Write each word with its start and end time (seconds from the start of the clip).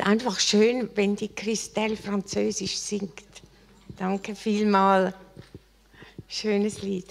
ist 0.00 0.06
einfach 0.06 0.40
schön, 0.40 0.88
wenn 0.94 1.14
die 1.14 1.28
Christelle 1.28 1.96
Französisch 1.96 2.78
singt. 2.78 3.22
Danke 3.98 4.34
vielmal. 4.34 5.14
Schönes 6.26 6.80
Lied. 6.80 7.06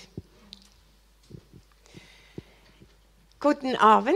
Guten 3.40 3.76
Abend. 3.76 4.16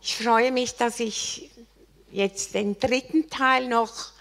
Ich 0.00 0.16
freue 0.16 0.52
mich, 0.52 0.76
dass 0.76 1.00
ich 1.00 1.50
jetzt 2.12 2.54
den 2.54 2.78
dritten 2.78 3.28
Teil 3.30 3.68
noch 3.68 4.12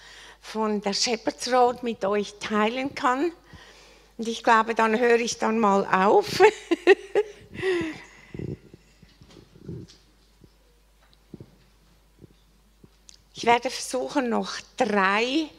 von 0.42 0.82
der 0.82 0.94
Shepherd's 0.94 1.52
Road 1.52 1.84
mit 1.84 2.04
euch 2.04 2.34
teilen 2.40 2.96
kann. 2.96 3.32
Und 4.18 4.28
ich 4.28 4.44
glaube, 4.44 4.74
dann 4.74 4.98
höre 4.98 5.20
ich 5.20 5.38
dann 5.38 5.60
mal 5.60 5.86
auf. 5.86 6.42
ich 13.36 13.46
werde 13.46 13.70
versuchen, 13.70 14.30
noch 14.30 14.54
drei 14.78 15.50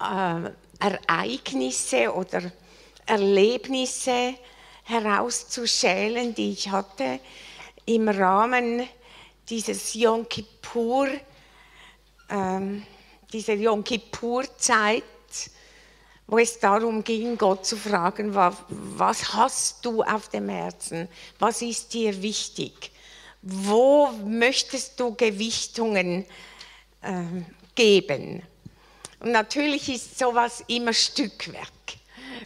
äh, 0.00 0.50
Ereignisse 0.80 2.12
oder 2.12 2.50
Erlebnisse 3.06 4.34
herauszuschälen, 4.82 6.34
die 6.34 6.50
ich 6.50 6.70
hatte 6.70 7.20
im 7.86 8.08
Rahmen 8.08 8.88
dieses 9.48 9.94
Yom 9.94 10.28
Kippur, 10.28 11.08
ähm, 12.28 12.84
dieser 13.32 13.54
Yom 13.54 13.84
Kippur-Zeit, 13.84 15.04
wo 16.26 16.38
es 16.38 16.58
darum 16.58 17.04
ging, 17.04 17.38
Gott 17.38 17.64
zu 17.64 17.76
fragen, 17.76 18.34
was, 18.34 18.56
was 18.68 19.34
hast 19.34 19.84
du 19.84 20.02
auf 20.02 20.28
dem 20.30 20.48
Herzen? 20.48 21.08
Was 21.38 21.62
ist 21.62 21.94
dir 21.94 22.22
wichtig? 22.22 22.90
Wo 23.42 24.08
möchtest 24.24 24.98
du 24.98 25.14
Gewichtungen 25.14 26.26
äh, 27.02 27.22
geben? 27.74 28.42
Und 29.20 29.32
natürlich 29.32 29.88
ist 29.88 30.18
sowas 30.18 30.64
immer 30.68 30.92
Stückwerk. 30.92 31.68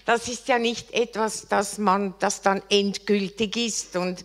Das 0.05 0.29
ist 0.29 0.49
ja 0.49 0.59
nicht 0.59 0.93
etwas, 0.93 1.47
das 1.49 1.79
man, 1.79 2.15
das 2.19 2.43
dann 2.43 2.63
endgültig 2.69 3.57
ist 3.57 3.97
und 3.97 4.25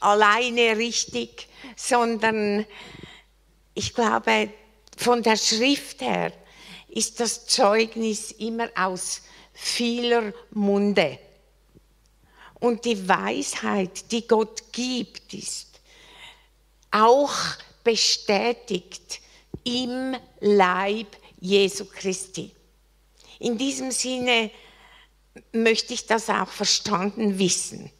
alleine 0.00 0.76
richtig, 0.76 1.48
sondern 1.76 2.64
ich 3.74 3.94
glaube, 3.94 4.50
von 4.96 5.22
der 5.22 5.36
Schrift 5.36 6.00
her 6.00 6.32
ist 6.88 7.20
das 7.20 7.46
Zeugnis 7.46 8.32
immer 8.32 8.68
aus 8.74 9.22
vieler 9.52 10.32
Munde. 10.50 11.18
Und 12.60 12.84
die 12.84 13.08
Weisheit, 13.08 14.10
die 14.10 14.26
Gott 14.26 14.72
gibt, 14.72 15.34
ist 15.34 15.80
auch 16.90 17.32
bestätigt 17.84 19.20
im 19.68 20.16
Leib 20.40 21.08
Jesu 21.40 21.84
Christi. 21.84 22.50
In 23.38 23.58
diesem 23.58 23.90
Sinne 23.90 24.50
möchte 25.52 25.92
ich 25.92 26.06
das 26.06 26.30
auch 26.30 26.48
verstanden 26.48 27.38
wissen, 27.38 27.90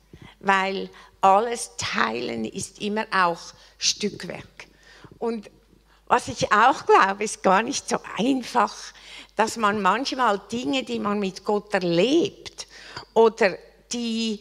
weil 0.41 0.89
alles 1.21 1.73
Teilen 1.77 2.45
ist 2.45 2.81
immer 2.81 3.07
auch 3.13 3.53
Stückwerk. 3.77 4.67
Und 5.19 5.51
was 6.07 6.29
ich 6.29 6.51
auch 6.53 6.87
glaube, 6.87 7.25
ist 7.25 7.43
gar 7.43 7.63
nicht 7.63 7.89
so 7.89 7.99
einfach, 8.17 8.75
dass 9.37 9.57
man 9.59 9.83
manchmal 9.83 10.41
Dinge, 10.51 10.85
die 10.85 10.99
man 10.99 11.21
mit 11.21 11.45
Gott 11.45 11.75
erlebt 11.75 12.67
oder 13.13 13.59
die 13.93 14.41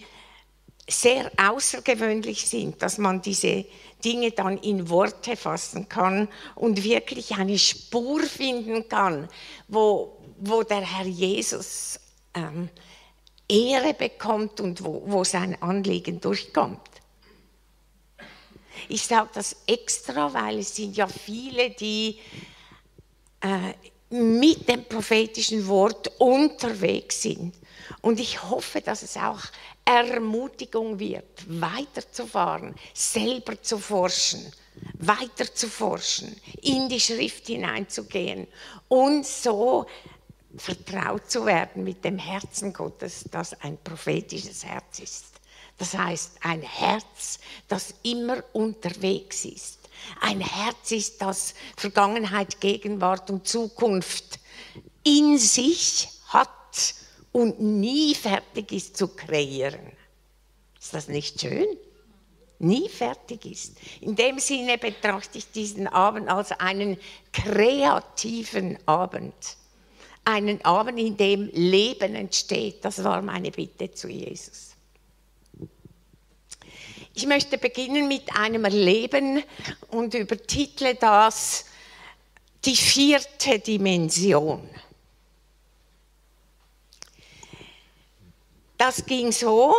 sehr 0.89 1.29
außergewöhnlich 1.35 2.47
sind, 2.47 2.81
dass 2.81 2.97
man 2.97 3.21
diese 3.21 3.65
Dinge 4.03 4.31
dann 4.31 4.57
in 4.59 4.89
Worte 4.89 5.35
fassen 5.35 5.89
kann 5.89 6.27
und 6.55 6.83
wirklich 6.83 7.35
eine 7.35 7.57
Spur 7.57 8.21
finden 8.23 8.87
kann, 8.87 9.27
wo, 9.67 10.17
wo 10.39 10.63
der 10.63 10.81
Herr 10.81 11.05
Jesus 11.05 11.99
ähm, 12.33 12.69
Ehre 13.49 13.93
bekommt 13.93 14.59
und 14.59 14.83
wo, 14.83 15.03
wo 15.05 15.23
sein 15.23 15.61
Anliegen 15.61 16.19
durchkommt. 16.19 16.81
Ich 18.89 19.03
sage 19.03 19.29
das 19.33 19.55
extra, 19.65 20.33
weil 20.33 20.59
es 20.59 20.75
sind 20.75 20.95
ja 20.95 21.07
viele, 21.07 21.71
die 21.71 22.19
äh, 23.41 23.73
mit 24.09 24.69
dem 24.69 24.85
prophetischen 24.85 25.67
Wort 25.67 26.11
unterwegs 26.19 27.21
sind. 27.23 27.55
Und 28.01 28.19
ich 28.19 28.43
hoffe, 28.43 28.81
dass 28.81 29.01
es 29.01 29.17
auch 29.17 29.41
Ermutigung 29.87 30.99
wird, 30.99 31.45
weiterzufahren, 31.47 32.75
selber 32.93 33.61
zu 33.61 33.77
forschen, 33.77 34.51
weiter 34.99 35.53
zu 35.53 35.69
forschen, 35.69 36.35
in 36.61 36.89
die 36.89 36.99
Schrift 36.99 37.47
hineinzugehen 37.47 38.47
und 38.89 39.25
so 39.25 39.85
vertraut 40.57 41.31
zu 41.31 41.45
werden 41.45 41.85
mit 41.85 42.03
dem 42.03 42.17
Herzen 42.17 42.73
Gottes, 42.73 43.23
das 43.31 43.53
ein 43.61 43.77
prophetisches 43.81 44.65
Herz 44.65 44.99
ist. 44.99 45.25
Das 45.77 45.97
heißt, 45.97 46.31
ein 46.41 46.63
Herz, 46.63 47.39
das 47.69 47.93
immer 48.03 48.43
unterwegs 48.51 49.45
ist. 49.45 49.79
Ein 50.19 50.41
Herz 50.41 50.91
ist, 50.91 51.21
das 51.21 51.53
Vergangenheit, 51.77 52.59
Gegenwart 52.59 53.29
und 53.29 53.47
Zukunft 53.47 54.39
in 55.03 55.37
sich 55.37 56.09
hat 56.27 56.49
und 57.37 57.61
nie 57.61 58.15
fertig 58.15 58.71
ist 58.71 58.97
zu 58.97 59.09
kreieren. 59.09 59.91
Ist 60.81 60.95
das 60.95 61.07
nicht 61.07 61.39
schön? 61.39 61.67
Nie 62.57 62.89
fertig 62.89 63.45
ist. 63.45 63.77
In 64.01 64.15
dem 64.15 64.39
Sinne 64.39 64.79
betrachte 64.79 65.37
ich 65.37 65.51
diesen 65.51 65.87
Abend 65.87 66.29
als 66.29 66.51
einen 66.53 66.97
kreativen 67.31 68.79
Abend. 68.87 69.35
Einen 70.25 70.65
Abend, 70.65 70.99
in 70.99 71.15
dem 71.15 71.47
Leben 71.53 72.15
entsteht. 72.15 72.83
Das 72.83 73.03
war 73.03 73.21
meine 73.21 73.51
Bitte 73.51 73.91
zu 73.91 74.07
Jesus. 74.07 74.71
Ich 77.13 77.27
möchte 77.27 77.59
beginnen 77.59 78.07
mit 78.07 78.35
einem 78.35 78.65
Erleben 78.65 79.43
und 79.91 80.15
übertitle 80.15 80.95
das 80.95 81.65
die 82.65 82.75
vierte 82.75 83.59
Dimension. 83.59 84.67
Das 88.77 89.05
ging 89.05 89.31
so, 89.31 89.73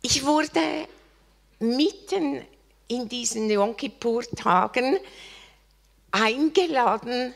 ich 0.00 0.24
wurde 0.24 0.88
mitten 1.58 2.46
in 2.88 3.08
diesen 3.08 3.50
Yom 3.50 3.76
Kippur-Tagen 3.76 4.98
eingeladen 6.10 7.34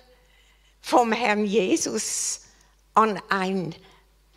vom 0.80 1.12
Herrn 1.12 1.44
Jesus 1.44 2.40
an 2.94 3.20
ein, 3.28 3.74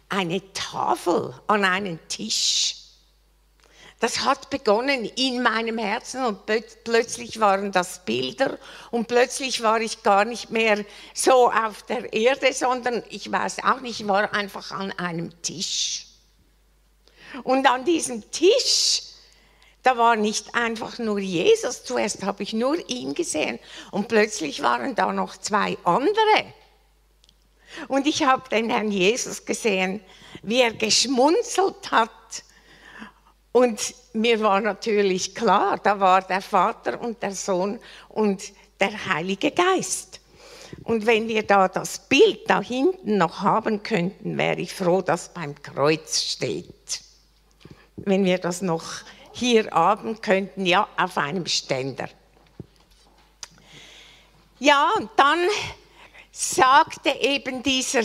eine 0.09 0.53
Tafel, 0.53 1.34
an 1.47 1.64
einen 1.64 2.00
Tisch. 2.08 2.87
Das 4.00 4.19
hat 4.24 4.52
begonnen 4.52 5.06
in 5.06 5.41
meinem 5.41 5.80
Herzen 5.80 6.24
und 6.24 6.46
plötzlich 6.84 7.40
waren 7.40 7.72
das 7.72 8.06
Bilder 8.06 8.59
und 8.91 9.08
plötzlich 9.08 9.63
war 9.63 9.81
ich 9.81 10.03
gar 10.03 10.24
nicht 10.24 10.52
mehr 10.52 10.85
so 11.16 11.52
auf 11.52 11.81
der 11.84 12.13
Erde, 12.13 12.53
sondern 12.53 13.03
ich 13.09 13.31
weiß 13.31 13.63
auch 13.63 13.81
nicht, 13.81 14.02
ich 14.02 14.08
war 14.08 14.34
einfach 14.35 14.72
an 14.72 14.91
einem 14.91 15.41
Tisch. 15.41 16.06
Und 17.44 17.67
an 17.67 17.85
diesem 17.85 18.29
Tisch, 18.29 19.02
da 19.82 19.97
war 19.97 20.16
nicht 20.16 20.53
einfach 20.53 20.99
nur 20.99 21.17
Jesus, 21.17 21.84
zuerst 21.84 22.23
habe 22.23 22.44
ich 22.44 22.53
nur 22.53 22.78
ihn 22.90 23.16
gesehen 23.16 23.58
und 23.90 24.08
plötzlich 24.08 24.61
waren 24.61 24.94
da 24.94 25.11
noch 25.11 25.38
zwei 25.38 25.76
andere. 25.84 26.53
Und 27.88 28.05
ich 28.05 28.23
habe 28.23 28.47
den 28.49 28.70
Herrn 28.70 28.91
Jesus 28.91 29.44
gesehen, 29.44 30.02
wie 30.44 30.61
er 30.61 30.73
geschmunzelt 30.73 31.91
hat 31.91 32.11
und 33.52 33.96
mir 34.14 34.40
war 34.41 34.61
natürlich 34.61 35.34
klar, 35.34 35.79
da 35.82 35.99
war 35.99 36.22
der 36.22 36.41
Vater 36.41 36.99
und 37.02 37.22
der 37.22 37.34
Sohn 37.34 37.79
und 38.09 38.53
der 38.79 39.08
Heilige 39.08 39.52
Geist. 39.52 40.20
Und 40.84 41.05
wenn 41.05 41.28
wir 41.28 41.44
da 41.44 41.67
das 41.67 42.08
Bild 42.08 42.49
da 42.49 42.61
hinten 42.61 43.17
noch 43.17 43.41
haben 43.41 43.84
könnten, 43.84 44.38
wäre 44.38 44.59
ich 44.59 44.73
froh, 44.73 45.02
dass 45.02 45.34
beim 45.34 45.55
Kreuz 45.61 46.22
steht. 46.22 47.02
Wenn 47.96 48.26
wir 48.26 48.38
das 48.38 48.61
noch 48.61 48.84
hier 49.32 49.70
haben 49.72 50.22
könnten, 50.22 50.66
ja, 50.66 50.88
auf 50.97 51.17
einem 51.17 51.46
Ständer. 51.46 52.09
Ja, 54.59 54.91
und 54.97 55.09
dann 55.16 55.40
sagte 56.32 57.09
eben 57.22 57.64
dieser 57.64 58.02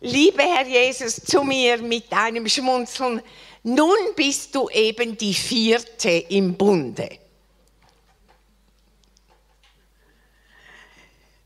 liebe 0.00 0.42
Herr 0.42 0.66
Jesus 0.66 1.16
zu 1.16 1.42
mir 1.42 1.78
mit 1.78 2.12
einem 2.12 2.48
Schmunzeln, 2.48 3.22
nun 3.62 3.96
bist 4.16 4.54
du 4.54 4.68
eben 4.70 5.16
die 5.16 5.34
vierte 5.34 6.10
im 6.10 6.56
Bunde. 6.56 7.18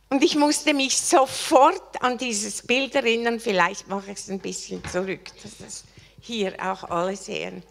Und 0.09 0.23
ich 0.23 0.37
musste 0.37 0.73
mich 0.73 0.97
sofort 0.97 2.03
an 2.03 2.17
dieses 2.17 2.63
Bild 2.63 2.95
erinnern, 2.95 3.41
vielleicht 3.41 3.89
mache 3.89 4.13
ich 4.13 4.19
es 4.19 4.31
ein 4.31 4.39
bisschen 4.39 4.83
zurück, 4.87 5.31
dass 5.43 5.59
das 5.59 5.85
hier 6.21 6.55
auch 6.65 6.85
alle 6.85 7.17
sehen. 7.17 7.63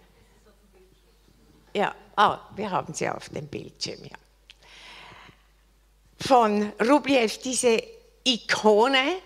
Ja, 1.74 1.96
ah, 2.16 2.40
wir 2.56 2.70
haben 2.70 2.94
sie 2.94 3.10
auf 3.10 3.30
dem 3.30 3.48
Bildschirm, 3.48 4.04
ja. 4.04 4.18
von 6.20 6.72
Rubliev, 6.80 7.38
diese 7.40 7.82
Ikone. 8.24 9.22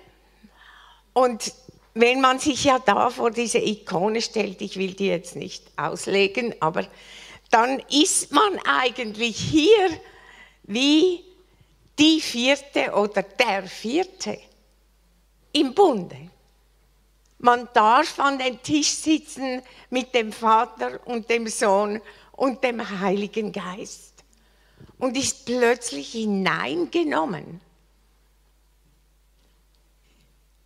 Und 1.13 1.51
wenn 1.93 2.21
man 2.21 2.39
sich 2.39 2.65
ja 2.65 2.79
da 2.79 3.09
vor 3.09 3.31
diese 3.31 3.59
Ikone 3.59 4.21
stellt, 4.21 4.61
ich 4.61 4.77
will 4.77 4.93
die 4.93 5.07
jetzt 5.07 5.35
nicht 5.35 5.65
auslegen, 5.75 6.53
aber 6.59 6.85
dann 7.49 7.79
ist 7.89 8.31
man 8.31 8.59
eigentlich 8.65 9.37
hier 9.37 9.89
wie 10.63 11.23
die 11.97 12.21
vierte 12.21 12.93
oder 12.93 13.23
der 13.23 13.63
vierte 13.63 14.39
im 15.51 15.73
Bunde. 15.73 16.29
Man 17.39 17.67
darf 17.73 18.19
an 18.19 18.37
den 18.37 18.61
Tisch 18.61 18.89
sitzen 18.89 19.61
mit 19.89 20.13
dem 20.13 20.31
Vater 20.31 20.99
und 21.05 21.29
dem 21.29 21.47
Sohn 21.47 22.01
und 22.33 22.63
dem 22.63 23.01
Heiligen 23.01 23.51
Geist 23.51 24.23
und 24.97 25.17
ist 25.17 25.45
plötzlich 25.45 26.11
hineingenommen. 26.11 27.61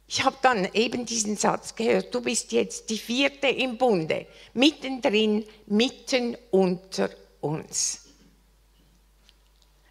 Ich 0.08 0.24
habe 0.24 0.38
dann 0.42 0.66
eben 0.74 1.06
diesen 1.06 1.38
Satz 1.38 1.76
gehört, 1.76 2.14
du 2.14 2.22
bist 2.22 2.52
jetzt 2.52 2.90
die 2.90 2.98
vierte 2.98 3.48
im 3.48 3.78
Bunde, 3.78 4.28
mittendrin, 4.54 5.46
mitten 5.66 6.38
unter 6.52 7.10
uns. 7.42 8.02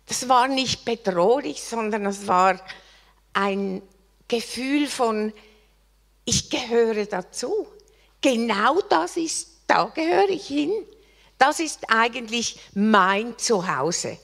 Das 0.07 0.29
war 0.29 0.49
nicht 0.49 0.85
bedrohlich, 0.85 1.63
sondern 1.63 2.07
es 2.07 2.27
war 2.27 2.61
ein 3.33 3.83
Gefühl 4.29 4.87
von, 4.87 5.33
ich 6.25 6.51
gehöre 6.51 7.07
dazu. 7.07 7.67
Genau 8.21 8.81
das 8.83 9.17
ist, 9.17 9.49
da 9.67 9.85
gehöre 9.87 10.29
ich 10.29 10.47
hin. 10.47 10.73
Das 11.39 11.59
ist 11.59 11.91
eigentlich 11.91 12.61
mein 12.75 13.37
Zuhause. 13.39 14.19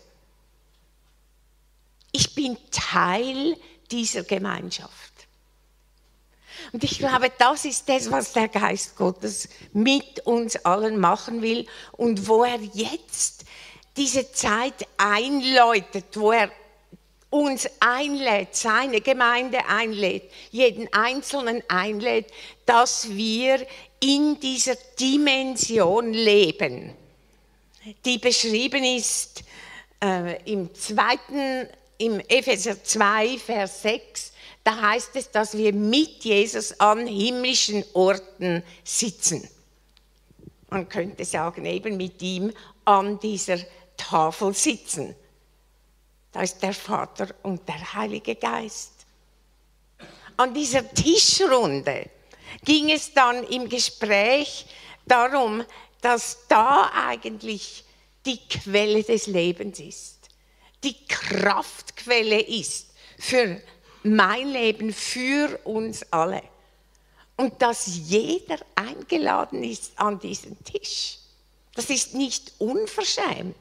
Ich 2.13 2.35
bin 2.35 2.57
Teil 2.71 3.57
dieser 3.91 4.23
Gemeinschaft. 4.23 5.08
Und 6.73 6.85
ich 6.85 6.99
glaube, 6.99 7.31
das 7.39 7.65
ist 7.65 7.89
das, 7.89 8.11
was 8.11 8.33
der 8.33 8.49
Geist 8.49 8.97
Gottes 8.97 9.49
mit 9.73 10.21
uns 10.27 10.57
allen 10.65 10.99
machen 10.99 11.43
will 11.43 11.67
und 11.93 12.29
wo 12.29 12.45
er 12.45 12.59
jetzt 12.75 13.45
diese 13.97 14.31
Zeit 14.33 14.87
einläutet, 14.97 16.05
wo 16.15 16.33
er 16.33 16.51
uns 17.31 17.69
einlädt, 17.81 18.57
seine 18.57 19.01
Gemeinde 19.01 19.67
einlädt, 19.67 20.31
jeden 20.51 20.91
Einzelnen 20.93 21.63
einlädt, 21.69 22.27
dass 22.65 23.11
wir 23.11 23.67
in 24.01 24.39
dieser 24.41 24.77
Dimension 24.99 26.13
leben, 26.13 26.95
die 28.05 28.19
beschrieben 28.19 28.85
ist 28.85 29.43
äh, 30.03 30.41
im 30.51 30.75
zweiten, 30.75 31.69
im 31.99 32.21
Epheser 32.21 32.83
2, 32.83 33.39
Vers 33.39 33.83
6, 33.83 34.33
da 34.69 34.83
heißt 34.83 35.17
es, 35.17 35.31
dass 35.31 35.57
wir 35.57 35.73
mit 35.73 36.23
Jesus 36.25 36.79
an 36.79 37.07
himmlischen 37.07 37.83
Orten 37.95 38.63
sitzen. 38.85 39.49
Man 40.69 40.87
könnte 40.91 41.25
sagen, 41.25 41.65
eben 41.65 41.97
mit 41.97 42.21
ihm 42.21 42.53
an 42.85 43.19
dieser 43.19 43.61
Tafel 43.97 44.53
sitzen. 44.53 45.17
Da 46.33 46.43
ist 46.43 46.63
der 46.63 46.75
Vater 46.75 47.35
und 47.45 47.67
der 47.67 47.95
Heilige 47.95 48.35
Geist. 48.35 48.93
An 50.37 50.53
dieser 50.53 50.93
Tischrunde 50.93 52.11
ging 52.63 52.91
es 52.91 53.15
dann 53.15 53.45
im 53.45 53.71
Gespräch 53.71 54.67
darum, 55.07 55.65
dass 56.03 56.47
da 56.47 56.93
eigentlich 56.95 57.85
die 58.27 58.47
Quelle 58.47 59.03
des 59.03 59.29
Lebens 59.29 59.81
ist, 59.81 60.29
die 60.85 61.07
Kraftquelle 61.07 62.43
ist 62.43 62.89
für 63.19 63.63
mein 64.03 64.49
Leben, 64.49 64.93
für 64.93 65.59
uns 65.65 66.05
alle. 66.13 66.43
Und 67.37 67.61
dass 67.63 67.87
jeder 67.87 68.59
eingeladen 68.75 69.63
ist 69.63 69.93
an 69.99 70.19
diesen 70.19 70.63
Tisch. 70.65 71.19
Das 71.75 71.91
ist 71.91 72.15
nicht 72.15 72.53
unverschämt 72.59 73.55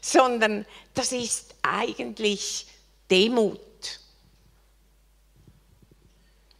sondern 0.00 0.66
das 0.94 1.12
ist 1.12 1.54
eigentlich 1.62 2.66
Demut. 3.10 3.60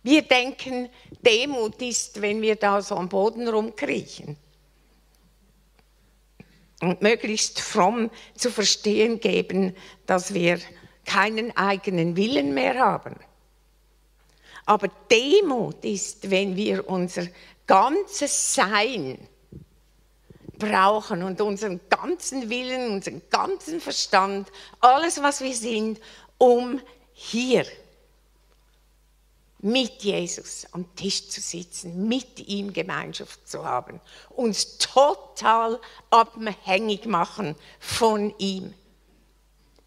Wir 0.03 0.23
denken, 0.23 0.89
Demut 1.25 1.81
ist, 1.81 2.21
wenn 2.21 2.43
wir 2.43 2.57
da 2.57 2.83
so 2.83 2.97
am 2.97 3.09
Boden 3.09 3.49
rumkriechen 3.49 4.37
und 6.81 7.01
möglichst 7.01 7.61
fromm 7.61 8.11
zu 8.35 8.51
verstehen 8.51 9.21
geben, 9.21 9.77
dass 10.07 10.35
wir 10.35 10.61
keinen 11.05 11.57
eigenen 11.57 12.17
Willen 12.17 12.55
mehr 12.55 12.79
haben. 12.79 13.17
Aber 14.65 14.89
Demut 15.11 15.85
ist, 15.85 16.31
wenn 16.31 16.57
wir 16.57 16.89
unser 16.89 17.27
ganzes 17.67 18.55
Sein 18.55 19.19
brauchen 20.59 21.25
und 21.25 21.41
unseren 21.41 21.81
ganzen 21.89 22.49
Willen, 22.49 22.93
unseren 22.93 23.23
ganzen 23.31 23.81
Verstand, 23.81 24.49
alles, 24.81 25.21
was 25.21 25.41
wir 25.41 25.55
sind, 25.55 26.01
um 26.39 26.81
hier 27.13 27.67
mit 29.59 30.03
Jesus 30.03 30.67
am 30.73 30.95
Tisch 30.97 31.29
zu 31.29 31.41
sitzen, 31.41 32.09
mit 32.09 32.41
ihm 32.49 32.73
Gemeinschaft 32.73 33.49
zu 33.49 33.65
haben, 33.65 34.01
uns 34.31 34.79
total 34.79 35.81
abhängig 36.11 37.07
machen 37.07 37.55
von 37.79 38.35
ihm. 38.39 38.75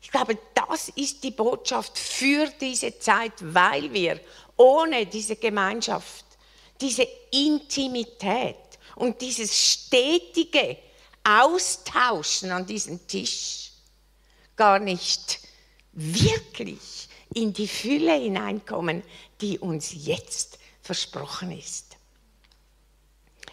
Ich 0.06 0.12
glaube, 0.12 0.38
das 0.54 0.90
ist 0.96 1.24
die 1.24 1.32
Botschaft 1.32 2.00
für 2.00 2.48
diese 2.62 2.98
Zeit, 3.00 3.34
weil 3.42 3.92
wir 3.92 4.20
ohne 4.56 5.06
diese 5.06 5.36
Gemeinschaft, 5.36 6.26
diese 6.80 7.08
Intimität, 7.32 8.56
und 8.96 9.22
dieses 9.22 9.56
stetige 9.56 10.78
Austauschen 11.24 12.52
an 12.52 12.66
diesem 12.66 13.06
Tisch 13.08 13.72
gar 14.56 14.80
nicht 14.80 15.40
wirklich 15.92 17.10
in 17.34 17.52
die 17.52 17.68
Fülle 17.68 18.14
hineinkommen, 18.14 19.04
die 19.42 19.60
uns 19.60 19.92
jetzt 19.94 20.60
versprochen 20.82 21.52
ist. 21.52 21.98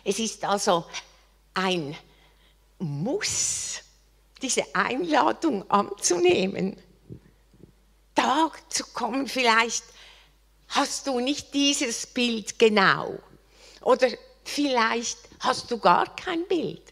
Es 0.04 0.18
ist 0.18 0.44
also 0.44 0.85
ein 1.54 1.97
Muss, 2.78 3.80
diese 4.42 4.75
Einladung 4.75 5.70
anzunehmen, 5.70 6.76
da 8.14 8.50
zu 8.68 8.84
kommen. 8.92 9.26
Vielleicht 9.26 9.84
hast 10.68 11.06
du 11.06 11.20
nicht 11.20 11.54
dieses 11.54 12.06
Bild 12.06 12.58
genau 12.58 13.18
oder 13.80 14.08
vielleicht 14.44 15.18
hast 15.40 15.70
du 15.70 15.78
gar 15.78 16.14
kein 16.16 16.46
Bild. 16.49 16.82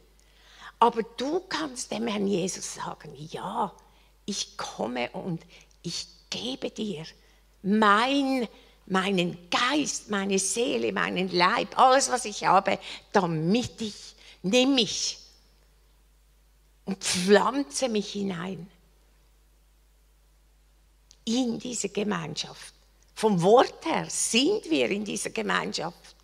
Aber 0.79 1.03
du 1.03 1.41
kannst 1.41 1.93
dem 1.93 2.07
Herrn 2.07 2.27
Jesus 2.27 2.75
sagen, 2.75 3.15
ja, 3.15 3.73
ich 4.25 4.57
komme 4.57 5.11
und 5.11 5.45
ich 5.83 6.07
gebe 6.31 6.71
dir 6.71 7.05
mein, 7.63 8.49
meinen 8.87 9.51
Geist, 9.51 10.11
meine 10.11 10.39
Seele, 10.39 10.93
meinen 10.93 11.31
Leib, 11.31 11.79
alles, 11.79 12.11
was 12.11 12.25
ich 12.25 12.45
habe, 12.47 12.79
damit 13.13 13.81
ich, 13.81 14.15
nimm 14.43 14.75
mich 14.75 15.19
und 16.91 17.03
pflanze 17.03 17.89
mich 17.89 18.13
hinein 18.13 18.69
in 21.25 21.59
diese 21.59 21.89
Gemeinschaft. 21.89 22.75
Vom 23.15 23.41
Wort 23.43 23.85
her 23.85 24.07
sind 24.09 24.69
wir 24.71 24.91
in 24.91 25.05
dieser 25.05 25.31
Gemeinschaft 25.31 26.17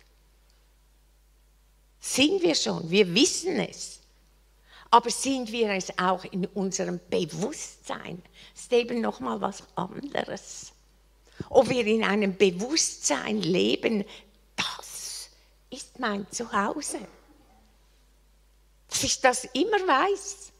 sind 2.07 2.41
wir 2.41 2.55
schon, 2.55 2.89
wir 2.89 3.13
wissen 3.13 3.59
es. 3.59 3.99
Aber 4.89 5.09
sind 5.09 5.51
wir 5.51 5.71
es 5.71 5.97
auch 5.99 6.23
in 6.25 6.45
unserem 6.45 6.99
Bewusstsein? 7.09 8.21
Das 8.53 8.63
ist 8.63 8.73
eben 8.73 9.01
nochmal 9.01 9.41
was 9.41 9.63
anderes. 9.75 10.71
Ob 11.49 11.69
wir 11.69 11.85
in 11.85 12.03
einem 12.03 12.37
Bewusstsein 12.37 13.41
leben, 13.41 14.05
das 14.55 15.29
ist 15.69 15.99
mein 15.99 16.25
Zuhause. 16.31 16.99
Dass 18.87 19.03
ich 19.03 19.19
das 19.19 19.43
immer 19.53 19.79
weiß. 19.85 20.53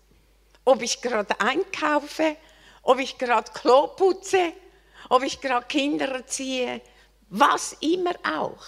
Ob 0.67 0.81
ich 0.81 1.01
gerade 1.01 1.39
einkaufe, 1.39 2.35
ob 2.83 2.99
ich 2.99 3.17
gerade 3.17 3.49
Klo 3.53 3.87
putze, 3.87 4.51
ob 5.07 5.23
ich 5.23 5.39
gerade 5.39 5.65
Kinder 5.65 6.09
erziehe, 6.09 6.81
was 7.29 7.77
immer 7.79 8.11
auch 8.25 8.65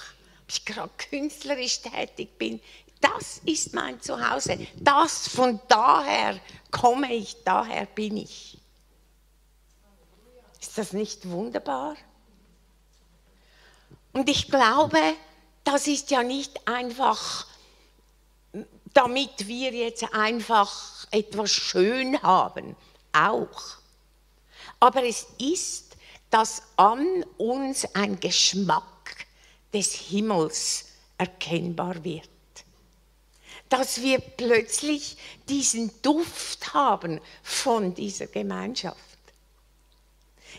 ich 0.48 0.64
gerade 0.64 0.92
künstlerisch 0.98 1.82
tätig 1.82 2.38
bin, 2.38 2.62
das 3.02 3.42
ist 3.46 3.74
mein 3.74 4.00
Zuhause. 4.02 4.66
Das 4.78 5.28
von 5.28 5.60
daher 5.68 6.40
komme 6.72 7.14
ich, 7.14 7.36
daher 7.44 7.86
bin 7.86 8.16
ich. 8.16 8.58
Ist 10.62 10.78
das 10.78 10.94
nicht 10.94 11.30
wunderbar? 11.30 11.98
Und 14.14 14.30
ich 14.30 14.50
glaube, 14.50 15.02
das 15.66 15.86
ist 15.88 16.12
ja 16.12 16.24
nicht 16.24 16.66
einfach, 16.66 17.46
damit 18.94 19.48
wir 19.48 19.72
jetzt 19.72 20.14
einfach 20.14 21.08
etwas 21.12 21.52
schön 21.52 22.22
haben, 22.22 22.76
auch. 23.14 23.78
Aber 24.80 25.04
es 25.04 25.28
ist, 25.40 25.96
dass 26.30 26.62
an 26.76 27.24
uns 27.38 27.86
ein 27.96 28.20
Geschmack 28.20 28.84
des 29.74 29.94
Himmels 29.94 30.86
erkennbar 31.18 32.04
wird. 32.04 32.30
Dass 33.68 34.02
wir 34.02 34.20
plötzlich 34.20 35.18
diesen 35.48 35.92
Duft 36.02 36.74
haben 36.74 37.20
von 37.44 37.94
dieser 37.94 38.28
Gemeinschaft. 38.28 39.09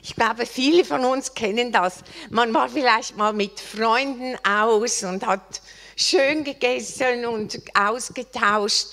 Ich 0.03 0.15
glaube, 0.15 0.47
viele 0.47 0.85
von 0.85 1.05
uns 1.05 1.35
kennen 1.35 1.73
das. 1.73 1.99
Man 2.31 2.55
war 2.55 2.69
vielleicht 2.69 3.17
mal 3.17 3.33
mit 3.33 3.61
Freunden 3.61 4.37
aus 4.47 5.03
und 5.03 5.27
hat 5.27 5.61
schön 5.97 6.45
gegessen 6.45 7.27
und 7.27 7.61
ausgetauscht. 7.75 8.87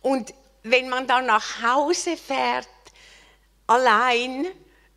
Und 0.00 0.32
wenn 0.62 0.88
man 0.88 1.06
dann 1.06 1.26
nach 1.26 1.62
Hause 1.62 2.16
fährt, 2.16 2.68
allein, 3.66 4.46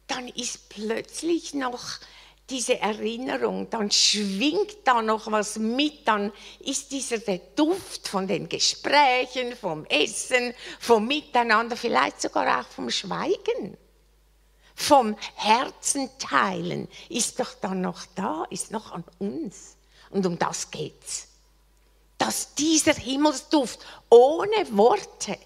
dann 0.07 0.27
ist 0.27 0.69
plötzlich 0.69 1.53
noch 1.53 1.99
diese 2.49 2.79
Erinnerung, 2.79 3.69
dann 3.71 3.89
schwingt 3.89 4.77
da 4.83 5.01
noch 5.01 5.31
was 5.31 5.57
mit, 5.57 6.07
dann 6.07 6.31
ist 6.59 6.91
dieser 6.91 7.17
der 7.17 7.39
Duft 7.55 8.07
von 8.07 8.27
den 8.27 8.47
Gesprächen, 8.47 9.55
vom 9.55 9.83
Essen, 9.85 10.53
vom 10.79 11.07
Miteinander, 11.07 11.75
vielleicht 11.75 12.21
sogar 12.21 12.61
auch 12.61 12.67
vom 12.67 12.91
Schweigen, 12.91 13.75
vom 14.75 15.17
Herzen 15.35 16.09
teilen, 16.19 16.87
ist 17.09 17.39
doch 17.39 17.53
dann 17.55 17.81
noch 17.81 18.05
da, 18.15 18.45
ist 18.49 18.71
noch 18.71 18.91
an 18.91 19.03
uns. 19.19 19.77
Und 20.09 20.25
um 20.25 20.37
das 20.37 20.69
geht's. 20.69 21.29
Dass 22.17 22.53
dieser 22.55 22.93
Himmelsduft 22.93 23.79
ohne 24.09 24.77
Worte 24.77 25.37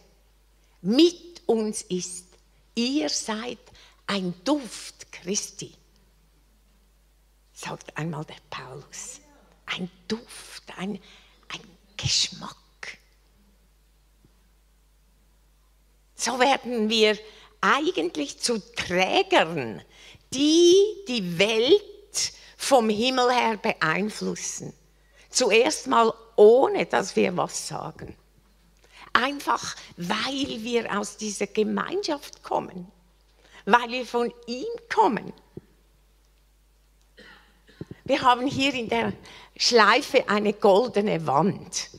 mit 0.82 1.42
uns 1.46 1.82
ist. 1.84 2.26
Ihr 2.76 3.10
seid 3.10 3.60
ein 4.08 4.34
Duft 4.44 5.12
Christi, 5.12 5.74
sagt 7.54 7.96
einmal 7.98 8.26
der 8.26 8.38
Paulus. 8.50 9.20
Ein 9.66 9.90
Duft, 10.08 10.64
ein, 10.78 11.00
ein 11.50 11.78
Geschmack. 11.98 12.56
So 16.16 16.40
werden 16.40 16.90
wir 16.90 17.18
eigentlich 17.62 18.40
zu 18.40 18.60
Trägern, 18.76 19.82
die 20.34 20.76
die 21.08 21.38
Welt 21.38 22.34
vom 22.58 22.90
Himmel 22.90 23.32
her 23.32 23.58
beeinflussen. 23.58 24.74
Zuerst 25.30 25.88
mal 25.88 26.14
ohne, 26.36 26.86
dass 26.86 27.16
wir 27.16 27.36
was 27.36 27.68
sagen. 27.68 28.16
Einfach 29.14 29.76
weil 29.98 30.64
wir 30.64 30.98
aus 30.98 31.18
dieser 31.18 31.48
Gemeinschaft 31.48 32.44
kommen, 32.44 32.92
weil 33.66 33.90
wir 33.90 34.06
von 34.06 34.32
ihm 34.48 34.68
kommen. 34.94 35.34
Wir 38.06 38.22
haben 38.22 38.48
hier 38.48 38.74
in 38.74 38.90
der 38.90 39.14
Schleife 39.56 40.28
eine 40.30 40.54
goldene 40.54 41.26
Wand. 41.28 41.90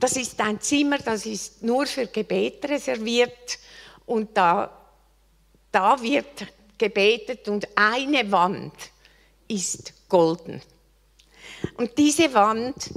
Das 0.00 0.16
ist 0.16 0.40
ein 0.40 0.60
Zimmer, 0.60 0.98
das 0.98 1.26
ist 1.26 1.62
nur 1.62 1.86
für 1.86 2.06
Gebet 2.06 2.64
reserviert 2.66 3.58
und 4.06 4.36
da, 4.36 4.83
da 5.74 6.00
wird 6.00 6.46
gebetet 6.78 7.48
und 7.48 7.66
eine 7.74 8.30
Wand 8.30 8.72
ist 9.48 9.92
golden. 10.08 10.62
Und 11.76 11.98
diese 11.98 12.32
Wand, 12.32 12.90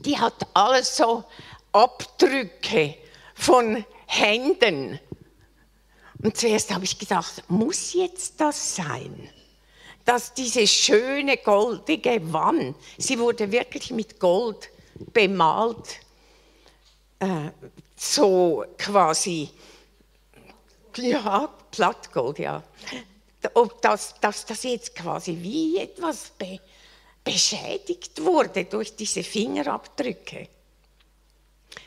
die 0.00 0.18
hat 0.18 0.34
alles 0.54 0.96
so 0.96 1.24
Abdrücke 1.72 2.96
von 3.34 3.84
Händen. 4.06 4.98
Und 6.22 6.36
zuerst 6.36 6.74
habe 6.74 6.84
ich 6.84 6.98
gedacht, 6.98 7.44
muss 7.48 7.92
jetzt 7.92 8.40
das 8.40 8.76
sein? 8.76 9.30
Dass 10.04 10.34
diese 10.34 10.66
schöne 10.66 11.36
goldige 11.36 12.32
Wand, 12.32 12.76
sie 12.96 13.18
wurde 13.18 13.52
wirklich 13.52 13.92
mit 13.92 14.18
Gold 14.18 14.70
bemalt, 15.12 16.00
äh, 17.20 17.50
so 17.94 18.64
quasi, 18.78 19.50
ja, 20.96 21.48
Plattgold, 21.70 22.38
ja. 22.38 22.62
Ob 23.54 23.80
das, 23.82 24.14
dass 24.20 24.46
das 24.46 24.62
jetzt 24.64 24.94
quasi 24.94 25.38
wie 25.40 25.78
etwas 25.78 26.30
be, 26.38 26.60
beschädigt 27.22 28.22
wurde 28.22 28.64
durch 28.64 28.96
diese 28.96 29.22
Fingerabdrücke. 29.22 30.48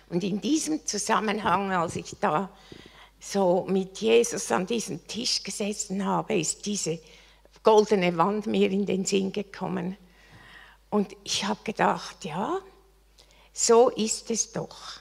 Und 0.09 0.23
in 0.23 0.39
diesem 0.39 0.85
Zusammenhang, 0.85 1.71
als 1.71 1.95
ich 1.95 2.15
da 2.19 2.49
so 3.19 3.65
mit 3.67 3.99
Jesus 3.99 4.51
an 4.51 4.65
diesem 4.65 5.07
Tisch 5.07 5.43
gesessen 5.43 6.05
habe, 6.05 6.37
ist 6.37 6.65
diese 6.65 6.99
goldene 7.63 8.17
Wand 8.17 8.47
mir 8.47 8.69
in 8.71 8.85
den 8.85 9.05
Sinn 9.05 9.31
gekommen. 9.31 9.97
Und 10.89 11.15
ich 11.23 11.45
habe 11.45 11.63
gedacht, 11.63 12.25
ja, 12.25 12.59
so 13.53 13.89
ist 13.89 14.31
es 14.31 14.51
doch. 14.51 14.99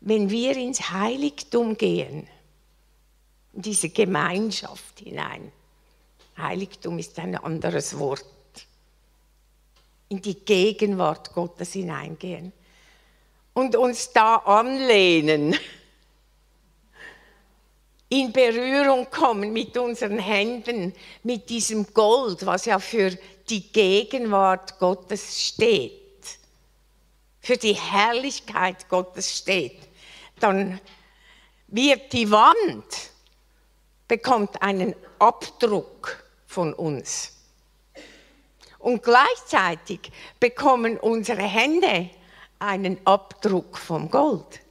Wenn 0.00 0.30
wir 0.30 0.56
ins 0.56 0.90
Heiligtum 0.90 1.76
gehen, 1.76 2.26
in 3.52 3.62
diese 3.62 3.88
Gemeinschaft 3.88 5.00
hinein, 5.00 5.52
Heiligtum 6.38 6.98
ist 6.98 7.18
ein 7.18 7.36
anderes 7.36 7.98
Wort, 7.98 8.24
in 10.08 10.22
die 10.22 10.34
Gegenwart 10.34 11.32
Gottes 11.34 11.72
hineingehen, 11.72 12.52
und 13.52 13.76
uns 13.76 14.12
da 14.12 14.36
anlehnen, 14.36 15.56
in 18.08 18.32
Berührung 18.32 19.08
kommen 19.08 19.52
mit 19.52 19.76
unseren 19.76 20.18
Händen, 20.18 20.94
mit 21.22 21.48
diesem 21.48 21.92
Gold, 21.94 22.44
was 22.44 22.64
ja 22.64 22.78
für 22.80 23.16
die 23.48 23.72
Gegenwart 23.72 24.78
Gottes 24.78 25.46
steht, 25.46 25.92
für 27.40 27.56
die 27.56 27.74
Herrlichkeit 27.74 28.88
Gottes 28.88 29.36
steht, 29.36 29.78
dann 30.40 30.80
wird 31.68 32.12
die 32.12 32.30
Wand, 32.30 33.10
bekommt 34.10 34.60
einen 34.60 34.96
Abdruck 35.20 36.24
von 36.44 36.74
uns. 36.74 37.32
Und 38.80 39.04
gleichzeitig 39.04 40.10
bekommen 40.40 40.98
unsere 40.98 41.42
Hände 41.42 42.10
einen 42.58 42.98
Abdruck 43.06 43.78
vom 43.78 44.10
Gold. 44.10 44.62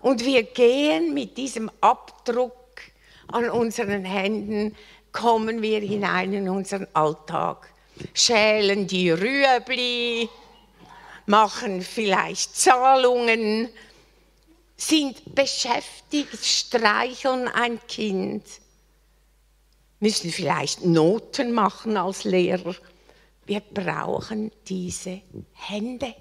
Und 0.00 0.26
wir 0.26 0.42
gehen 0.42 1.14
mit 1.14 1.38
diesem 1.38 1.70
Abdruck 1.80 2.82
an 3.28 3.48
unseren 3.48 4.04
Händen, 4.04 4.76
kommen 5.10 5.62
wir 5.62 5.80
hinein 5.80 6.34
in 6.34 6.50
unseren 6.50 6.86
Alltag, 6.92 7.72
schälen 8.12 8.86
die 8.86 9.10
Rüebli, 9.10 10.28
machen 11.24 11.80
vielleicht 11.80 12.54
Zahlungen, 12.54 13.70
sind 14.76 15.34
beschäftigt, 15.34 16.44
streicheln 16.44 17.48
ein 17.48 17.80
Kind, 17.86 18.44
müssen 20.00 20.30
vielleicht 20.30 20.84
Noten 20.84 21.52
machen 21.52 21.96
als 21.96 22.24
Lehrer 22.24 22.74
wir 23.46 23.60
brauchen 23.60 24.50
diese 24.66 25.22
Hände, 25.52 26.14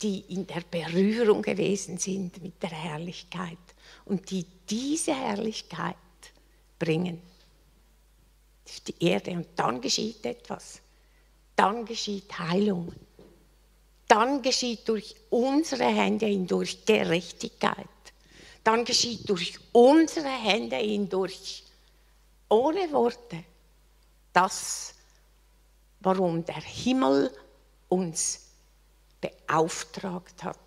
die 0.00 0.20
in 0.28 0.46
der 0.46 0.62
Berührung 0.70 1.42
gewesen 1.42 1.98
sind 1.98 2.40
mit 2.42 2.62
der 2.62 2.70
Herrlichkeit 2.70 3.58
und 4.04 4.30
die 4.30 4.46
diese 4.68 5.14
Herrlichkeit 5.14 5.96
bringen 6.78 7.20
auf 8.64 8.80
die 8.80 9.04
Erde. 9.04 9.32
Und 9.32 9.48
dann 9.56 9.80
geschieht 9.80 10.24
etwas. 10.24 10.80
Dann 11.56 11.84
geschieht 11.84 12.38
Heilung. 12.38 12.92
Dann 14.12 14.42
geschieht 14.42 14.86
durch 14.90 15.16
unsere 15.30 15.86
Hände 15.86 16.26
hindurch 16.26 16.84
Gerechtigkeit. 16.84 17.88
Dann 18.62 18.84
geschieht 18.84 19.26
durch 19.26 19.58
unsere 19.72 20.28
Hände 20.28 20.76
hindurch, 20.76 21.64
ohne 22.50 22.92
Worte, 22.92 23.42
das, 24.34 24.92
warum 26.00 26.44
der 26.44 26.60
Himmel 26.60 27.34
uns 27.88 28.48
beauftragt 29.18 30.44
hat, 30.44 30.58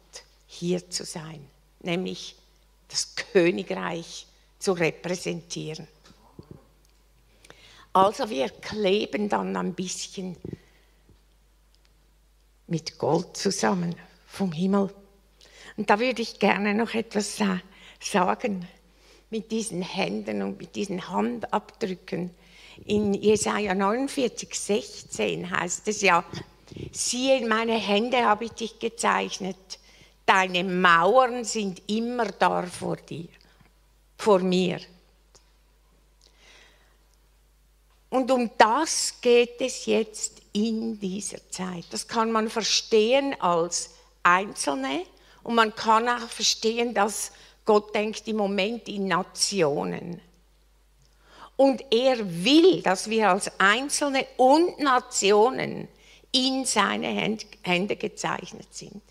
hier 0.48 0.90
zu 0.90 1.06
sein, 1.06 1.48
nämlich 1.82 2.36
das 2.88 3.16
Königreich 3.16 4.26
zu 4.58 4.72
repräsentieren. 4.72 5.88
Also 7.94 8.28
wir 8.28 8.50
kleben 8.50 9.30
dann 9.30 9.56
ein 9.56 9.76
bisschen 9.76 10.36
mit 12.68 12.98
Gold 12.98 13.38
zusammen 13.38 13.96
vom 14.28 14.52
Himmel. 14.52 14.94
Und 15.78 15.90
da 15.90 16.00
würde 16.00 16.22
ich 16.22 16.40
gerne 16.40 16.74
noch 16.74 16.94
etwas 16.94 17.38
sagen 18.00 18.68
mit 19.30 19.52
diesen 19.52 19.82
Händen 19.82 20.42
und 20.42 20.60
mit 20.60 20.76
diesen 20.76 21.10
Handabdrücken 21.10 22.32
in 22.86 23.14
Jesaja 23.14 23.74
49, 23.74 24.54
16 24.54 25.50
heißt 25.50 25.88
es 25.88 26.02
ja, 26.02 26.26
siehe, 26.92 27.38
in 27.38 27.48
meine 27.48 27.78
Hände 27.78 28.26
habe 28.26 28.46
ich 28.46 28.52
dich 28.52 28.80
gezeichnet, 28.80 29.80
deine 30.26 30.64
Mauern 30.64 31.46
sind 31.46 31.82
immer 31.88 32.26
da 32.26 32.64
vor 32.64 32.98
dir, 32.98 33.28
vor 34.18 34.40
mir. 34.40 34.80
Und 38.16 38.32
um 38.32 38.50
das 38.58 39.16
geht 39.20 39.60
es 39.60 39.88
jetzt 39.88 40.42
in 40.54 40.98
dieser 40.98 41.40
Zeit. 41.52 41.84
Das 41.92 42.08
kann 42.08 42.32
man 42.32 42.50
verstehen 42.50 43.36
als 43.42 43.90
Einzelne 44.24 45.02
und 45.44 45.56
man 45.56 45.76
kann 45.76 46.08
auch 46.08 46.30
verstehen, 46.30 46.94
dass 46.94 47.34
Gott 47.66 47.94
denkt 47.94 48.26
im 48.30 48.38
Moment 48.38 48.88
in 48.88 49.10
Nationen. 49.10 50.22
Und 51.58 51.84
er 51.92 52.18
will, 52.46 52.82
dass 52.82 53.10
wir 53.10 53.32
als 53.32 53.52
Einzelne 53.60 54.26
und 54.38 54.80
Nationen 54.80 55.90
in 56.32 56.64
seine 56.64 57.38
Hände 57.64 57.98
gezeichnet 57.98 58.74
sind. 58.74 59.02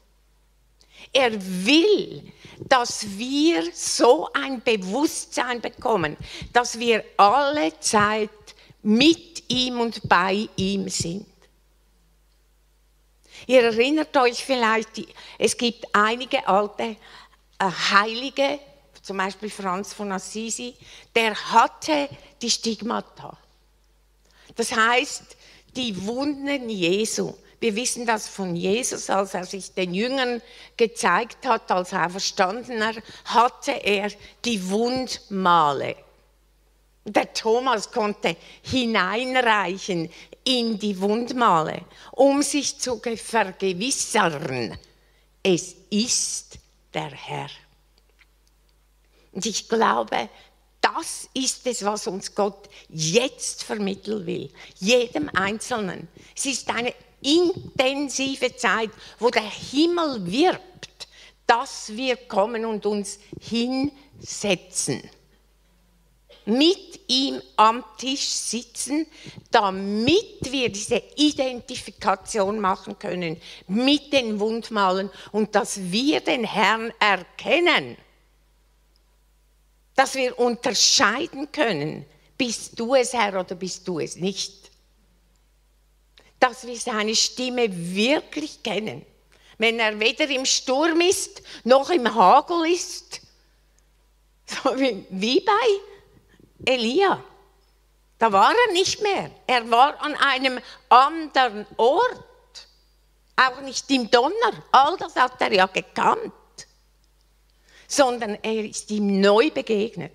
Er 1.13 1.31
will, 1.67 2.33
dass 2.59 3.19
wir 3.19 3.71
so 3.75 4.31
ein 4.33 4.63
Bewusstsein 4.63 5.61
bekommen, 5.61 6.17
dass 6.55 6.79
wir 6.79 7.05
alle 7.19 7.79
Zeit 7.81 8.31
mit 8.85 9.51
ihm 9.51 9.81
und 9.81 10.09
bei 10.09 10.49
ihm 10.57 10.89
sind. 10.89 11.27
Ihr 13.47 13.63
erinnert 13.63 14.17
euch 14.17 14.45
vielleicht, 14.45 14.91
es 15.39 15.57
gibt 15.57 15.87
einige 15.93 16.47
alte 16.47 16.97
äh, 17.59 17.71
Heilige, 17.91 18.61
zum 19.03 19.17
Beispiel 19.17 19.51
Franz 19.51 19.93
von 19.93 20.13
Assisi, 20.13 20.75
der 21.15 21.35
hatte 21.35 22.09
die 22.41 22.51
Stigmata. 22.51 23.37
Das 24.55 24.75
heißt, 24.75 25.37
die 25.77 26.07
Wunden 26.07 26.69
Jesu. 26.69 27.35
Wir 27.61 27.75
wissen 27.77 28.07
das 28.07 28.29
von 28.29 28.55
Jesus, 28.55 29.09
als 29.09 29.35
er 29.35 29.45
sich 29.45 29.73
den 29.73 29.95
Jüngern 29.95 30.43
gezeigt 30.77 31.47
hat, 31.47 31.71
als 31.71 31.93
er 31.93 32.11
Verstandener, 32.11 32.93
hatte 33.25 33.73
er 33.73 34.11
die 34.45 34.69
Wundmale. 34.69 35.97
Der 37.05 37.33
Thomas 37.33 37.91
konnte 37.91 38.37
hineinreichen 38.63 40.11
in 40.45 40.79
die 40.79 40.99
Wundmale, 41.01 41.83
um 42.13 42.43
sich 42.43 42.79
zu 42.79 43.01
vergewissern, 43.17 44.79
es 45.43 45.75
ist 45.91 46.59
der 46.95 47.11
Herr. 47.11 47.51
Und 49.33 49.45
ich 49.45 49.69
glaube, 49.69 50.31
das 50.81 51.29
ist 51.35 51.67
es, 51.67 51.85
was 51.85 52.07
uns 52.07 52.35
Gott 52.35 52.69
jetzt 52.89 53.65
vermitteln 53.65 54.25
will. 54.27 54.51
Jedem 54.79 55.29
Einzelnen. 55.35 56.09
Es 56.37 56.47
ist 56.47 56.69
eine 56.71 56.95
intensive 57.21 58.55
Zeit, 58.57 58.91
wo 59.19 59.31
der 59.31 59.51
Himmel 59.51 60.25
wirbt, 60.27 61.09
dass 61.47 61.89
wir 61.95 62.17
kommen 62.17 62.65
und 62.65 62.87
uns 62.87 63.19
hinsetzen. 63.41 65.03
Mit 66.47 67.01
ihm 67.09 67.41
am 67.57 67.85
Tisch 67.97 68.27
sitzen, 68.27 69.07
damit 69.51 70.41
wir 70.43 70.71
diese 70.71 71.03
Identifikation 71.17 72.61
machen 72.61 72.99
können 72.99 73.41
mit 73.67 74.13
den 74.13 74.39
Wundmalen 74.41 75.11
und 75.33 75.55
dass 75.55 75.81
wir 75.91 76.21
den 76.21 76.45
Herrn 76.45 76.93
erkennen 76.99 77.97
dass 79.95 80.15
wir 80.15 80.39
unterscheiden 80.39 81.51
können, 81.53 82.05
bist 82.37 82.79
du 82.79 82.95
es, 82.95 83.13
Herr, 83.13 83.41
oder 83.41 83.55
bist 83.55 83.87
du 83.87 84.01
es 84.01 84.17
nicht. 84.17 84.71
Dass 86.41 86.67
wir 86.67 86.77
seine 86.77 87.15
Stimme 87.15 87.69
wirklich 87.71 88.63
kennen. 88.63 89.07
Wenn 89.57 89.79
er 89.79 89.99
weder 90.01 90.29
im 90.29 90.45
Sturm 90.45 91.01
ist, 91.01 91.43
noch 91.63 91.91
im 91.91 92.13
Hagel 92.13 92.73
ist. 92.73 93.21
Wie 95.11 95.41
bei 95.41 95.53
Elia. 96.65 97.23
Da 98.19 98.33
war 98.33 98.53
er 98.53 98.73
nicht 98.73 99.03
mehr. 99.03 99.31
Er 99.47 99.71
war 99.71 100.01
an 100.03 100.15
einem 100.15 100.61
anderen 100.89 101.67
Ort. 101.77 102.69
Auch 103.37 103.61
nicht 103.63 103.91
im 103.91 104.11
Donner. 104.11 104.63
All 104.71 104.97
das 104.97 105.17
hat 105.17 105.41
er 105.41 105.53
ja 105.53 105.67
gekannt 105.67 106.33
sondern 107.95 108.39
er 108.43 108.65
ist 108.65 108.91
ihm 108.91 109.21
neu 109.21 109.51
begegnet. 109.51 110.13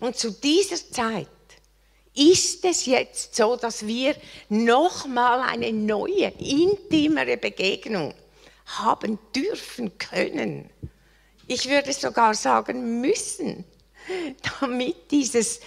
Und 0.00 0.16
zu 0.16 0.30
dieser 0.30 0.76
Zeit 0.76 1.28
ist 2.14 2.64
es 2.64 2.86
jetzt 2.86 3.34
so, 3.34 3.56
dass 3.56 3.86
wir 3.86 4.14
nochmal 4.48 5.40
eine 5.40 5.72
neue, 5.72 6.28
intimere 6.38 7.36
Begegnung 7.36 8.14
haben 8.66 9.18
dürfen 9.34 9.96
können. 9.98 10.70
Ich 11.46 11.68
würde 11.68 11.92
sogar 11.92 12.34
sagen 12.34 13.00
müssen, 13.00 13.64
damit 14.60 15.10
dieses 15.10 15.60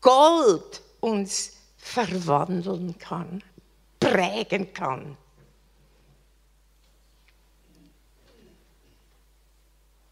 Gold 0.00 0.82
uns 1.00 1.52
verwandeln 1.76 2.96
kann, 2.98 3.42
prägen 4.00 4.72
kann. 4.72 5.16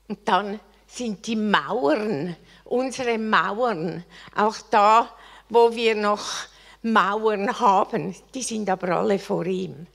Und 0.09 0.29
dann 0.29 0.61
sind 0.87 1.27
die 1.27 1.37
Mauern, 1.37 2.37
unsere 2.65 3.17
Mauern, 3.17 4.05
auch 4.37 4.59
da, 4.71 5.09
wo 5.49 5.75
wir 5.75 5.95
noch 5.95 6.23
Mauern 6.83 7.59
haben, 7.59 8.15
die 8.35 8.43
sind 8.43 8.69
aber 8.69 8.89
alle 8.97 9.19
vor 9.19 9.47
ihm. 9.47 9.87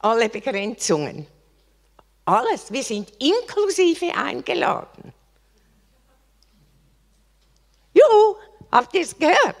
Alle 0.00 0.28
Begrenzungen. 0.28 1.26
Alles. 2.26 2.70
Wir 2.70 2.82
sind 2.82 3.12
inklusive 3.18 4.14
eingeladen. 4.14 5.14
Juhu, 8.10 8.36
habt 8.70 8.94
ihr 8.94 9.02
es 9.02 9.18
gehört? 9.18 9.56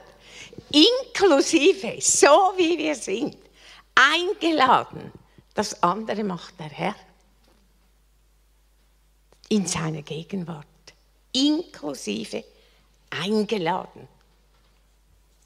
Inklusive, 0.70 2.00
so 2.00 2.52
wie 2.56 2.78
wir 2.78 2.94
sind. 2.94 3.36
Eingeladen. 3.94 5.12
Das 5.54 5.82
andere 5.82 6.24
macht 6.24 6.58
der 6.58 6.68
Herr 6.68 6.96
in 9.48 9.66
seiner 9.66 10.02
Gegenwart, 10.02 10.66
inklusive 11.32 12.44
eingeladen. 13.10 14.08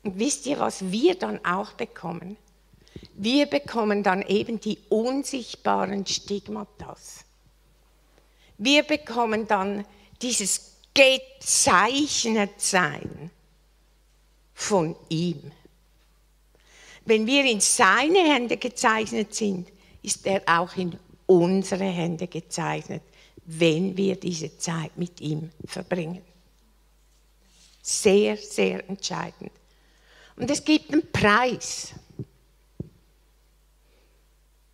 Und 0.03 0.19
wisst 0.19 0.47
ihr, 0.47 0.59
was 0.59 0.91
wir 0.91 1.15
dann 1.17 1.45
auch 1.45 1.73
bekommen? 1.73 2.37
Wir 3.15 3.47
bekommen 3.47 4.03
dann 4.03 4.23
eben 4.23 4.61
die 4.61 4.79
unsichtbaren 4.89 6.07
Stigmatas. 6.07 7.25
Wir 8.57 8.83
bekommen 8.83 9.47
dann 9.47 9.85
dieses 10.23 10.68
Gezeichnetsein 10.99 13.31
von 14.55 14.97
ihm. 15.09 15.53
Wenn 17.05 17.27
wir 17.27 17.45
in 17.45 17.61
seine 17.61 18.19
Hände 18.19 18.57
gezeichnet 18.57 19.35
sind, 19.35 19.69
ist 20.03 20.27
er 20.27 20.43
auch 20.47 20.75
in 20.77 20.99
unsere 21.27 21.85
Hände 21.85 22.27
gezeichnet 22.27 23.03
wenn 23.51 23.97
wir 23.97 24.17
diese 24.17 24.59
Zeit 24.59 24.95
mit 24.99 25.23
ihm 25.23 25.51
verbringen. 25.65 26.23
Sehr, 27.81 28.37
sehr 28.37 28.87
entscheidend. 28.91 29.51
Und 30.37 30.51
es 30.51 30.63
gibt 30.63 30.93
einen 30.93 31.11
Preis. 31.11 31.95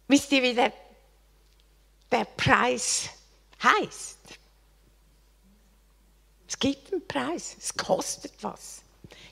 Wisst 0.08 0.32
ihr, 0.32 0.42
wie 0.42 0.54
der, 0.54 0.72
der 2.10 2.24
Preis 2.24 3.10
heißt? 3.62 4.18
Es 6.54 6.60
gibt 6.60 6.92
einen 6.92 7.04
Preis, 7.08 7.56
es 7.58 7.76
kostet 7.76 8.32
was. 8.40 8.82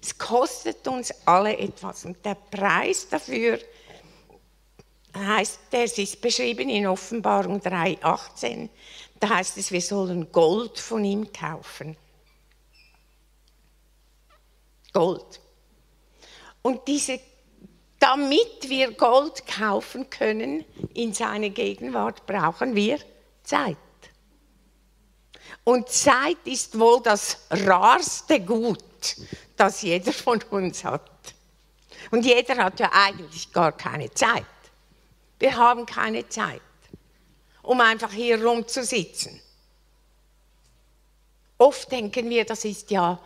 Es 0.02 0.18
kostet 0.18 0.86
uns 0.88 1.14
alle 1.24 1.56
etwas. 1.56 2.04
Und 2.04 2.24
der 2.24 2.34
Preis 2.34 3.08
dafür 3.08 3.60
heißt, 5.16 5.60
es 5.70 5.98
ist 5.98 6.20
beschrieben 6.20 6.68
in 6.68 6.84
Offenbarung 6.84 7.60
3,18. 7.60 8.68
Da 9.20 9.28
heißt 9.28 9.56
es, 9.56 9.70
wir 9.70 9.80
sollen 9.80 10.32
Gold 10.32 10.80
von 10.80 11.04
ihm 11.04 11.32
kaufen. 11.32 11.96
Gold. 14.92 15.40
Und 16.62 16.88
diese, 16.88 17.20
damit 18.00 18.68
wir 18.68 18.90
Gold 18.94 19.46
kaufen 19.46 20.10
können 20.10 20.64
in 20.92 21.14
seine 21.14 21.50
Gegenwart, 21.50 22.26
brauchen 22.26 22.74
wir 22.74 22.98
Zeit. 23.44 23.76
Und 25.64 25.88
Zeit 25.88 26.38
ist 26.44 26.78
wohl 26.78 27.00
das 27.02 27.38
rarste 27.50 28.40
Gut, 28.40 28.82
das 29.56 29.82
jeder 29.82 30.12
von 30.12 30.42
uns 30.50 30.84
hat. 30.84 31.10
Und 32.10 32.24
jeder 32.24 32.56
hat 32.56 32.80
ja 32.80 32.90
eigentlich 32.92 33.52
gar 33.52 33.72
keine 33.72 34.10
Zeit. 34.12 34.44
Wir 35.38 35.56
haben 35.56 35.86
keine 35.86 36.28
Zeit 36.28 36.60
um 37.62 37.80
einfach 37.80 38.12
hier 38.12 38.44
rumzusitzen. 38.44 39.40
Oft 41.58 41.90
denken 41.92 42.28
wir, 42.28 42.44
das 42.44 42.64
ist 42.64 42.90
ja 42.90 43.20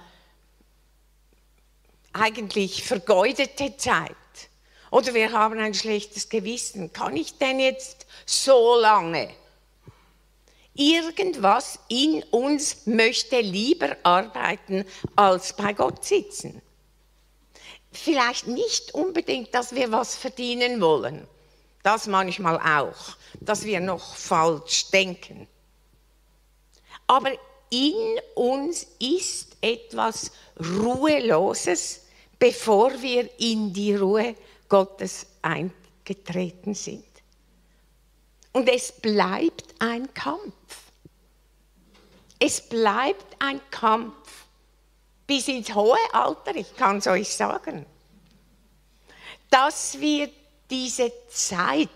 eigentlich 2.13 2.85
vergeudete 2.85 3.77
Zeit. 3.77 4.15
Oder 4.91 5.15
wir 5.15 5.33
haben 5.33 5.59
ein 5.59 5.75
schlechtes 5.75 6.29
Gewissen. 6.29 6.93
Kann 6.93 7.17
ich 7.17 7.39
denn 7.39 7.59
jetzt 7.59 8.07
so 8.25 8.79
lange? 8.79 9.31
Irgendwas 10.77 11.79
in 11.89 12.23
uns 12.31 12.87
möchte 12.87 13.41
lieber 13.41 13.97
arbeiten, 14.03 14.85
als 15.15 15.55
bei 15.55 15.73
Gott 15.73 16.05
sitzen. 16.05 16.61
vielleicht 17.97 18.47
nicht 18.47 18.95
unbedingt, 18.95 19.55
dass 19.55 19.75
wir 19.75 19.91
was 19.91 20.17
verdienen 20.17 20.81
wollen. 20.81 21.27
Das 21.83 22.07
manchmal 22.07 22.59
auch, 22.59 23.17
dass 23.41 23.65
wir 23.65 23.81
noch 23.81 24.15
falsch 24.17 24.91
denken. 24.91 25.47
Aber 27.07 27.31
in 27.71 27.95
uns 28.35 28.87
ist 28.99 29.57
etwas 29.61 30.31
Ruheloses, 30.59 32.03
bevor 32.39 33.01
wir 33.01 33.29
in 33.41 33.73
die 33.73 33.95
Ruhe 33.95 34.35
Gottes 34.69 35.27
eingetreten 35.43 36.75
sind. 36.75 37.05
Und 38.57 38.71
es 38.71 38.91
bleibt 38.91 39.67
ein 39.81 40.15
Kampf. 40.15 40.55
Es 42.39 42.59
bleibt 42.59 43.37
ein 43.39 43.61
Kampf 43.71 44.47
bis 45.27 45.49
ins 45.49 45.75
hohe 45.75 45.99
Alter, 46.11 46.57
ich 46.57 46.75
kann 46.75 46.97
es 46.97 47.07
euch 47.07 47.37
sagen, 47.37 47.85
dass 49.51 50.01
wir 50.01 50.31
diese 50.71 51.13
Zeit, 51.29 51.91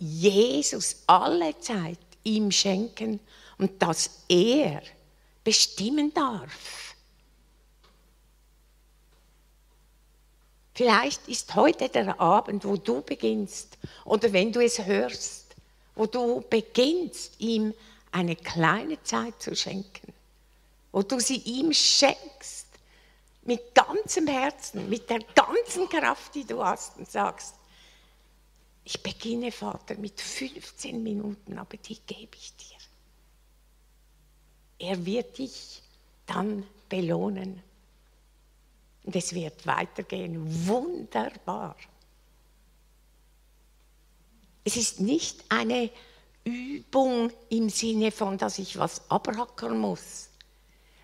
Jesus 0.00 1.04
alle 1.06 1.56
Zeit 1.60 2.00
ihm 2.24 2.50
schenken 2.50 3.20
und 3.58 3.80
dass 3.80 4.24
er 4.28 4.82
bestimmen 5.44 6.12
darf. 6.12 6.87
Vielleicht 10.78 11.26
ist 11.26 11.56
heute 11.56 11.88
der 11.88 12.20
Abend, 12.20 12.64
wo 12.64 12.76
du 12.76 13.02
beginnst, 13.02 13.76
oder 14.04 14.32
wenn 14.32 14.52
du 14.52 14.60
es 14.64 14.86
hörst, 14.86 15.46
wo 15.96 16.06
du 16.06 16.40
beginnst, 16.48 17.32
ihm 17.40 17.74
eine 18.12 18.36
kleine 18.36 19.02
Zeit 19.02 19.42
zu 19.42 19.56
schenken, 19.56 20.12
wo 20.92 21.02
du 21.02 21.18
sie 21.18 21.38
ihm 21.38 21.72
schenkst, 21.72 22.68
mit 23.42 23.74
ganzem 23.74 24.28
Herzen, 24.28 24.88
mit 24.88 25.10
der 25.10 25.18
ganzen 25.34 25.88
Kraft, 25.88 26.36
die 26.36 26.44
du 26.44 26.64
hast, 26.64 26.96
und 26.96 27.10
sagst, 27.10 27.56
ich 28.84 29.02
beginne, 29.02 29.50
Vater, 29.50 29.96
mit 29.96 30.20
15 30.20 31.02
Minuten, 31.02 31.58
aber 31.58 31.76
die 31.76 31.98
gebe 32.06 32.36
ich 32.36 32.54
dir. 32.54 32.78
Er 34.78 35.04
wird 35.04 35.38
dich 35.38 35.82
dann 36.24 36.64
belohnen. 36.88 37.64
Und 39.08 39.16
es 39.16 39.34
wird 39.34 39.66
weitergehen. 39.66 40.66
Wunderbar. 40.66 41.76
Es 44.64 44.76
ist 44.76 45.00
nicht 45.00 45.46
eine 45.48 45.88
Übung 46.44 47.32
im 47.48 47.70
Sinne 47.70 48.10
von, 48.12 48.36
dass 48.36 48.58
ich 48.58 48.78
was 48.78 49.10
abrackern 49.10 49.78
muss, 49.78 50.28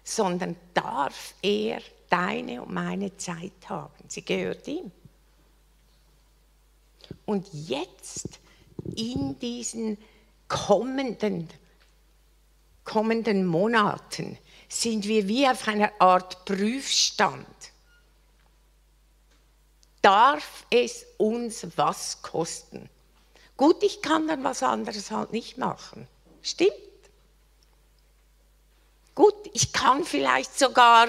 sondern 0.03 0.55
darf 0.75 1.33
er 1.41 1.81
deine 2.11 2.61
und 2.61 2.75
meine 2.75 3.17
Zeit 3.17 3.71
haben. 3.71 4.05
Sie 4.07 4.23
gehört 4.23 4.69
ihm. 4.69 4.93
Und 7.25 7.49
jetzt 7.55 8.39
in 8.97 9.39
diesen 9.39 9.97
kommenden, 10.47 11.49
kommenden 12.85 13.47
Monaten 13.47 14.37
sind 14.69 15.09
wir 15.09 15.27
wie 15.27 15.49
auf 15.49 15.67
einer 15.67 15.91
Art 15.99 16.45
Prüfstand. 16.45 17.47
Darf 20.05 20.67
es 20.69 21.07
uns 21.17 21.67
was 21.77 22.21
kosten? 22.21 22.91
Gut, 23.57 23.83
ich 23.83 24.03
kann 24.03 24.29
dann 24.29 24.45
was 24.45 24.63
anderes 24.63 25.11
halt 25.11 25.33
nicht 25.33 25.57
machen. 25.57 26.07
Stimmt. 26.43 26.75
Gut, 29.15 29.35
ich 29.55 29.73
kann 29.73 30.05
vielleicht 30.05 30.59
sogar 30.59 31.09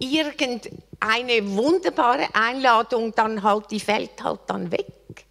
irgendeine 0.00 1.56
wunderbare 1.56 2.34
Einladung, 2.34 3.14
dann 3.14 3.44
halt, 3.44 3.70
die 3.70 3.78
fällt 3.78 4.20
halt 4.20 4.40
dann 4.48 4.72
weg. 4.72 5.24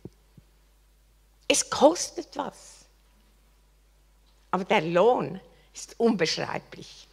Es 1.50 1.70
kostet 1.70 2.38
was. 2.38 2.86
Aber 4.52 4.64
der 4.64 4.80
Lohn 4.80 5.42
ist 5.74 6.00
unbeschreiblich. 6.00 7.05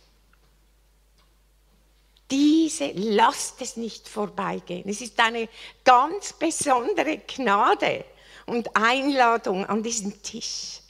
Diese 2.33 2.93
lasst 2.95 3.61
es 3.61 3.77
nicht 3.77 4.09
vorbeigehen. 4.09 4.89
Es 4.89 5.03
ist 5.03 5.21
eine 5.21 5.51
ganz 5.85 6.33
besondere 6.33 7.19
Gnade 7.19 8.07
und 8.47 8.75
Einladung 8.75 9.67
an 9.67 9.83
diesen 9.83 10.23
Tisch. 10.23 10.81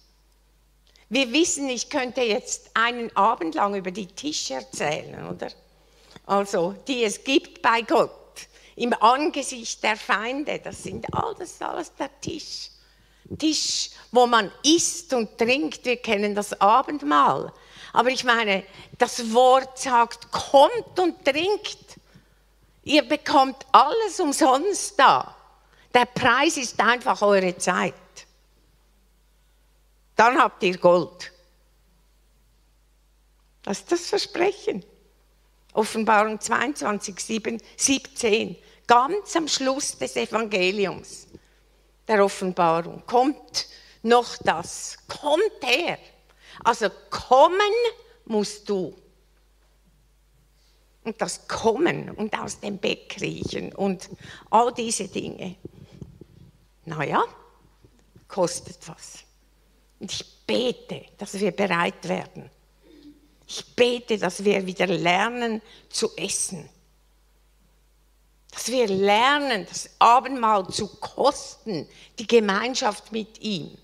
Wir 1.08 1.32
wissen, 1.32 1.68
ich 1.68 1.90
könnte 1.90 2.20
jetzt 2.20 2.70
einen 2.74 3.14
Abend 3.16 3.56
lang 3.56 3.74
über 3.74 3.90
die 3.90 4.06
Tische 4.06 4.54
erzählen, 4.54 5.28
oder? 5.28 5.48
Also, 6.26 6.76
die 6.86 7.02
es 7.02 7.24
gibt 7.24 7.60
bei 7.60 7.82
Gott, 7.82 8.46
im 8.76 8.92
Angesicht 9.02 9.82
der 9.82 9.96
Feinde, 9.96 10.60
das 10.62 10.84
sind 10.84 11.12
alles, 11.12 11.60
alles 11.60 11.92
der 11.96 12.20
Tisch. 12.20 12.70
Tisch, 13.36 13.90
wo 14.12 14.28
man 14.28 14.52
isst 14.62 15.12
und 15.12 15.36
trinkt, 15.36 15.84
wir 15.86 15.96
kennen 15.96 16.36
das 16.36 16.52
Abendmahl. 16.60 17.52
Aber 17.92 18.08
ich 18.08 18.24
meine, 18.24 18.64
das 18.98 19.32
Wort 19.32 19.78
sagt, 19.78 20.30
kommt 20.32 20.98
und 20.98 21.24
trinkt. 21.24 21.98
Ihr 22.84 23.06
bekommt 23.06 23.66
alles 23.70 24.18
umsonst 24.18 24.98
da. 24.98 25.36
Der 25.94 26.06
Preis 26.06 26.56
ist 26.56 26.80
einfach 26.80 27.20
eure 27.22 27.56
Zeit. 27.58 27.94
Dann 30.16 30.38
habt 30.38 30.62
ihr 30.62 30.78
Gold. 30.78 31.32
Das 33.62 33.78
ist 33.80 33.92
das 33.92 34.06
Versprechen. 34.06 34.84
Offenbarung 35.74 36.40
22, 36.40 37.20
7, 37.20 37.62
17. 37.76 38.56
Ganz 38.86 39.36
am 39.36 39.48
Schluss 39.48 39.96
des 39.96 40.16
Evangeliums, 40.16 41.28
der 42.06 42.24
Offenbarung, 42.24 43.02
kommt 43.06 43.68
noch 44.02 44.36
das. 44.38 44.98
Kommt 45.08 45.62
her. 45.62 45.98
Also 46.64 46.88
kommen 47.10 47.58
musst 48.24 48.68
du. 48.68 48.94
Und 51.04 51.20
das 51.20 51.48
Kommen 51.48 52.10
und 52.10 52.38
aus 52.38 52.60
dem 52.60 52.78
Bett 52.78 53.08
kriechen 53.08 53.74
und 53.74 54.08
all 54.50 54.72
diese 54.72 55.08
Dinge 55.08 55.56
naja, 56.84 57.24
kostet 58.28 58.88
was. 58.88 59.20
Und 60.00 60.10
ich 60.10 60.24
bete, 60.46 61.06
dass 61.18 61.34
wir 61.34 61.52
bereit 61.52 62.08
werden. 62.08 62.50
Ich 63.46 63.74
bete, 63.76 64.18
dass 64.18 64.44
wir 64.44 64.66
wieder 64.66 64.86
lernen 64.86 65.62
zu 65.88 66.10
essen. 66.16 66.68
Dass 68.50 68.68
wir 68.68 68.86
lernen, 68.88 69.66
das 69.68 69.90
Abendmahl 69.98 70.68
zu 70.68 70.88
kosten, 70.88 71.88
die 72.18 72.26
Gemeinschaft 72.26 73.12
mit 73.12 73.40
ihm. 73.40 73.76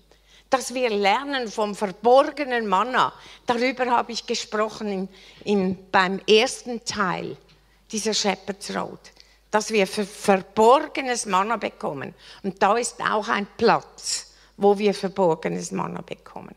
Dass 0.49 0.73
wir 0.73 0.89
lernen 0.89 1.47
vom 1.47 1.75
verborgenen 1.75 2.67
Manna. 2.67 3.13
Darüber 3.45 3.85
habe 3.87 4.11
ich 4.11 4.25
gesprochen 4.25 4.91
in, 4.91 5.09
in, 5.43 5.91
beim 5.91 6.19
ersten 6.27 6.83
Teil 6.85 7.37
dieser 7.91 8.13
Shepherd's 8.13 8.75
Road 8.75 8.99
dass 9.51 9.71
wir 9.71 9.87
verborgenes 9.87 11.25
Manna 11.25 11.57
bekommen. 11.57 12.13
Und 12.43 12.61
da 12.61 12.77
ist 12.77 13.01
auch 13.01 13.27
ein 13.27 13.47
Platz, 13.57 14.33
wo 14.57 14.77
wir 14.77 14.93
verborgenes 14.93 15.71
Manna 15.71 16.01
bekommen. 16.01 16.55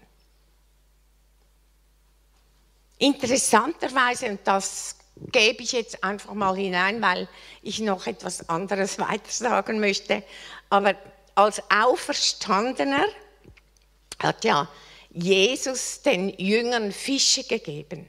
Interessanterweise, 2.99 4.27
und 4.27 4.41
das 4.45 4.97
gebe 5.17 5.63
ich 5.63 5.73
jetzt 5.73 6.05
einfach 6.05 6.35
mal 6.35 6.55
hinein, 6.55 7.01
weil 7.03 7.29
ich 7.63 7.81
noch 7.81 8.07
etwas 8.07 8.49
anderes 8.49 8.99
weiter 8.99 9.31
sagen 9.31 9.81
möchte, 9.81 10.23
aber 10.69 10.95
als 11.35 11.63
Auferstandener 11.71 13.07
hat 14.19 14.45
ja 14.45 14.69
Jesus 15.11 16.03
den 16.03 16.31
Jüngern 16.39 16.93
Fische 16.93 17.45
gegeben. 17.45 18.09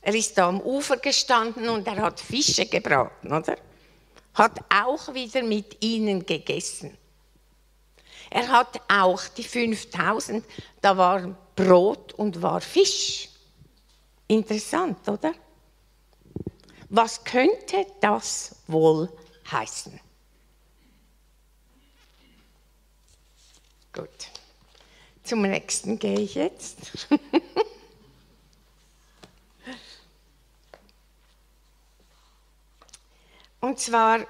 Er 0.00 0.14
ist 0.14 0.36
da 0.38 0.48
am 0.48 0.60
Ufer 0.60 0.96
gestanden 0.96 1.68
und 1.68 1.86
er 1.86 1.96
hat 1.96 2.20
Fische 2.20 2.66
gebraten, 2.66 3.32
oder? 3.32 3.56
hat 4.38 4.60
auch 4.72 5.12
wieder 5.14 5.42
mit 5.42 5.82
ihnen 5.82 6.24
gegessen. 6.24 6.96
Er 8.30 8.48
hat 8.48 8.80
auch 8.88 9.26
die 9.28 9.42
5000, 9.42 10.44
da 10.80 10.96
war 10.96 11.36
Brot 11.56 12.12
und 12.14 12.40
war 12.40 12.60
Fisch. 12.60 13.28
Interessant, 14.28 15.08
oder? 15.08 15.34
Was 16.90 17.24
könnte 17.24 17.86
das 18.00 18.54
wohl 18.66 19.10
heißen? 19.50 19.98
Gut, 23.92 24.30
zum 25.28 25.42
nächsten 25.42 25.98
gehe 25.98 26.20
ich 26.20 26.34
jetzt. 26.36 26.78
Und 33.60 33.78
zwar 33.78 34.20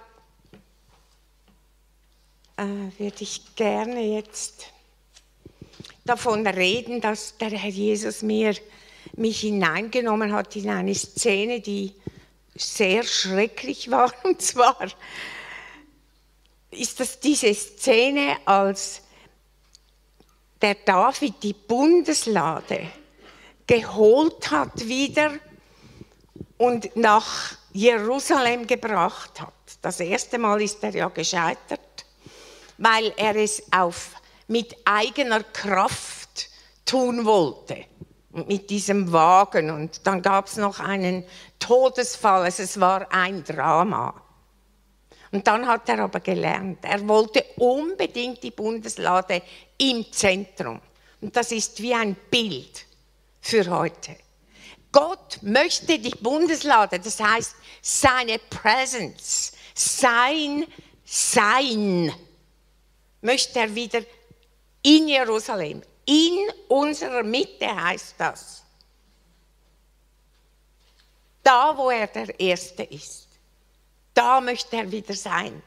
äh, 2.57 2.65
würde 2.99 3.17
ich 3.21 3.55
gerne 3.55 4.01
jetzt 4.01 4.73
davon 6.05 6.45
reden, 6.47 7.01
dass 7.01 7.39
der 7.39 7.51
Herr 7.51 7.71
Jesus 7.71 8.23
mir, 8.23 8.57
mich 9.15 9.41
hineingenommen 9.43 10.33
hat 10.33 10.57
in 10.57 10.69
eine 10.69 10.97
Szene, 10.97 11.61
die 11.61 11.95
sehr 12.57 13.05
schrecklich 13.05 13.89
war. 13.93 14.13
Und 14.25 14.43
zwar 14.43 14.89
ist 16.73 16.99
das 16.99 17.21
diese 17.21 17.55
Szene, 17.55 18.37
als 18.47 19.03
der 20.61 20.75
David 20.85 21.43
die 21.43 21.53
Bundeslade 21.53 22.89
geholt 23.67 24.51
hat 24.51 24.87
wieder 24.87 25.33
und 26.57 26.97
nach 26.97 27.57
Jerusalem 27.73 28.67
gebracht 28.67 29.41
hat. 29.41 29.53
Das 29.83 30.01
erste 30.01 30.39
Mal 30.39 30.61
ist 30.63 30.83
er 30.83 30.95
ja 30.95 31.09
gescheitert, 31.09 32.07
weil 32.79 33.13
er 33.17 33.37
es 33.37 33.63
auf, 33.71 34.13
mit 34.49 34.75
eigener 34.85 35.43
Kraft 35.43 36.49
tun 36.85 37.25
wollte. 37.25 37.85
Mit 38.31 38.71
diesem 38.71 39.11
Wagen. 39.13 39.71
Und 39.71 40.07
dann 40.07 40.23
gab 40.23 40.47
es 40.47 40.57
noch 40.57 40.81
einen 40.81 41.25
Todesfall. 41.59 42.43
Also 42.43 42.63
es 42.63 42.79
war 42.79 43.11
ein 43.11 43.43
Drama. 43.43 44.15
Und 45.31 45.47
dann 45.47 45.67
hat 45.67 45.89
er 45.89 46.01
aber 46.01 46.21
gelernt, 46.21 46.79
er 46.83 47.07
wollte 47.07 47.45
unbedingt 47.57 48.43
die 48.43 48.51
Bundeslade 48.51 49.43
im 49.79 50.13
Zentrum. 50.13 50.81
Und 51.21 51.35
das 51.35 51.53
ist 51.53 51.81
wie 51.81 51.95
ein 51.95 52.15
Bild 52.31 52.85
für 53.41 53.69
heute. 53.69 54.17
Gott 54.93 55.39
möchte 55.43 55.99
die 55.99 56.11
Bundeslade, 56.11 56.99
das 56.99 57.21
heißt 57.21 57.55
seine 57.83 58.39
Presence, 58.39 59.53
sein 59.75 60.67
Sein, 61.11 62.13
möchte 63.23 63.61
er 63.61 63.75
wieder 63.75 64.03
in 64.83 65.09
Jerusalem, 65.09 65.83
in 66.05 66.51
unserer 66.69 67.23
Mitte 67.23 67.67
heißt 67.67 68.15
das. 68.19 68.63
Da, 71.43 71.75
wo 71.75 71.89
er 71.89 72.09
der 72.09 72.39
Erste 72.39 72.83
ist. 72.83 73.27
Da 74.13 74.39
möchte 74.43 74.77
er 74.77 74.93
wieder 74.93 75.15
sein. 75.15 75.63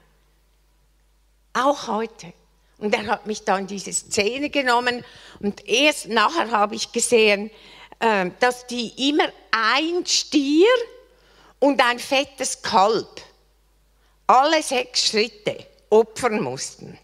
Auch 1.54 1.88
heute. 1.88 2.34
Und 2.82 2.96
er 2.96 3.06
hat 3.06 3.28
mich 3.28 3.44
da 3.44 3.58
in 3.60 3.68
diese 3.68 3.94
Szene 3.94 4.50
genommen 4.50 5.06
und 5.40 5.68
erst 5.68 6.10
nachher 6.10 6.50
habe 6.50 6.76
ich 6.76 6.92
gesehen, 6.92 7.52
äh, 8.00 8.32
dass 8.40 8.66
die 8.66 9.10
immer 9.10 9.30
ein 9.52 10.04
Stier 10.06 10.68
und 11.60 11.80
ein 11.80 12.00
fettes 12.00 12.62
Kalb 12.62 13.22
alle 14.26 14.64
sechs 14.64 15.08
Schritte 15.10 15.64
opfern 15.92 16.42
mussten. 16.42 16.98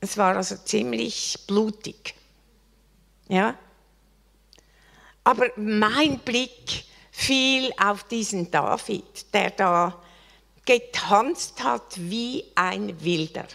Es 0.00 0.16
war 0.16 0.36
also 0.36 0.56
ziemlich 0.56 1.36
blutig. 1.48 2.14
Ja? 3.28 3.58
Aber 5.24 5.50
mein 5.56 6.20
Blick 6.20 6.84
fiel 7.10 7.72
auf 7.82 8.04
diesen 8.04 8.48
David, 8.50 9.34
der 9.34 9.50
da 9.50 10.00
getanzt 10.64 11.64
hat 11.64 11.96
wie 11.96 12.44
ein 12.54 13.02
Wilder. 13.02 13.48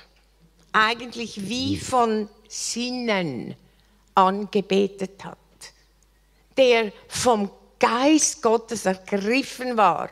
Eigentlich 0.73 1.47
wie 1.47 1.77
von 1.77 2.27
Sinnen 2.47 3.55
angebetet 4.15 5.23
hat. 5.23 5.37
Der 6.57 6.91
vom 7.07 7.49
Geist 7.79 8.41
Gottes 8.41 8.85
ergriffen 8.85 9.77
war 9.77 10.09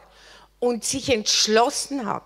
und 0.59 0.83
sich 0.83 1.09
entschlossen 1.09 2.05
hat, 2.05 2.23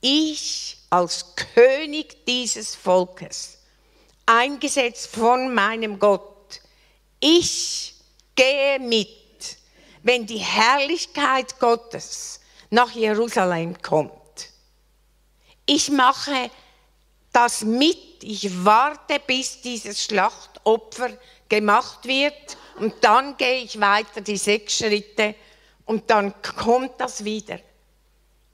ich 0.00 0.78
als 0.90 1.34
König 1.54 2.26
dieses 2.26 2.74
Volkes, 2.74 3.58
eingesetzt 4.26 5.06
von 5.06 5.54
meinem 5.54 5.98
Gott, 5.98 6.60
ich 7.20 7.94
gehe 8.34 8.78
mit 8.80 9.22
wenn 10.02 10.26
die 10.26 10.38
Herrlichkeit 10.38 11.58
Gottes 11.58 12.40
nach 12.70 12.90
Jerusalem 12.90 13.80
kommt. 13.80 14.12
Ich 15.66 15.90
mache 15.90 16.50
das 17.32 17.62
mit, 17.62 18.22
ich 18.22 18.64
warte, 18.64 19.20
bis 19.26 19.60
dieses 19.60 20.04
Schlachtopfer 20.04 21.10
gemacht 21.48 22.06
wird 22.06 22.56
und 22.78 22.94
dann 23.00 23.36
gehe 23.36 23.62
ich 23.62 23.80
weiter 23.80 24.20
die 24.20 24.36
sechs 24.36 24.78
Schritte 24.78 25.34
und 25.86 26.10
dann 26.10 26.34
kommt 26.42 27.00
das 27.00 27.24
wieder. 27.24 27.58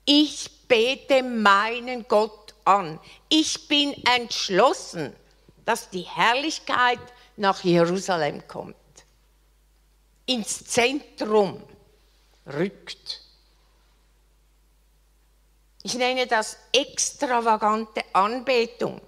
Ich 0.05 0.49
bete 0.67 1.23
meinen 1.23 2.07
Gott 2.07 2.53
an. 2.65 2.99
Ich 3.27 3.67
bin 3.67 3.93
entschlossen, 4.05 5.15
dass 5.65 5.89
die 5.89 6.01
Herrlichkeit 6.01 6.99
nach 7.37 7.63
Jerusalem 7.63 8.47
kommt 8.47 8.75
ins 10.29 10.63
Zentrum 10.65 11.61
rückt. 12.45 13.21
Ich 15.83 15.95
nenne 15.95 16.27
das 16.27 16.57
extravagante 16.73 18.03
Anbetung. 18.13 18.99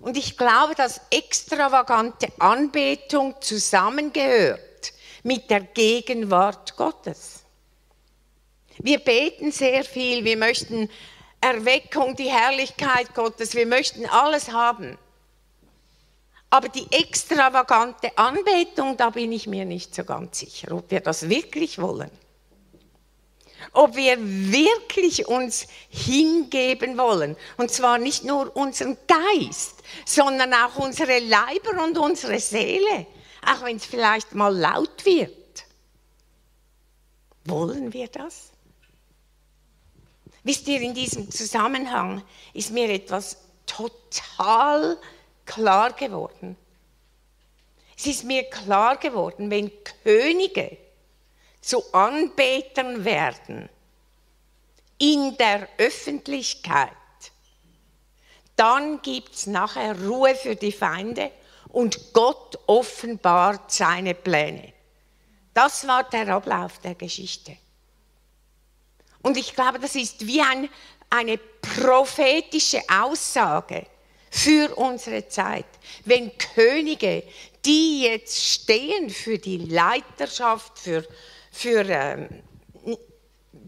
Und 0.00 0.16
ich 0.16 0.36
glaube, 0.36 0.74
dass 0.74 1.00
extravagante 1.10 2.28
Anbetung 2.38 3.34
zusammengehört 3.40 4.92
mit 5.22 5.48
der 5.48 5.60
Gegenwart 5.60 6.76
Gottes. 6.76 7.44
Wir 8.78 8.98
beten 8.98 9.52
sehr 9.52 9.84
viel, 9.84 10.24
wir 10.24 10.36
möchten 10.36 10.90
Erweckung, 11.40 12.14
die 12.14 12.30
Herrlichkeit 12.30 13.14
Gottes, 13.14 13.54
wir 13.54 13.66
möchten 13.66 14.06
alles 14.06 14.52
haben. 14.52 14.98
Aber 16.50 16.68
die 16.68 16.86
extravagante 16.92 18.16
Anbetung, 18.16 18.96
da 18.96 19.10
bin 19.10 19.32
ich 19.32 19.46
mir 19.46 19.64
nicht 19.64 19.94
so 19.94 20.04
ganz 20.04 20.38
sicher, 20.38 20.72
ob 20.72 20.90
wir 20.90 21.00
das 21.00 21.28
wirklich 21.28 21.80
wollen. 21.80 22.10
Ob 23.72 23.96
wir 23.96 24.16
wirklich 24.20 25.26
uns 25.26 25.66
hingeben 25.88 26.98
wollen. 26.98 27.36
Und 27.56 27.70
zwar 27.70 27.98
nicht 27.98 28.24
nur 28.24 28.54
unseren 28.56 28.96
Geist, 29.06 29.82
sondern 30.04 30.52
auch 30.54 30.76
unsere 30.76 31.18
Leiber 31.18 31.82
und 31.84 31.98
unsere 31.98 32.38
Seele. 32.38 33.06
Auch 33.44 33.64
wenn 33.64 33.76
es 33.76 33.86
vielleicht 33.86 34.34
mal 34.34 34.54
laut 34.54 35.04
wird. 35.04 35.64
Wollen 37.44 37.92
wir 37.92 38.08
das? 38.08 38.50
Wisst 40.42 40.68
ihr, 40.68 40.80
in 40.80 40.94
diesem 40.94 41.30
Zusammenhang 41.30 42.22
ist 42.54 42.70
mir 42.70 42.88
etwas 42.88 43.36
total 43.66 44.98
klar 45.44 45.92
geworden. 45.92 46.56
Es 47.96 48.06
ist 48.06 48.24
mir 48.24 48.44
klar 48.44 48.96
geworden, 48.96 49.50
wenn 49.50 49.72
Könige 50.04 50.76
zu 51.66 51.82
Anbetern 51.92 53.04
werden 53.04 53.68
in 54.98 55.36
der 55.36 55.68
Öffentlichkeit, 55.78 56.92
dann 58.54 59.02
gibt 59.02 59.34
es 59.34 59.46
nachher 59.46 60.00
Ruhe 60.00 60.34
für 60.36 60.54
die 60.54 60.72
Feinde 60.72 61.32
und 61.68 62.12
Gott 62.12 62.58
offenbart 62.66 63.70
seine 63.72 64.14
Pläne. 64.14 64.72
Das 65.52 65.86
war 65.86 66.04
der 66.04 66.28
Ablauf 66.28 66.78
der 66.78 66.94
Geschichte. 66.94 67.56
Und 69.22 69.36
ich 69.36 69.54
glaube, 69.54 69.80
das 69.80 69.96
ist 69.96 70.24
wie 70.24 70.40
ein, 70.40 70.68
eine 71.10 71.36
prophetische 71.36 72.80
Aussage 72.88 73.86
für 74.30 74.74
unsere 74.76 75.26
Zeit. 75.28 75.66
Wenn 76.04 76.30
Könige, 76.38 77.24
die 77.64 78.02
jetzt 78.02 78.42
stehen 78.42 79.10
für 79.10 79.38
die 79.38 79.58
Leiterschaft, 79.58 80.78
für, 80.78 81.04
für 81.56 81.84
ähm, 81.88 82.28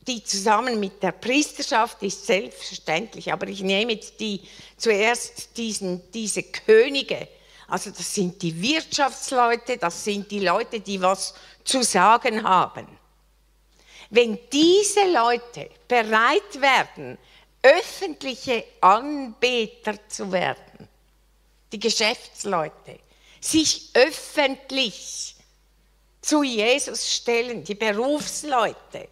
die 0.07 0.23
zusammen 0.23 0.79
mit 0.79 1.03
der 1.03 1.13
Priesterschaft 1.13 2.03
ist 2.03 2.27
selbstverständlich, 2.27 3.33
aber 3.33 3.47
ich 3.49 3.63
nehme 3.63 3.93
jetzt 3.93 4.21
die, 4.21 4.43
zuerst 4.77 5.57
diesen, 5.57 6.11
diese 6.13 6.43
Könige, 6.43 7.29
also 7.67 7.91
das 7.91 8.15
sind 8.15 8.41
die 8.43 8.61
Wirtschaftsleute, 8.61 9.77
das 9.77 10.05
sind 10.05 10.31
die 10.31 10.41
Leute, 10.41 10.81
die 10.81 11.01
was 11.01 11.35
zu 11.65 11.83
sagen 11.83 12.43
haben. 12.43 12.87
Wenn 14.11 14.39
diese 14.51 15.11
Leute 15.13 15.69
bereit 15.87 16.61
werden, 16.61 17.19
öffentliche 17.63 18.65
Anbeter 18.81 19.99
zu 20.09 20.33
werden, 20.33 20.89
die 21.73 21.79
Geschäftsleute, 21.79 22.99
sich 23.41 23.91
öffentlich 23.95 25.35
zu 26.21 26.43
Jesus 26.43 27.13
stellen, 27.13 27.65
die 27.65 27.75
Berufsleute, 27.75 29.09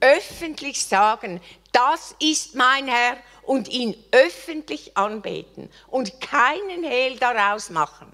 öffentlich 0.00 0.84
sagen, 0.84 1.40
das 1.72 2.14
ist 2.20 2.54
mein 2.54 2.88
Herr 2.88 3.16
und 3.42 3.68
ihn 3.68 3.96
öffentlich 4.10 4.96
anbeten 4.96 5.70
und 5.88 6.20
keinen 6.20 6.84
Hehl 6.84 7.16
daraus 7.18 7.70
machen, 7.70 8.10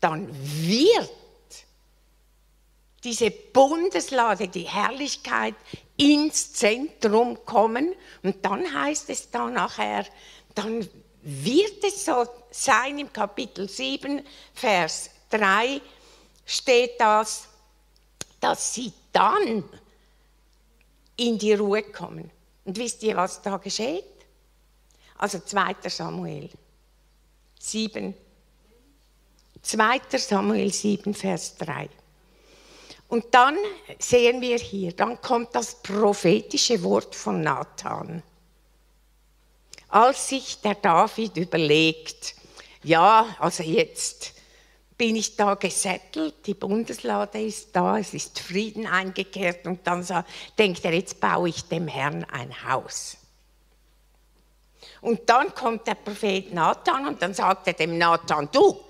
dann 0.00 0.28
wird 0.32 1.10
diese 3.04 3.30
Bundeslade, 3.30 4.48
die 4.48 4.62
Herrlichkeit 4.62 5.54
ins 5.96 6.54
Zentrum 6.54 7.44
kommen. 7.44 7.94
Und 8.22 8.44
dann 8.44 8.72
heißt 8.82 9.10
es 9.10 9.30
da 9.30 9.50
nachher, 9.50 10.06
dann 10.54 10.88
wird 11.22 11.84
es 11.84 12.04
so 12.04 12.26
sein, 12.50 12.98
im 12.98 13.12
Kapitel 13.12 13.68
7, 13.68 14.22
Vers 14.54 15.10
3 15.30 15.80
steht 16.44 17.00
das, 17.00 17.48
dass 18.40 18.74
sie 18.74 18.92
dann 19.12 19.64
in 21.16 21.38
die 21.38 21.54
Ruhe 21.54 21.82
kommen. 21.82 22.30
Und 22.64 22.76
wisst 22.78 23.02
ihr, 23.02 23.16
was 23.16 23.40
da 23.42 23.56
geschieht? 23.56 24.04
Also 25.16 25.38
2. 25.38 25.76
Samuel 25.88 26.50
7. 27.58 28.14
2. 29.62 30.00
Samuel 30.18 30.72
7, 30.72 31.14
Vers 31.14 31.56
3. 31.56 31.88
Und 33.08 33.26
dann 33.30 33.56
sehen 33.98 34.40
wir 34.40 34.58
hier, 34.58 34.92
dann 34.92 35.20
kommt 35.20 35.54
das 35.54 35.82
prophetische 35.82 36.82
Wort 36.82 37.14
von 37.14 37.42
Nathan. 37.42 38.22
Als 39.88 40.28
sich 40.28 40.60
der 40.60 40.74
David 40.74 41.36
überlegt, 41.36 42.34
ja, 42.82 43.36
also 43.38 43.62
jetzt 43.62 44.32
bin 44.96 45.16
ich 45.16 45.36
da 45.36 45.54
gesettelt, 45.54 46.46
die 46.46 46.54
Bundeslade 46.54 47.40
ist 47.40 47.74
da, 47.74 47.98
es 47.98 48.14
ist 48.14 48.38
Frieden 48.38 48.86
eingekehrt 48.86 49.66
und 49.66 49.86
dann 49.86 50.02
so, 50.02 50.22
denkt 50.58 50.84
er, 50.84 50.92
jetzt 50.92 51.20
baue 51.20 51.48
ich 51.48 51.64
dem 51.64 51.88
Herrn 51.88 52.24
ein 52.30 52.54
Haus. 52.68 53.16
Und 55.00 55.28
dann 55.28 55.54
kommt 55.54 55.86
der 55.86 55.96
Prophet 55.96 56.52
Nathan 56.52 57.08
und 57.08 57.20
dann 57.20 57.34
sagt 57.34 57.66
er 57.66 57.72
dem 57.72 57.98
Nathan, 57.98 58.48
du, 58.52 58.80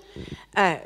äh, 0.55 0.77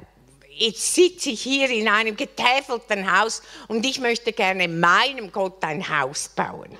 jetzt 0.50 0.96
sitze 0.96 1.32
ich 1.32 1.42
hier 1.42 1.70
in 1.70 1.88
einem 1.88 2.16
getäfelten 2.16 3.20
Haus 3.20 3.42
und 3.68 3.86
ich 3.86 4.00
möchte 4.00 4.34
gerne 4.34 4.68
meinem 4.68 5.32
Gott 5.32 5.64
ein 5.64 5.88
Haus 5.88 6.30
bauen. 6.30 6.78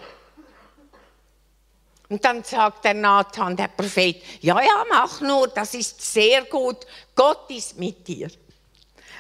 Und 2.10 2.26
dann 2.26 2.44
sagt 2.44 2.86
der 2.86 2.96
Nathan, 2.96 3.56
der 3.56 3.68
Prophet, 3.68 4.22
ja, 4.42 4.60
ja, 4.60 4.84
mach 4.90 5.22
nur, 5.22 5.48
das 5.48 5.76
ist 5.76 6.02
sehr 6.02 6.44
gut, 6.46 6.78
Gott 7.16 7.50
ist 7.50 7.78
mit 7.78 8.08
dir. 8.08 8.30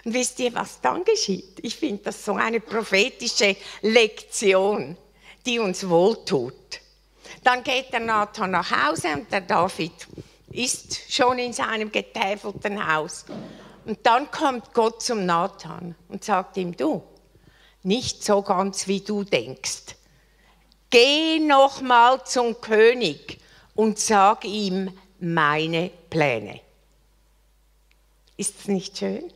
Und 0.03 0.13
wisst 0.13 0.39
ihr, 0.39 0.53
was 0.55 0.81
dann 0.81 1.03
geschieht? 1.03 1.59
Ich 1.61 1.75
finde 1.75 2.03
das 2.05 2.25
so 2.25 2.33
eine 2.33 2.59
prophetische 2.59 3.55
Lektion, 3.81 4.97
die 5.45 5.59
uns 5.59 5.87
wohltut. 5.87 6.81
Dann 7.43 7.63
geht 7.63 7.93
der 7.93 7.99
Nathan 7.99 8.51
nach 8.51 8.71
Hause 8.71 9.09
und 9.13 9.31
der 9.31 9.41
David 9.41 9.93
ist 10.51 11.13
schon 11.13 11.37
in 11.37 11.53
seinem 11.53 11.91
getäfelten 11.91 12.91
Haus. 12.91 13.25
Und 13.85 13.99
dann 14.03 14.31
kommt 14.31 14.73
Gott 14.73 15.03
zum 15.03 15.25
Nathan 15.25 15.95
und 16.07 16.23
sagt 16.23 16.57
ihm, 16.57 16.75
du, 16.75 17.03
nicht 17.83 18.23
so 18.23 18.41
ganz 18.41 18.87
wie 18.87 19.01
du 19.01 19.23
denkst. 19.23 19.95
Geh 20.89 21.39
noch 21.39 21.81
mal 21.81 22.23
zum 22.25 22.59
König 22.61 23.39
und 23.75 23.99
sag 23.99 24.43
ihm 24.43 24.97
meine 25.19 25.91
Pläne. 26.09 26.61
Ist 28.37 28.55
es 28.59 28.67
nicht 28.67 28.97
schön? 28.97 29.31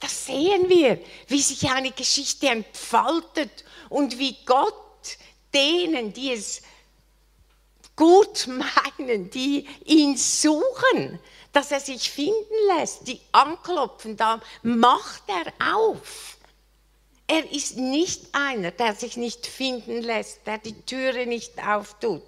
Das 0.00 0.26
sehen 0.26 0.68
wir, 0.68 0.98
wie 1.28 1.40
sich 1.40 1.70
eine 1.70 1.92
Geschichte 1.92 2.48
entfaltet 2.48 3.64
und 3.88 4.18
wie 4.18 4.36
Gott 4.44 4.74
denen, 5.54 6.12
die 6.12 6.32
es 6.32 6.62
gut 7.94 8.48
meinen, 8.48 9.30
die 9.30 9.68
ihn 9.84 10.16
suchen, 10.16 11.20
dass 11.52 11.70
er 11.70 11.78
sich 11.78 12.10
finden 12.10 12.54
lässt, 12.76 13.06
die 13.06 13.20
anklopfen, 13.30 14.16
da 14.16 14.40
macht 14.62 15.22
er 15.28 15.74
auf. 15.74 16.38
Er 17.32 17.50
ist 17.50 17.78
nicht 17.78 18.26
einer, 18.32 18.72
der 18.72 18.94
sich 18.94 19.16
nicht 19.16 19.46
finden 19.46 20.02
lässt, 20.02 20.46
der 20.46 20.58
die 20.58 20.78
Türe 20.82 21.24
nicht 21.24 21.66
auftut. 21.66 22.22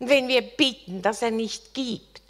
Wenn 0.00 0.26
wir 0.26 0.42
bitten, 0.42 1.02
dass 1.02 1.22
er 1.22 1.30
nicht 1.30 1.72
gibt, 1.72 2.20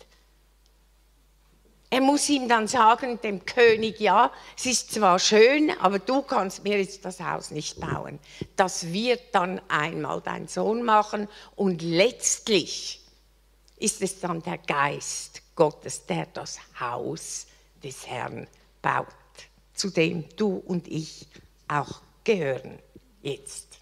er 1.89 2.03
muss 2.03 2.29
ihm 2.29 2.47
dann 2.47 2.69
sagen, 2.69 3.19
dem 3.23 3.47
König, 3.47 4.01
ja, 4.01 4.31
es 4.55 4.67
ist 4.67 4.93
zwar 4.93 5.19
schön, 5.19 5.71
aber 5.81 5.99
du 5.99 6.21
kannst 6.21 6.63
mir 6.63 6.79
jetzt 6.79 7.07
das 7.07 7.21
Haus 7.21 7.51
nicht 7.51 7.81
bauen. 7.81 8.19
Das 8.57 8.93
wird 8.93 9.23
dann 9.33 9.59
einmal 9.69 10.21
dein 10.21 10.49
Sohn 10.49 10.83
machen 10.83 11.27
und 11.55 11.81
letztlich 11.81 13.01
ist 13.79 14.03
es 14.03 14.21
dann 14.21 14.43
der 14.43 14.59
Geist 14.59 15.41
Gottes, 15.55 16.05
der 16.05 16.27
das 16.35 16.59
Haus 16.79 17.47
des 17.83 18.07
Herrn 18.07 18.47
baut, 18.83 19.07
zu 19.73 19.89
dem 19.89 20.29
du 20.37 20.63
und 20.67 20.87
ich 20.89 21.27
auch 21.69 22.01
gehören 22.25 22.79
jetzt. 23.23 23.79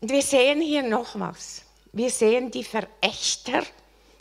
Und 0.00 0.10
wir 0.10 0.22
sehen 0.22 0.60
hier 0.60 0.82
noch 0.82 1.18
was. 1.18 1.62
Wir 1.92 2.10
sehen 2.10 2.50
die 2.50 2.64
Verächter 2.64 3.62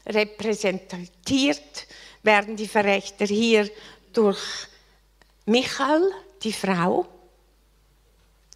repräsentiert 0.05 1.87
werden 2.23 2.55
die 2.55 2.67
Verächter 2.67 3.25
hier 3.25 3.69
durch 4.13 4.39
Michael, 5.45 6.11
die 6.43 6.53
Frau 6.53 7.05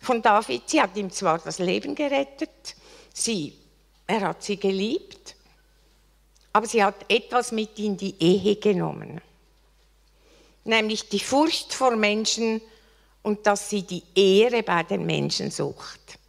von 0.01 0.21
David. 0.21 0.69
Sie 0.69 0.81
hat 0.81 0.95
ihm 0.97 1.09
zwar 1.09 1.39
das 1.39 1.59
Leben 1.59 1.95
gerettet, 1.95 2.75
sie, 3.13 3.57
er 4.05 4.21
hat 4.21 4.43
sie 4.43 4.57
geliebt, 4.57 5.35
aber 6.51 6.67
sie 6.67 6.83
hat 6.83 7.05
etwas 7.07 7.51
mit 7.51 7.79
in 7.79 7.97
die 7.97 8.15
Ehe 8.19 8.57
genommen, 8.57 9.21
nämlich 10.63 11.09
die 11.09 11.19
Furcht 11.19 11.73
vor 11.73 11.95
Menschen 11.95 12.61
und 13.21 13.45
dass 13.47 13.69
sie 13.69 13.83
die 13.83 14.03
Ehre 14.15 14.63
bei 14.63 14.83
den 14.83 15.05
Menschen 15.05 15.51
sucht. 15.51 16.19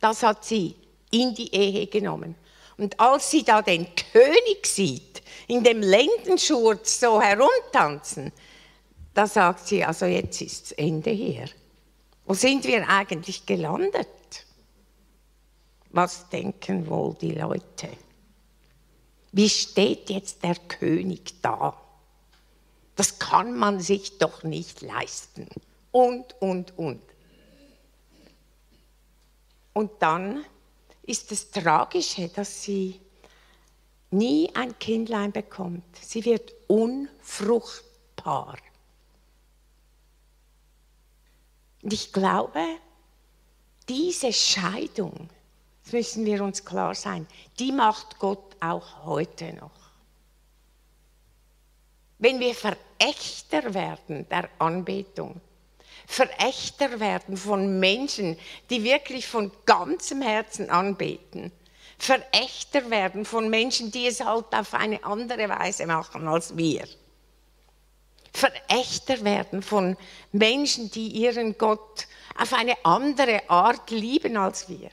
Das 0.00 0.22
hat 0.22 0.44
sie 0.44 0.74
in 1.10 1.34
die 1.34 1.54
Ehe 1.54 1.86
genommen. 1.86 2.34
Und 2.76 2.98
als 2.98 3.30
sie 3.30 3.42
da 3.44 3.60
den 3.60 3.86
König 4.12 4.66
sieht, 4.66 5.22
in 5.48 5.62
dem 5.62 5.82
Lendenschurz 5.82 7.00
so 7.00 7.20
herumtanzen, 7.20 8.32
da 9.12 9.26
sagt 9.26 9.66
sie, 9.68 9.84
also 9.84 10.06
jetzt 10.06 10.40
ist 10.40 10.70
das 10.70 10.72
Ende 10.72 11.10
hier. 11.10 11.46
Wo 12.24 12.34
sind 12.34 12.64
wir 12.64 12.88
eigentlich 12.88 13.44
gelandet? 13.44 14.08
Was 15.90 16.28
denken 16.28 16.88
wohl 16.88 17.16
die 17.20 17.32
Leute? 17.32 17.88
Wie 19.32 19.48
steht 19.48 20.08
jetzt 20.08 20.42
der 20.42 20.54
König 20.54 21.42
da? 21.42 21.76
Das 22.96 23.18
kann 23.18 23.56
man 23.56 23.80
sich 23.80 24.18
doch 24.18 24.42
nicht 24.42 24.82
leisten. 24.82 25.48
Und, 25.92 26.40
und, 26.40 26.76
und. 26.78 27.02
Und 29.72 29.90
dann 30.00 30.44
ist 31.02 31.30
das 31.30 31.50
Tragische, 31.50 32.28
dass 32.28 32.62
sie 32.62 33.00
nie 34.10 34.50
ein 34.54 34.78
Kindlein 34.78 35.32
bekommt. 35.32 35.84
Sie 36.00 36.24
wird 36.24 36.52
unfruchtbar. 36.66 38.58
Und 41.82 41.92
ich 41.92 42.12
glaube, 42.12 42.62
diese 43.88 44.32
Scheidung, 44.32 45.28
das 45.82 45.92
müssen 45.92 46.24
wir 46.24 46.44
uns 46.44 46.64
klar 46.64 46.94
sein, 46.94 47.26
die 47.58 47.72
macht 47.72 48.18
Gott 48.18 48.56
auch 48.60 49.04
heute 49.04 49.52
noch. 49.54 49.79
Wenn 52.20 52.38
wir 52.38 52.54
Verächter 52.54 53.72
werden 53.72 54.28
der 54.28 54.50
Anbetung, 54.58 55.40
Verächter 56.06 57.00
werden 57.00 57.36
von 57.36 57.80
Menschen, 57.80 58.36
die 58.68 58.84
wirklich 58.84 59.26
von 59.26 59.50
ganzem 59.64 60.20
Herzen 60.20 60.68
anbeten. 60.68 61.50
Verächter 61.98 62.90
werden 62.90 63.24
von 63.24 63.48
Menschen, 63.48 63.90
die 63.90 64.06
es 64.06 64.20
halt 64.22 64.52
auf 64.52 64.74
eine 64.74 65.02
andere 65.02 65.48
Weise 65.48 65.86
machen 65.86 66.28
als 66.28 66.56
wir. 66.56 66.86
Verächter 68.34 69.24
werden 69.24 69.62
von 69.62 69.96
Menschen, 70.30 70.90
die 70.90 71.08
ihren 71.08 71.56
Gott 71.56 72.06
auf 72.38 72.52
eine 72.52 72.76
andere 72.84 73.48
Art 73.48 73.90
lieben 73.90 74.36
als 74.36 74.68
wir. 74.68 74.90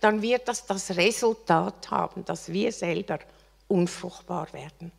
Dann 0.00 0.22
wird 0.22 0.46
das 0.46 0.66
das 0.66 0.96
Resultat 0.96 1.90
haben, 1.90 2.24
dass 2.24 2.52
wir 2.52 2.70
selber 2.70 3.18
unfruchtbar 3.66 4.52
werden. 4.52 4.92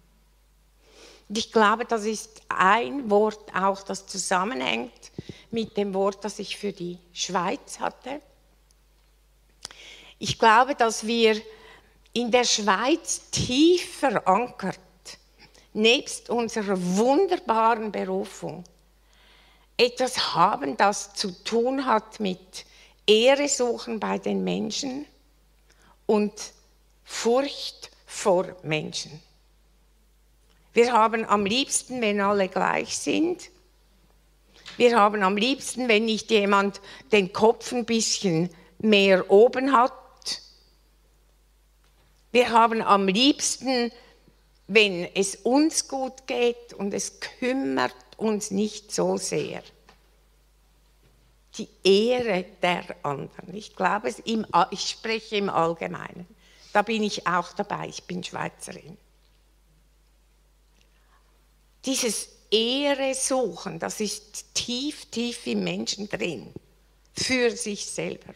Und 1.31 1.37
ich 1.37 1.53
glaube, 1.53 1.85
das 1.85 2.03
ist 2.03 2.41
ein 2.49 3.09
Wort 3.09 3.55
auch, 3.55 3.83
das 3.83 4.05
zusammenhängt 4.05 5.11
mit 5.49 5.77
dem 5.77 5.93
Wort, 5.93 6.25
das 6.25 6.39
ich 6.39 6.57
für 6.57 6.73
die 6.73 6.97
Schweiz 7.13 7.79
hatte. 7.79 8.19
Ich 10.19 10.37
glaube, 10.37 10.75
dass 10.75 11.07
wir 11.07 11.41
in 12.11 12.31
der 12.31 12.43
Schweiz 12.43 13.29
tief 13.31 13.99
verankert, 13.99 14.77
nebst 15.71 16.29
unserer 16.29 16.75
wunderbaren 16.97 17.93
Berufung, 17.93 18.65
etwas 19.77 20.35
haben, 20.35 20.75
das 20.75 21.13
zu 21.13 21.31
tun 21.45 21.85
hat 21.85 22.19
mit 22.19 22.65
Ehre 23.07 23.47
suchen 23.47 24.01
bei 24.01 24.17
den 24.17 24.43
Menschen 24.43 25.05
und 26.07 26.33
Furcht 27.05 27.89
vor 28.05 28.53
Menschen. 28.63 29.30
Wir 30.73 30.93
haben 30.93 31.25
am 31.25 31.45
liebsten, 31.45 32.01
wenn 32.01 32.21
alle 32.21 32.47
gleich 32.47 32.97
sind. 32.97 33.49
Wir 34.77 34.97
haben 34.97 35.21
am 35.21 35.35
liebsten, 35.35 35.87
wenn 35.89 36.05
nicht 36.05 36.31
jemand 36.31 36.81
den 37.11 37.33
Kopf 37.33 37.73
ein 37.73 37.85
bisschen 37.85 38.49
mehr 38.79 39.29
oben 39.29 39.73
hat. 39.73 39.93
Wir 42.31 42.49
haben 42.51 42.81
am 42.81 43.07
liebsten, 43.07 43.91
wenn 44.67 45.07
es 45.13 45.35
uns 45.35 45.89
gut 45.89 46.25
geht 46.27 46.73
und 46.73 46.93
es 46.93 47.19
kümmert 47.19 47.93
uns 48.15 48.51
nicht 48.51 48.93
so 48.93 49.17
sehr. 49.17 49.61
Die 51.57 51.67
Ehre 51.83 52.45
der 52.61 52.95
anderen. 53.03 53.53
Ich 53.53 53.75
glaube, 53.75 54.13
ich 54.71 54.89
spreche 54.89 55.35
im 55.35 55.49
Allgemeinen. 55.49 56.25
Da 56.71 56.81
bin 56.81 57.03
ich 57.03 57.27
auch 57.27 57.51
dabei. 57.51 57.89
Ich 57.89 58.03
bin 58.03 58.23
Schweizerin. 58.23 58.97
Dieses 61.85 62.29
Ehre 62.51 63.13
suchen, 63.15 63.79
das 63.79 63.99
ist 63.99 64.53
tief, 64.53 65.05
tief 65.05 65.47
im 65.47 65.63
Menschen 65.63 66.09
drin. 66.09 66.53
Für 67.15 67.51
sich 67.51 67.85
selber. 67.85 68.33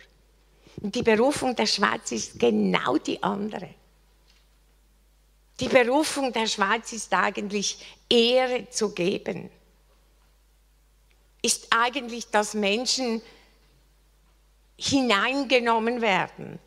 Und 0.81 0.95
die 0.95 1.03
Berufung 1.03 1.55
der 1.55 1.65
Schweiz 1.65 2.11
ist 2.11 2.39
genau 2.39 2.97
die 2.97 3.21
andere. 3.21 3.69
Die 5.59 5.69
Berufung 5.69 6.33
der 6.33 6.47
Schweiz 6.47 6.91
ist 6.91 7.13
eigentlich 7.13 7.77
Ehre 8.09 8.69
zu 8.69 8.93
geben. 8.93 9.49
Ist 11.41 11.67
eigentlich, 11.69 12.27
dass 12.27 12.53
Menschen 12.53 13.21
hineingenommen 14.77 16.01
werden, 16.01 16.59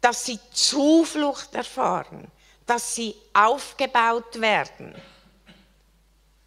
dass 0.00 0.26
sie 0.26 0.38
Zuflucht 0.52 1.54
erfahren, 1.54 2.26
dass 2.66 2.96
sie 2.96 3.14
aufgebaut 3.32 4.40
werden, 4.40 4.94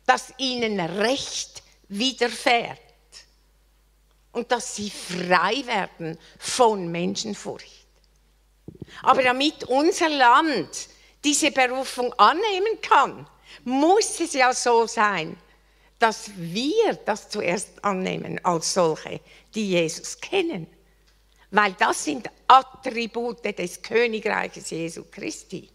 dass 0.07 0.33
ihnen 0.37 0.79
Recht 0.79 1.61
widerfährt 1.89 2.79
und 4.31 4.51
dass 4.51 4.75
sie 4.75 4.89
frei 4.89 5.63
werden 5.67 6.17
von 6.39 6.87
Menschenfurcht. 6.91 7.85
Aber 9.03 9.21
damit 9.21 9.65
unser 9.65 10.09
Land 10.09 10.89
diese 11.23 11.51
Berufung 11.51 12.13
annehmen 12.13 12.81
kann, 12.81 13.27
muss 13.63 14.19
es 14.19 14.33
ja 14.33 14.53
so 14.53 14.87
sein, 14.87 15.37
dass 15.99 16.31
wir 16.35 16.93
das 17.05 17.29
zuerst 17.29 17.83
annehmen 17.83 18.39
als 18.45 18.73
solche, 18.73 19.19
die 19.53 19.71
Jesus 19.71 20.19
kennen. 20.19 20.67
Weil 21.51 21.73
das 21.73 22.03
sind 22.03 22.29
Attribute 22.47 23.43
des 23.43 23.81
Königreiches 23.81 24.69
Jesu 24.69 25.05
Christi. 25.09 25.69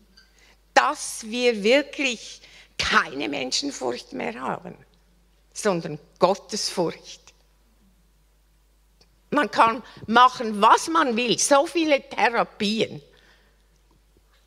Dass 0.72 1.24
wir 1.24 1.62
wirklich 1.62 2.40
keine 2.82 3.28
Menschenfurcht 3.28 4.12
mehr 4.12 4.38
haben, 4.40 4.74
sondern 5.54 5.98
Gottesfurcht. 6.18 7.20
Man 9.30 9.50
kann 9.50 9.82
machen, 10.06 10.60
was 10.60 10.88
man 10.88 11.16
will, 11.16 11.38
so 11.38 11.66
viele 11.66 12.06
Therapien. 12.08 13.00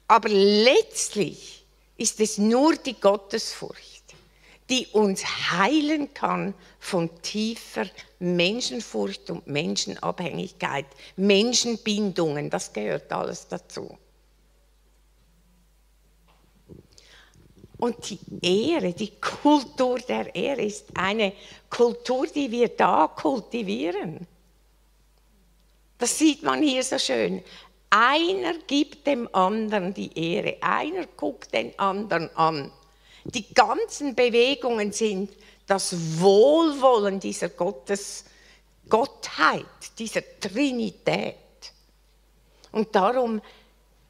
Aber 0.07 0.29
letztlich 0.29 1.65
ist 1.97 2.19
es 2.19 2.38
nur 2.38 2.75
die 2.75 2.99
Gottesfurcht, 2.99 4.03
die 4.69 4.86
uns 4.88 5.23
heilen 5.51 6.13
kann 6.13 6.53
von 6.79 7.09
tiefer 7.21 7.86
Menschenfurcht 8.19 9.29
und 9.31 9.47
Menschenabhängigkeit, 9.47 10.86
Menschenbindungen, 11.15 12.49
das 12.49 12.71
gehört 12.71 13.11
alles 13.11 13.47
dazu. 13.47 13.97
Und 17.78 18.09
die 18.09 18.19
Ehre, 18.41 18.93
die 18.93 19.11
Kultur 19.19 19.99
der 19.99 20.34
Ehre 20.34 20.63
ist 20.63 20.86
eine 20.93 21.34
Kultur, 21.69 22.26
die 22.28 22.49
wir 22.49 22.69
da 22.69 23.07
kultivieren. 23.07 24.26
Das 25.97 26.17
sieht 26.17 26.43
man 26.43 26.61
hier 26.61 26.84
so 26.84 26.97
schön. 26.97 27.43
Einer 27.89 28.53
gibt 28.67 29.07
dem 29.07 29.34
anderen 29.34 29.93
die 29.93 30.17
Ehre, 30.17 30.57
einer 30.61 31.05
guckt 31.05 31.53
den 31.53 31.78
anderen 31.80 32.36
an. 32.36 32.71
Die 33.26 33.53
ganzen 33.53 34.15
Bewegungen 34.15 34.91
sind 34.91 35.32
das 35.65 36.19
Wohlwollen 36.19 37.19
dieser 37.19 37.49
Gottes, 37.49 38.26
Gottheit, 38.88 39.65
dieser 39.97 40.21
Trinität. 40.39 41.36
Und 42.71 42.93
darum 42.95 43.41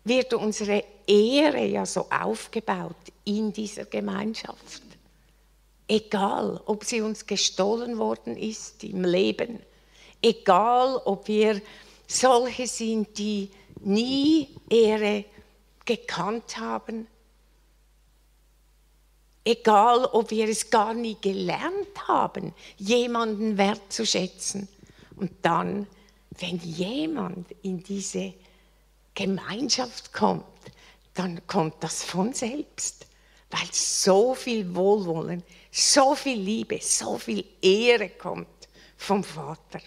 wird 0.05 0.33
unsere 0.33 0.83
Ehre 1.05 1.65
ja 1.65 1.85
so 1.85 2.07
aufgebaut 2.09 2.95
in 3.25 3.51
dieser 3.51 3.85
Gemeinschaft. 3.85 4.81
Egal, 5.87 6.61
ob 6.65 6.83
sie 6.83 7.01
uns 7.01 7.25
gestohlen 7.25 7.97
worden 7.97 8.37
ist 8.37 8.83
im 8.83 9.03
Leben, 9.03 9.59
egal, 10.21 11.01
ob 11.05 11.27
wir 11.27 11.61
solche 12.07 12.67
sind, 12.67 13.17
die 13.17 13.49
nie 13.81 14.47
Ehre 14.69 15.25
gekannt 15.85 16.57
haben, 16.57 17.07
egal, 19.43 20.05
ob 20.05 20.31
wir 20.31 20.49
es 20.49 20.69
gar 20.69 20.93
nie 20.93 21.17
gelernt 21.21 22.07
haben, 22.07 22.53
jemanden 22.77 23.57
wertzuschätzen. 23.57 24.67
Und 25.15 25.31
dann, 25.43 25.87
wenn 26.39 26.57
jemand 26.57 27.47
in 27.61 27.83
diese 27.83 28.33
Gemeinschaft 29.15 30.13
kommt, 30.13 30.45
dann 31.13 31.45
kommt 31.47 31.81
das 31.81 32.03
von 32.03 32.33
selbst, 32.33 33.07
weil 33.49 33.67
so 33.71 34.35
viel 34.35 34.75
Wohlwollen, 34.75 35.41
so 35.71 36.13
viel 36.13 36.39
Liebe, 36.39 36.79
so 36.81 37.17
viel 37.17 37.45
Ehre 37.61 38.09
kommt 38.09 38.47
vom 38.97 39.23
Vater. 39.23 39.79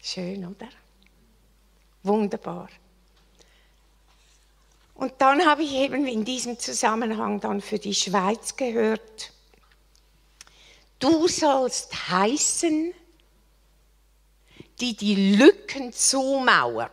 Schön, 0.00 0.44
oder? 0.46 0.68
Wunderbar. 2.02 2.68
Und 4.94 5.14
dann 5.18 5.46
habe 5.46 5.62
ich 5.62 5.72
eben 5.72 6.06
in 6.06 6.24
diesem 6.24 6.58
Zusammenhang 6.58 7.40
dann 7.40 7.60
für 7.60 7.78
die 7.78 7.94
Schweiz 7.94 8.56
gehört, 8.56 9.32
du 10.98 11.26
sollst 11.26 12.10
heißen, 12.10 12.92
die 14.80 14.96
die 14.96 15.36
Lücken 15.36 15.92
zumauert. 15.92 16.90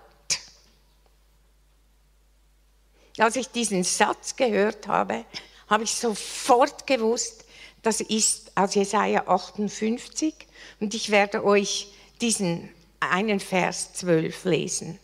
Als 3.17 3.35
ich 3.35 3.47
diesen 3.47 3.83
Satz 3.83 4.35
gehört 4.35 4.87
habe, 4.87 5.25
habe 5.69 5.83
ich 5.83 5.95
sofort 5.95 6.85
gewusst, 6.85 7.45
das 7.81 8.01
ist 8.01 8.51
aus 8.55 8.75
Jesaja 8.75 9.27
58 9.27 10.33
und 10.79 10.93
ich 10.93 11.09
werde 11.09 11.43
euch 11.43 11.91
diesen 12.21 12.69
einen 12.99 13.39
Vers 13.39 13.93
12 13.93 14.45
lesen. 14.45 14.99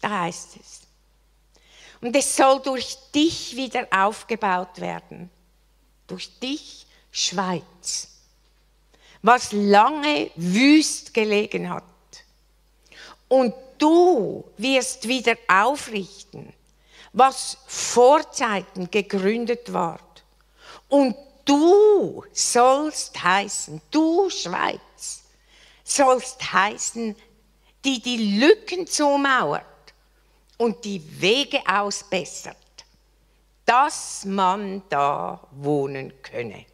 Da 0.00 0.22
heißt 0.22 0.56
es, 0.60 0.80
und 2.00 2.14
es 2.14 2.36
soll 2.36 2.60
durch 2.60 2.98
dich 3.14 3.56
wieder 3.56 3.86
aufgebaut 3.90 4.80
werden, 4.80 5.30
durch 6.06 6.38
dich 6.38 6.86
Schweiz 7.10 8.13
was 9.24 9.52
lange 9.52 10.30
wüst 10.36 11.14
gelegen 11.14 11.70
hat. 11.70 11.82
Und 13.26 13.54
du 13.78 14.44
wirst 14.58 15.08
wieder 15.08 15.34
aufrichten, 15.48 16.52
was 17.14 17.56
vor 17.66 18.30
Zeiten 18.30 18.90
gegründet 18.90 19.72
ward. 19.72 20.22
Und 20.88 21.16
du 21.46 22.22
sollst 22.32 23.22
heißen, 23.24 23.80
du 23.90 24.28
Schweiz, 24.28 25.22
sollst 25.82 26.52
heißen, 26.52 27.16
die 27.82 28.02
die 28.02 28.38
Lücken 28.38 28.86
zumauert 28.86 29.64
und 30.58 30.84
die 30.84 31.02
Wege 31.22 31.60
ausbessert, 31.66 32.56
dass 33.64 34.26
man 34.26 34.82
da 34.90 35.48
wohnen 35.50 36.12
könne. 36.22 36.66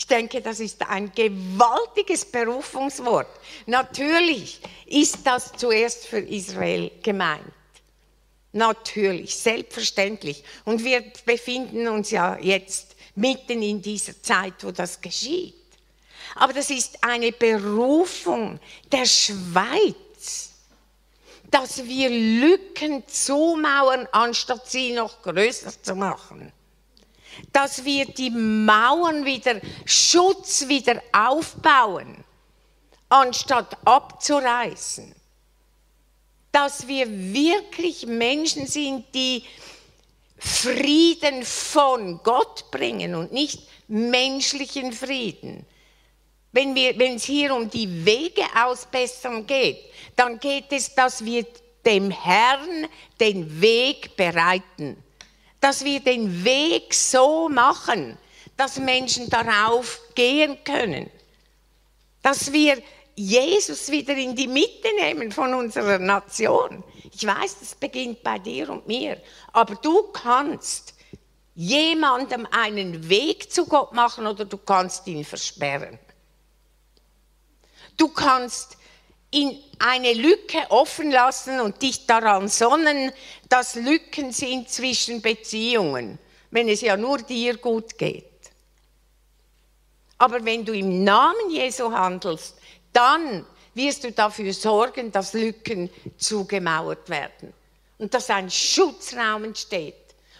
Ich 0.00 0.06
denke, 0.06 0.40
das 0.40 0.60
ist 0.60 0.80
ein 0.88 1.12
gewaltiges 1.12 2.24
Berufungswort. 2.24 3.28
Natürlich 3.66 4.58
ist 4.86 5.18
das 5.24 5.52
zuerst 5.52 6.06
für 6.06 6.20
Israel 6.20 6.90
gemeint. 7.02 7.52
Natürlich, 8.52 9.36
selbstverständlich. 9.36 10.42
Und 10.64 10.82
wir 10.82 11.04
befinden 11.26 11.86
uns 11.86 12.10
ja 12.10 12.38
jetzt 12.38 12.96
mitten 13.14 13.60
in 13.60 13.82
dieser 13.82 14.20
Zeit, 14.22 14.54
wo 14.64 14.70
das 14.70 15.02
geschieht. 15.02 15.54
Aber 16.34 16.54
das 16.54 16.70
ist 16.70 17.04
eine 17.04 17.30
Berufung 17.30 18.58
der 18.90 19.04
Schweiz, 19.04 20.52
dass 21.50 21.84
wir 21.84 22.08
Lücken 22.08 23.06
zumauern, 23.06 24.08
anstatt 24.12 24.66
sie 24.66 24.94
noch 24.94 25.20
größer 25.20 25.82
zu 25.82 25.94
machen 25.94 26.54
dass 27.52 27.84
wir 27.84 28.06
die 28.06 28.30
Mauern 28.30 29.24
wieder, 29.24 29.60
Schutz 29.84 30.68
wieder 30.68 31.02
aufbauen, 31.12 32.24
anstatt 33.08 33.76
abzureißen. 33.84 35.14
Dass 36.52 36.86
wir 36.86 37.08
wirklich 37.08 38.06
Menschen 38.06 38.66
sind, 38.66 39.06
die 39.14 39.44
Frieden 40.38 41.44
von 41.44 42.20
Gott 42.22 42.70
bringen 42.70 43.14
und 43.14 43.32
nicht 43.32 43.60
menschlichen 43.88 44.92
Frieden. 44.92 45.66
Wenn, 46.52 46.76
es 46.76 47.24
hier 47.24 47.54
um 47.54 47.70
die 47.70 48.04
Wegeausbesserung 48.04 49.46
geht, 49.46 49.78
dann 50.16 50.40
geht 50.40 50.72
es, 50.72 50.94
dass 50.94 51.24
wir 51.24 51.46
dem 51.84 52.10
Herrn 52.10 52.88
den 53.20 53.60
Weg 53.60 54.16
bereiten. 54.16 54.96
Dass 55.60 55.84
wir 55.84 56.00
den 56.00 56.44
Weg 56.44 56.94
so 56.94 57.48
machen, 57.48 58.16
dass 58.56 58.78
Menschen 58.78 59.28
darauf 59.28 60.00
gehen 60.14 60.58
können. 60.64 61.10
Dass 62.22 62.52
wir 62.52 62.82
Jesus 63.14 63.90
wieder 63.90 64.16
in 64.16 64.34
die 64.34 64.46
Mitte 64.46 64.88
nehmen 64.98 65.30
von 65.32 65.52
unserer 65.54 65.98
Nation. 65.98 66.82
Ich 67.12 67.26
weiß, 67.26 67.58
das 67.60 67.74
beginnt 67.74 68.22
bei 68.22 68.38
dir 68.38 68.70
und 68.70 68.86
mir, 68.86 69.20
aber 69.52 69.74
du 69.74 70.04
kannst 70.12 70.94
jemandem 71.54 72.46
einen 72.50 73.08
Weg 73.08 73.52
zu 73.52 73.66
Gott 73.66 73.92
machen 73.92 74.26
oder 74.26 74.44
du 74.44 74.56
kannst 74.56 75.06
ihn 75.06 75.24
versperren. 75.24 75.98
Du 77.96 78.08
kannst 78.08 78.78
in 79.30 79.58
eine 79.78 80.12
Lücke 80.12 80.58
offen 80.70 81.10
lassen 81.10 81.60
und 81.60 81.80
dich 81.82 82.06
daran 82.06 82.48
sonnen, 82.48 83.12
dass 83.48 83.76
Lücken 83.76 84.32
sind 84.32 84.68
zwischen 84.68 85.22
Beziehungen, 85.22 86.18
wenn 86.50 86.68
es 86.68 86.80
ja 86.80 86.96
nur 86.96 87.18
dir 87.18 87.56
gut 87.56 87.96
geht. 87.96 88.24
Aber 90.18 90.44
wenn 90.44 90.64
du 90.64 90.72
im 90.74 91.04
Namen 91.04 91.50
Jesu 91.50 91.90
handelst, 91.90 92.56
dann 92.92 93.46
wirst 93.74 94.04
du 94.04 94.12
dafür 94.12 94.52
sorgen, 94.52 95.12
dass 95.12 95.32
Lücken 95.32 95.88
zugemauert 96.18 97.08
werden 97.08 97.54
und 97.98 98.12
dass 98.12 98.28
ein 98.30 98.50
Schutzraum 98.50 99.44
entsteht 99.44 99.94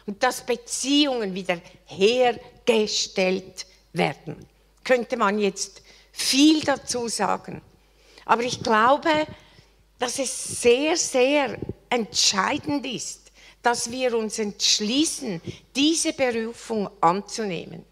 und 0.06 0.22
dass 0.22 0.44
Beziehungen 0.44 1.34
wieder 1.34 1.60
hergestellt 1.86 3.66
werden. 3.92 4.36
Könnte 4.84 5.16
man 5.16 5.38
jetzt 5.38 5.82
viel 6.12 6.60
dazu 6.62 7.08
sagen. 7.08 7.62
Aber 8.30 8.44
ich 8.44 8.62
glaube, 8.62 9.10
dass 9.98 10.20
es 10.20 10.62
sehr, 10.62 10.96
sehr 10.96 11.58
entscheidend 11.88 12.86
ist, 12.86 13.32
dass 13.60 13.90
wir 13.90 14.16
uns 14.16 14.38
entschließen, 14.38 15.42
diese 15.74 16.12
Berufung 16.12 16.88
anzunehmen. 17.00 17.84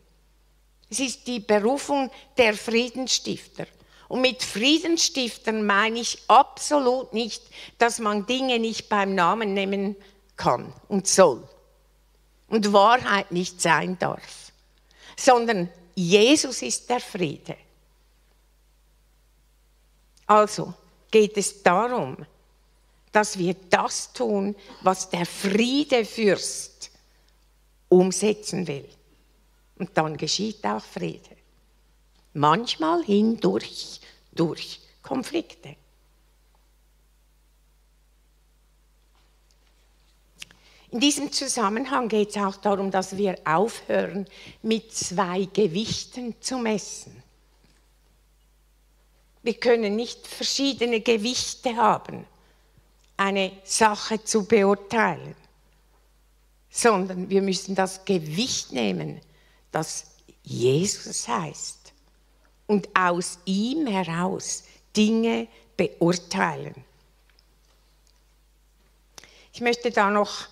Es 0.89 1.01
ist 1.01 1.26
die 1.26 1.41
Berufung 1.41 2.09
der 2.36 2.55
Friedensstifter. 2.55 3.66
Und 4.07 4.20
mit 4.20 4.45
Friedensstiftern 4.45 5.66
meine 5.66 5.99
ich 5.99 6.22
absolut 6.28 7.12
nicht, 7.14 7.43
dass 7.78 7.99
man 7.99 8.24
Dinge 8.24 8.61
nicht 8.61 8.89
beim 8.89 9.16
Namen 9.16 9.55
nehmen 9.55 9.97
kann 10.36 10.72
und 10.86 11.09
soll 11.09 11.49
und 12.47 12.72
Wahrheit 12.72 13.32
nicht 13.32 13.61
sein 13.61 13.99
darf, 13.99 14.53
sondern 15.16 15.68
Jesus 15.97 16.62
ist 16.62 16.89
der 16.89 17.01
Friede. 17.01 17.57
Also 20.29 20.72
geht 21.11 21.37
es 21.37 21.62
darum, 21.62 22.16
dass 23.11 23.37
wir 23.37 23.57
das 23.70 24.12
tun, 24.12 24.55
was 24.83 25.11
der 25.11 25.26
Friedefürst 25.26 26.91
umsetzen 27.89 28.66
will. 28.68 28.89
Und 29.76 29.91
dann 29.97 30.16
geschieht 30.16 30.64
auch 30.64 30.85
Friede 30.85 31.39
manchmal 32.39 33.03
hindurch 33.03 34.01
durch 34.33 34.81
Konflikte. 35.03 35.76
In 40.91 41.01
diesem 41.01 41.31
Zusammenhang 41.31 42.09
geht 42.09 42.31
es 42.31 42.37
auch 42.37 42.57
darum, 42.57 42.91
dass 42.91 43.16
wir 43.16 43.39
aufhören, 43.45 44.26
mit 44.62 44.93
zwei 44.93 45.45
Gewichten 45.45 46.41
zu 46.41 46.59
messen. 46.59 47.22
Wir 49.43 49.55
können 49.55 49.97
nicht 49.97 50.26
verschiedene 50.26 51.01
Gewichte 51.01 51.76
haben, 51.76 52.26
eine 53.16 53.53
Sache 53.64 54.22
zu 54.22 54.45
beurteilen, 54.45 55.34
sondern 56.70 57.30
wir 57.30 57.43
müssen 57.43 57.74
das 57.74 58.05
Gewicht 58.05 58.72
nehmen, 58.72 59.20
das 59.72 60.07
Jesus 60.43 61.28
heißt 61.28 61.93
und 62.66 62.89
aus 62.95 63.39
ihm 63.45 63.86
heraus 63.86 64.64
Dinge 64.97 65.49
beurteilen. 65.76 66.84
Ich 69.53 69.61
möchte 69.61 69.91
da 69.91 70.11
noch 70.11 70.49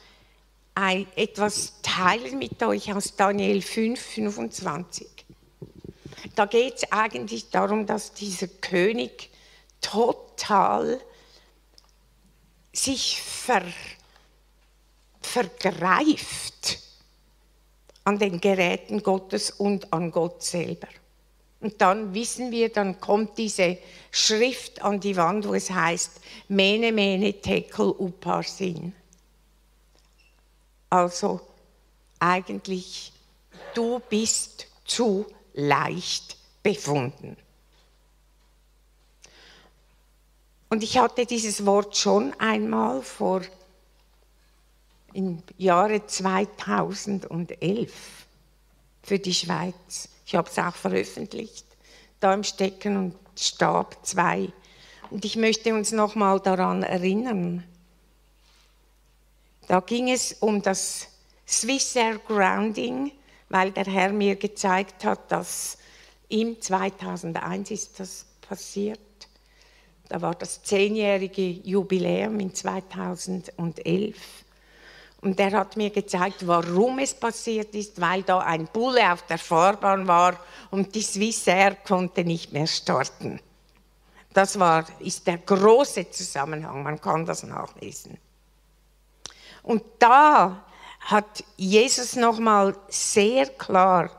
etwas 1.14 1.74
teilen 1.82 2.38
mit 2.38 2.62
euch 2.62 2.92
aus 2.92 3.14
Daniel 3.16 3.62
5, 3.62 4.00
25. 4.00 5.06
Da 6.34 6.46
geht 6.46 6.76
es 6.76 6.92
eigentlich 6.92 7.50
darum, 7.50 7.86
dass 7.86 8.12
dieser 8.12 8.48
König 8.48 9.30
total 9.80 11.00
sich 12.72 13.20
ver, 13.22 13.62
vergreift 15.20 16.78
an 18.04 18.18
den 18.18 18.40
Geräten 18.40 19.02
Gottes 19.02 19.50
und 19.50 19.92
an 19.92 20.10
Gott 20.10 20.42
selber. 20.42 20.88
Und 21.60 21.80
dann 21.80 22.14
wissen 22.14 22.50
wir, 22.50 22.68
dann 22.68 23.00
kommt 23.00 23.38
diese 23.38 23.78
Schrift 24.10 24.82
an 24.82 25.00
die 25.00 25.16
Wand, 25.16 25.48
wo 25.48 25.54
es 25.54 25.70
heißt, 25.70 26.20
Mene, 26.48 26.92
Mene, 26.92 27.32
Tekel, 27.40 27.86
Uparsin. 27.98 28.94
Also 30.90 31.40
eigentlich, 32.20 33.12
du 33.74 34.00
bist 34.08 34.66
zu 34.84 35.26
leicht 35.56 36.36
befunden. 36.62 37.36
Und 40.68 40.84
ich 40.84 40.98
hatte 40.98 41.26
dieses 41.26 41.66
Wort 41.66 41.96
schon 41.96 42.32
einmal 42.38 43.02
vor 43.02 43.42
im 45.12 45.42
Jahre 45.58 46.06
2011 46.06 47.92
für 49.02 49.18
die 49.18 49.34
Schweiz 49.34 50.08
ich 50.26 50.34
habe 50.34 50.50
es 50.50 50.58
auch 50.58 50.74
veröffentlicht, 50.74 51.64
da 52.18 52.34
im 52.34 52.42
Stecken 52.42 52.96
und 52.96 53.14
Stab 53.38 54.04
2. 54.04 54.52
Und 55.10 55.24
ich 55.24 55.36
möchte 55.36 55.72
uns 55.72 55.92
nochmal 55.92 56.40
daran 56.40 56.82
erinnern. 56.82 57.62
Da 59.68 59.78
ging 59.78 60.10
es 60.10 60.32
um 60.40 60.62
das 60.62 61.06
Swiss 61.46 61.94
Air 61.94 62.18
Grounding, 62.18 63.12
weil 63.56 63.70
der 63.70 63.86
Herr 63.86 64.12
mir 64.12 64.36
gezeigt 64.36 65.02
hat, 65.06 65.32
dass 65.32 65.78
im 66.28 66.60
2001 66.60 67.70
ist 67.70 67.98
das 67.98 68.26
passiert. 68.46 69.00
Da 70.10 70.20
war 70.20 70.34
das 70.34 70.62
zehnjährige 70.62 71.40
Jubiläum 71.40 72.38
in 72.38 72.54
2011. 72.54 74.14
Und 75.22 75.38
der 75.38 75.52
hat 75.52 75.74
mir 75.78 75.88
gezeigt, 75.88 76.46
warum 76.46 76.98
es 76.98 77.14
passiert 77.14 77.74
ist, 77.74 77.98
weil 77.98 78.22
da 78.24 78.40
ein 78.40 78.66
Bulle 78.66 79.10
auf 79.10 79.22
der 79.22 79.38
Fahrbahn 79.38 80.06
war 80.06 80.38
und 80.70 80.94
die 80.94 81.00
Swissair 81.00 81.76
konnte 81.76 82.24
nicht 82.24 82.52
mehr 82.52 82.66
starten. 82.66 83.40
Das 84.34 84.58
war, 84.58 84.84
ist 84.98 85.26
der 85.26 85.38
große 85.38 86.10
Zusammenhang, 86.10 86.82
man 86.82 87.00
kann 87.00 87.24
das 87.24 87.42
nachlesen. 87.42 88.18
Und 89.62 89.82
da 89.98 90.65
hat 91.06 91.44
Jesus 91.56 92.16
nochmal 92.16 92.76
sehr 92.88 93.46
klar 93.46 94.10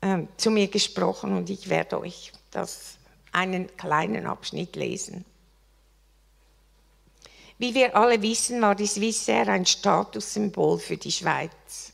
äh, 0.00 0.18
zu 0.36 0.52
mir 0.52 0.68
gesprochen 0.68 1.36
und 1.36 1.50
ich 1.50 1.68
werde 1.68 2.00
euch 2.00 2.32
das 2.52 2.96
einen 3.32 3.76
kleinen 3.76 4.26
Abschnitt 4.26 4.76
lesen. 4.76 5.24
Wie 7.58 7.74
wir 7.74 7.94
alle 7.96 8.22
wissen, 8.22 8.62
war 8.62 8.76
die 8.76 8.86
Swissair 8.86 9.48
ein 9.48 9.66
Statussymbol 9.66 10.78
für 10.78 10.96
die 10.96 11.12
Schweiz. 11.12 11.92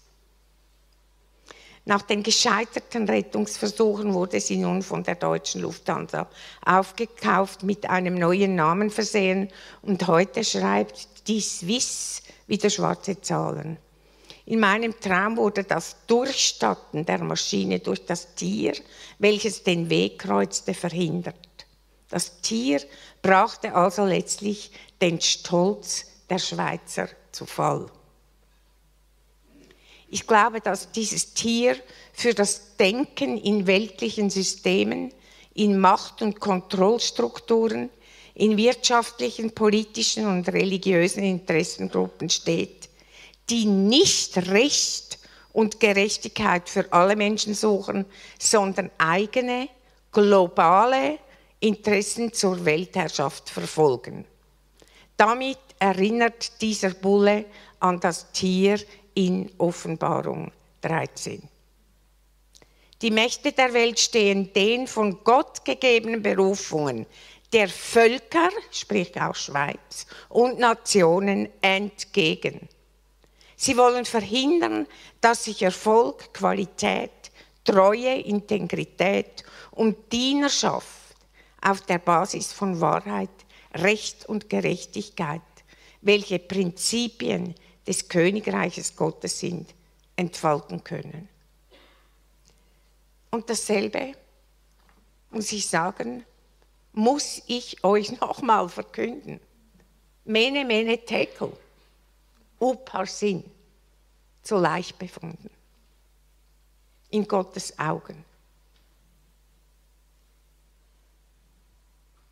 Nach 1.87 2.03
den 2.03 2.23
gescheiterten 2.23 3.09
Rettungsversuchen 3.09 4.13
wurde 4.13 4.41
sie 4.41 4.59
nun 4.59 4.83
von 4.83 5.05
der 5.05 5.15
deutschen 5.15 5.63
Lufthansa 5.63 6.29
aufgekauft, 6.65 7.63
mit 7.63 7.89
einem 7.89 8.17
neuen 8.17 8.57
Namen 8.57 8.91
versehen 8.91 9.49
und 9.83 10.07
heute 10.07 10.45
schreibt 10.45 11.29
die 11.29 11.41
Swiss 11.41 12.23
wieder 12.47 12.69
schwarze 12.69 13.21
Zahlen. 13.21 13.79
In 14.47 14.61
meinem 14.61 14.99
Traum 15.01 15.37
wurde 15.37 15.65
das 15.65 15.97
Durchstatten 16.07 17.05
der 17.05 17.19
Maschine 17.19 17.81
durch 17.81 18.07
das 18.07 18.35
Tier, 18.37 18.75
welches 19.19 19.65
den 19.65 19.91
Weg 19.91 20.21
kreuzte, 20.21 20.73
verhindert. 20.73 21.35
Das 22.09 22.41
Tier 22.41 22.81
brachte 23.23 23.75
also 23.75 24.05
letztlich 24.05 24.71
den 25.03 25.21
Stolz 25.21 26.07
der 26.31 26.39
Schweizer 26.39 27.09
zu 27.33 27.45
Fall. 27.45 27.87
Ich 30.09 30.29
glaube, 30.29 30.61
dass 30.61 30.93
dieses 30.93 31.35
Tier 31.35 31.77
für 32.13 32.33
das 32.33 32.77
Denken 32.77 33.39
in 33.39 33.67
weltlichen 33.67 34.31
Systemen, 34.31 35.13
in 35.55 35.81
Macht- 35.81 36.23
und 36.23 36.39
Kontrollstrukturen, 36.39 37.91
in 38.35 38.57
wirtschaftlichen, 38.57 39.53
politischen 39.53 40.27
und 40.27 40.49
religiösen 40.49 41.25
Interessengruppen 41.25 42.29
steht, 42.29 42.76
die 43.51 43.65
nicht 43.65 44.37
Recht 44.49 45.19
und 45.53 45.81
Gerechtigkeit 45.81 46.69
für 46.69 46.93
alle 46.93 47.17
Menschen 47.17 47.55
suchen, 47.55 48.05
sondern 48.39 48.91
eigene, 48.99 49.69
globale 50.13 51.19
Interessen 51.61 52.33
zur 52.33 52.65
Weltherrschaft 52.65 53.49
verfolgen. 53.49 54.25
Damit 55.17 55.59
erinnert 55.79 56.61
dieser 56.61 56.91
Bulle 56.91 57.47
an 57.81 58.01
das 58.01 58.31
Tier 58.33 58.79
in 59.15 59.51
Offenbarung 59.59 60.53
13. 60.83 61.43
Die 63.03 63.11
Mächte 63.11 63.53
der 63.53 63.73
Welt 63.75 63.99
stehen 63.99 64.53
den 64.53 64.87
von 64.87 65.23
Gott 65.23 65.65
gegebenen 65.65 66.23
Berufungen 66.23 67.07
der 67.53 67.69
Völker, 67.69 68.51
sprich 68.71 69.19
auch 69.21 69.35
Schweiz, 69.35 70.07
und 70.29 70.59
Nationen 70.59 71.49
entgegen. 71.61 72.69
Sie 73.57 73.77
wollen 73.77 74.05
verhindern, 74.05 74.87
dass 75.21 75.45
sich 75.45 75.63
Erfolg, 75.63 76.35
Qualität, 76.35 77.11
Treue, 77.65 78.21
Integrität 78.21 79.45
und 79.73 80.13
Dienerschaft 80.13 81.17
auf 81.63 81.81
der 81.81 81.99
Basis 81.99 82.53
von 82.53 82.81
Wahrheit, 82.81 83.31
Recht 83.75 84.27
und 84.27 84.49
Gerechtigkeit, 84.49 85.41
welche 86.03 86.39
Prinzipien 86.39 87.55
des 87.87 88.09
Königreiches 88.09 88.95
Gottes 88.95 89.41
sind, 89.41 89.75
entfalten 90.17 90.85
können. 90.85 91.29
Und 93.31 93.51
dasselbe 93.51 94.13
muss 95.31 95.53
ich 95.53 95.67
sagen, 95.67 96.25
muss 96.93 97.43
ich 97.47 97.83
euch 97.85 98.13
nochmal 98.21 98.69
verkünden. 98.69 99.41
Mene, 100.25 100.65
mene, 100.65 101.05
tekel, 101.05 101.53
Uparsin, 102.59 103.45
zu 104.43 104.57
leicht 104.57 104.99
befunden. 104.99 105.51
In 107.11 107.27
Gottes 107.27 107.79
Augen. 107.79 108.25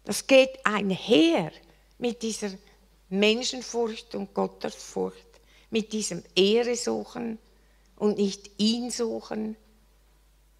Das 0.04 0.26
geht 0.26 0.64
einher 0.64 1.50
mit 1.98 2.22
dieser 2.22 2.50
Menschenfurcht 3.08 4.14
und 4.14 4.34
Gottesfurcht, 4.34 5.18
mit 5.70 5.92
diesem 5.92 6.22
Ehre 6.34 6.76
suchen 6.76 7.38
und 7.96 8.18
nicht 8.18 8.50
ihn 8.58 8.90
suchen, 8.90 9.56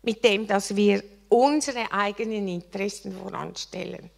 mit 0.03 0.25
dem, 0.25 0.47
dass 0.47 0.77
wir 0.77 1.03
unsere 1.29 1.93
eigenen 1.93 2.49
Interessen 2.49 3.17
voranstellen. 3.17 4.11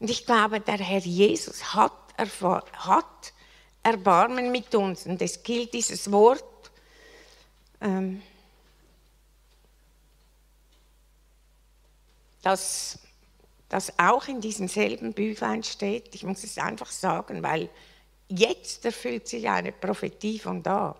Und 0.00 0.10
ich 0.10 0.24
glaube, 0.26 0.60
der 0.60 0.78
Herr 0.78 1.00
Jesus 1.00 1.74
hat, 1.74 1.92
hat 2.16 3.32
Erbarmen 3.82 4.52
mit 4.52 4.74
uns. 4.74 5.06
Und 5.06 5.20
es 5.22 5.42
gilt 5.42 5.72
dieses 5.74 6.10
Wort, 6.12 6.44
ähm, 7.80 8.22
das, 12.42 12.98
das 13.68 13.98
auch 13.98 14.28
in 14.28 14.40
diesem 14.40 14.68
selben 14.68 15.12
Büchlein 15.12 15.62
steht. 15.62 16.14
Ich 16.14 16.24
muss 16.24 16.44
es 16.44 16.58
einfach 16.58 16.90
sagen, 16.90 17.42
weil 17.42 17.68
jetzt 18.28 18.84
erfüllt 18.84 19.26
sich 19.28 19.48
eine 19.48 19.72
Prophetie 19.72 20.38
von 20.38 20.62
da. 20.62 20.96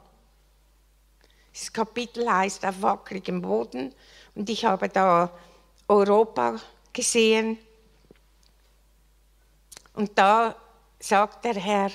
Das 1.53 1.73
Kapitel 1.73 2.31
heißt 2.31 2.65
auf 2.65 2.83
wackeligem 2.83 3.43
Boden 3.43 3.93
und 4.35 4.49
ich 4.49 4.65
habe 4.65 4.89
da 4.89 5.31
Europa 5.89 6.61
gesehen. 6.93 7.59
Und 9.99 10.17
da 10.17 10.55
sagt 11.01 11.45
der 11.45 11.57
Herr, 11.57 11.91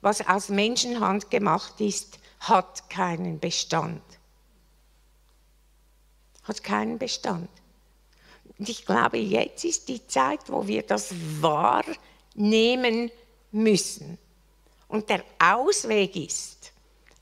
was 0.00 0.24
aus 0.24 0.50
Menschenhand 0.50 1.32
gemacht 1.32 1.80
ist, 1.80 2.20
hat 2.38 2.88
keinen 2.88 3.40
Bestand. 3.40 4.04
Hat 6.44 6.62
keinen 6.62 6.96
Bestand. 6.96 7.48
Und 8.56 8.68
ich 8.68 8.86
glaube, 8.86 9.18
jetzt 9.18 9.64
ist 9.64 9.88
die 9.88 10.06
Zeit, 10.06 10.42
wo 10.46 10.68
wir 10.68 10.84
das 10.84 11.12
wahrnehmen 11.40 13.10
müssen. 13.50 14.16
Und 14.86 15.10
der 15.10 15.24
Ausweg 15.40 16.14
ist, 16.14 16.70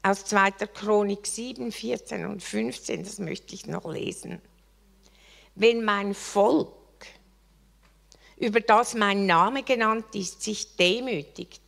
aus 0.02 0.26
2. 0.26 0.50
Chronik 0.74 1.26
7, 1.26 1.72
14 1.72 2.26
und 2.26 2.42
15, 2.42 3.02
das 3.02 3.18
möchte 3.18 3.54
ich 3.54 3.66
noch 3.66 3.90
lesen. 3.90 4.42
Wenn 5.54 5.82
mein 5.82 6.12
Volk, 6.12 6.81
über 8.43 8.61
das 8.61 8.95
mein 8.95 9.24
Name 9.24 9.62
genannt 9.62 10.07
ist, 10.14 10.43
sich 10.43 10.74
demütigt, 10.74 11.62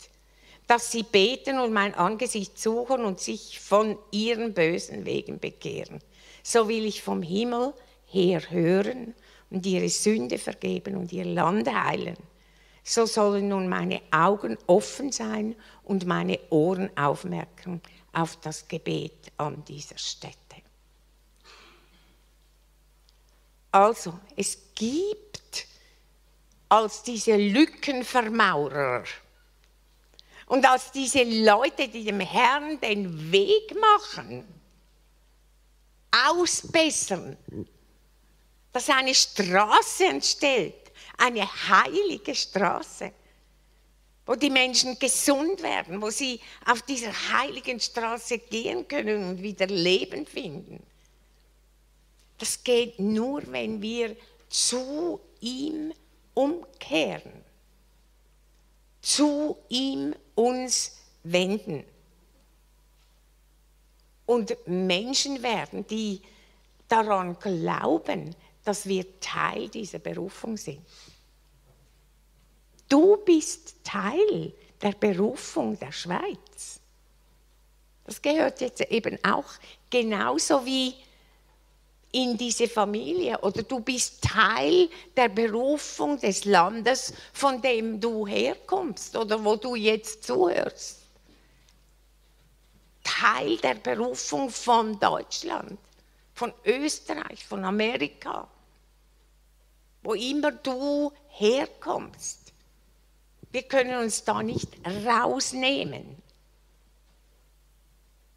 dass 0.67 0.91
sie 0.91 1.05
beten 1.05 1.61
und 1.61 1.73
mein 1.73 1.95
Angesicht 1.95 2.59
suchen 2.59 3.05
und 3.05 3.21
sich 3.21 3.61
von 3.61 3.97
ihren 4.11 4.55
bösen 4.55 5.05
Wegen 5.05 5.39
bekehren, 5.39 6.01
so 6.43 6.69
will 6.69 6.85
ich 6.85 7.01
vom 7.01 7.23
Himmel 7.23 7.75
her 8.07 8.51
hören 8.51 9.15
und 9.51 9.65
ihre 9.65 9.89
Sünde 9.89 10.37
vergeben 10.37 10.97
und 10.97 11.13
ihr 11.13 11.25
Land 11.25 11.73
heilen. 11.73 12.17
So 12.83 13.07
sollen 13.07 13.49
nun 13.49 13.69
meine 13.69 14.01
Augen 14.11 14.59
offen 14.67 15.13
sein 15.13 15.55
und 15.85 16.07
meine 16.07 16.41
Ohren 16.51 16.91
aufmerken 16.97 17.81
auf 18.13 18.37
das 18.41 18.67
Gebet 18.67 19.31
an 19.37 19.65
dieser 19.65 19.97
Stätte. 19.97 20.37
Also, 23.71 24.19
es 24.37 24.59
gibt 24.75 25.44
als 26.75 27.03
diese 27.03 27.37
Lückenvermaurer 27.37 29.05
und 30.47 30.67
als 30.67 30.91
diese 30.93 31.23
Leute, 31.23 31.89
die 31.89 32.05
dem 32.05 32.21
Herrn 32.21 32.81
den 32.81 33.33
Weg 33.33 33.75
machen, 33.81 34.47
ausbessern, 36.29 37.37
dass 38.73 38.89
eine 38.91 39.15
Straße 39.15 40.05
entsteht, 40.05 40.93
eine 41.17 41.47
heilige 41.69 42.35
Straße 42.35 43.13
wo 44.27 44.35
die 44.35 44.51
Menschen 44.51 44.99
gesund 44.99 45.63
werden, 45.63 46.01
wo 46.01 46.11
sie 46.11 46.41
auf 46.67 46.83
dieser 46.83 47.13
heiligen 47.33 47.79
Straße 47.79 48.39
gehen 48.39 48.89
können 48.89 49.29
und 49.29 49.43
wieder 49.43 49.67
Leben 49.67 50.27
finden. 50.27 50.83
Das 52.39 52.63
geht 52.63 52.99
nur, 52.99 53.43
wenn 53.53 53.81
wir 53.83 54.17
zu 54.49 55.21
ihm 55.41 55.93
umkehren, 56.35 57.33
zu 59.01 59.57
ihm 59.69 60.15
uns 60.35 60.99
wenden 61.23 61.85
und 64.27 64.57
Menschen 64.67 65.43
werden, 65.43 65.87
die 65.87 66.21
daran 66.89 67.39
glauben, 67.39 68.35
dass 68.65 68.87
wir 68.87 69.21
Teil 69.21 69.69
dieser 69.69 69.99
Berufung 69.99 70.57
sind. 70.57 70.81
Du 72.89 73.17
bist 73.19 73.77
Teil 73.85 74.53
der 74.81 74.93
Berufung 74.93 75.79
der 75.79 75.93
Schweiz. 75.93 76.81
Das 78.05 78.21
gehört 78.21 78.61
jetzt 78.61 78.81
eben 78.83 79.19
auch 79.25 79.47
genauso 79.91 80.65
wie 80.65 80.95
in 82.15 82.37
diese 82.37 82.69
Familie 82.69 83.41
oder 83.41 83.65
du 83.65 83.81
bist 83.81 84.23
Teil 84.23 84.89
der 85.17 85.29
Berufung 85.29 86.19
des 86.21 86.45
Landes, 86.45 87.13
von 87.33 87.61
dem 87.61 88.01
du 88.01 88.25
herkommst 88.25 89.17
oder 89.17 89.45
wo 89.45 89.57
du 89.57 89.75
jetzt 89.75 90.23
zuhörst. 90.23 91.01
Teil 93.03 93.57
der 93.57 93.75
Berufung 93.75 94.49
von 94.49 94.99
Deutschland, 95.01 95.77
von 96.35 96.53
Österreich, 96.65 97.45
von 97.45 97.65
Amerika, 97.65 98.47
wo 100.05 100.15
immer 100.15 100.53
du 100.53 101.13
herkommst. 101.31 102.53
Wir 103.51 103.63
können 103.65 104.05
uns 104.05 104.23
da 104.23 104.41
nicht 104.41 104.69
rausnehmen. 105.05 106.17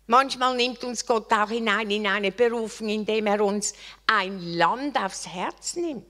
Manchmal 0.07 0.55
nimmt 0.55 0.83
uns 0.83 1.05
Gott 1.05 1.31
auch 1.33 1.49
hinein 1.49 1.91
in 1.91 2.07
eine 2.07 2.31
Berufung, 2.31 2.89
indem 2.89 3.27
er 3.27 3.43
uns 3.43 3.73
ein 4.05 4.39
Land 4.53 4.97
aufs 4.97 5.27
Herz 5.27 5.75
nimmt. 5.75 6.05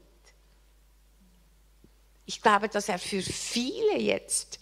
Ich 2.25 2.41
glaube, 2.41 2.69
dass 2.69 2.89
er 2.89 2.99
für 2.99 3.21
viele 3.21 3.97
jetzt 3.97 4.59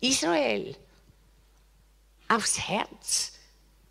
Israel 0.00 0.76
aufs 2.28 2.58
Herz 2.58 3.32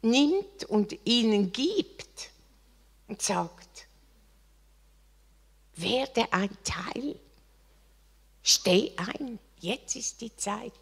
nimmt 0.01 0.65
und 0.65 0.97
ihnen 1.05 1.51
gibt 1.51 2.29
und 3.07 3.21
sagt, 3.21 3.87
werde 5.75 6.31
ein 6.33 6.55
Teil 6.63 7.15
Steh 8.43 8.91
ein, 8.97 9.39
jetzt 9.59 9.95
ist 9.95 10.19
die 10.19 10.35
Zeit. 10.35 10.73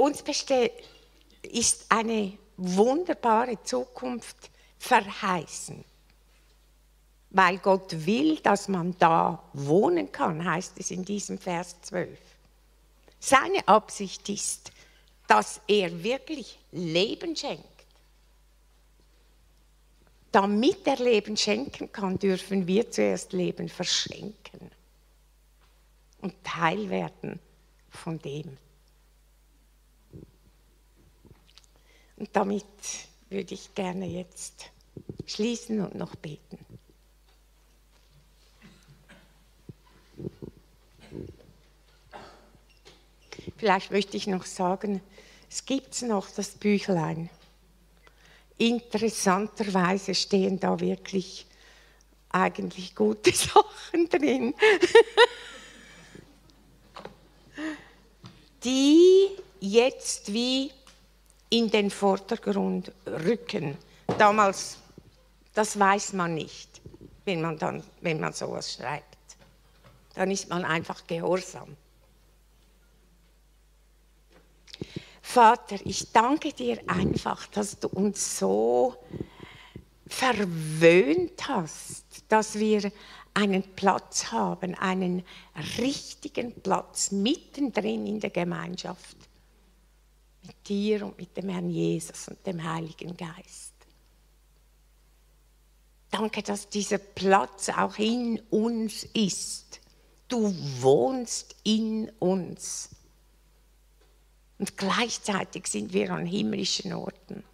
Uns 0.00 0.24
ist 1.42 1.84
eine 1.90 2.32
wunderbare 2.56 3.62
Zukunft 3.62 4.50
verheißen, 4.78 5.84
weil 7.28 7.58
Gott 7.58 8.06
will, 8.06 8.38
dass 8.38 8.68
man 8.68 8.96
da 8.98 9.42
wohnen 9.52 10.10
kann, 10.10 10.42
heißt 10.42 10.78
es 10.78 10.90
in 10.90 11.04
diesem 11.04 11.36
Vers 11.36 11.82
12. 11.82 12.18
Seine 13.18 13.68
Absicht 13.68 14.26
ist, 14.30 14.72
dass 15.26 15.60
er 15.68 16.02
wirklich 16.02 16.58
Leben 16.72 17.36
schenkt. 17.36 17.66
Damit 20.32 20.86
er 20.86 20.96
Leben 20.96 21.36
schenken 21.36 21.92
kann, 21.92 22.18
dürfen 22.18 22.66
wir 22.66 22.90
zuerst 22.90 23.34
Leben 23.34 23.68
verschenken 23.68 24.70
und 26.22 26.42
Teil 26.42 26.88
werden 26.88 27.38
von 27.90 28.18
dem. 28.18 28.56
Und 32.20 32.28
damit 32.34 32.64
würde 33.30 33.54
ich 33.54 33.74
gerne 33.74 34.04
jetzt 34.04 34.70
schließen 35.24 35.80
und 35.80 35.94
noch 35.94 36.14
beten. 36.16 36.58
Vielleicht 43.56 43.90
möchte 43.90 44.18
ich 44.18 44.26
noch 44.26 44.44
sagen, 44.44 45.00
es 45.48 45.64
gibt 45.64 46.02
noch 46.02 46.28
das 46.28 46.50
Büchlein. 46.50 47.30
Interessanterweise 48.58 50.14
stehen 50.14 50.60
da 50.60 50.78
wirklich 50.78 51.46
eigentlich 52.28 52.94
gute 52.94 53.32
Sachen 53.34 54.10
drin, 54.10 54.54
die 58.62 59.30
jetzt 59.60 60.34
wie 60.34 60.70
in 61.50 61.70
den 61.70 61.90
Vordergrund 61.90 62.92
rücken. 63.06 63.76
Damals, 64.18 64.78
das 65.52 65.78
weiß 65.78 66.14
man 66.14 66.34
nicht, 66.34 66.80
wenn 67.24 67.42
man, 67.42 67.58
dann, 67.58 67.82
wenn 68.00 68.20
man 68.20 68.32
sowas 68.32 68.72
schreibt. 68.72 69.04
Dann 70.14 70.30
ist 70.30 70.48
man 70.48 70.64
einfach 70.64 71.06
gehorsam. 71.06 71.76
Vater, 75.22 75.76
ich 75.84 76.10
danke 76.12 76.52
dir 76.52 76.80
einfach, 76.88 77.46
dass 77.48 77.78
du 77.78 77.88
uns 77.88 78.38
so 78.38 78.96
verwöhnt 80.08 81.48
hast, 81.48 82.04
dass 82.28 82.58
wir 82.58 82.90
einen 83.32 83.62
Platz 83.62 84.32
haben, 84.32 84.74
einen 84.74 85.24
richtigen 85.78 86.52
Platz 86.52 87.12
mittendrin 87.12 88.06
in 88.06 88.18
der 88.18 88.30
Gemeinschaft. 88.30 89.16
Mit 90.42 90.68
dir 90.68 91.04
und 91.06 91.18
mit 91.18 91.36
dem 91.36 91.48
Herrn 91.48 91.70
Jesus 91.70 92.28
und 92.28 92.46
dem 92.46 92.62
Heiligen 92.62 93.16
Geist. 93.16 93.74
Danke, 96.10 96.42
dass 96.42 96.68
dieser 96.68 96.98
Platz 96.98 97.68
auch 97.68 97.96
in 97.98 98.40
uns 98.50 99.04
ist. 99.14 99.80
Du 100.28 100.54
wohnst 100.80 101.56
in 101.62 102.10
uns. 102.18 102.90
Und 104.58 104.76
gleichzeitig 104.76 105.66
sind 105.68 105.92
wir 105.92 106.10
an 106.10 106.26
himmlischen 106.26 106.92
Orten. 106.92 107.44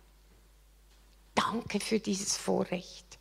Danke 1.35 1.81
für 1.81 2.01
dieses 2.01 2.37
Vorrecht. 2.37 3.19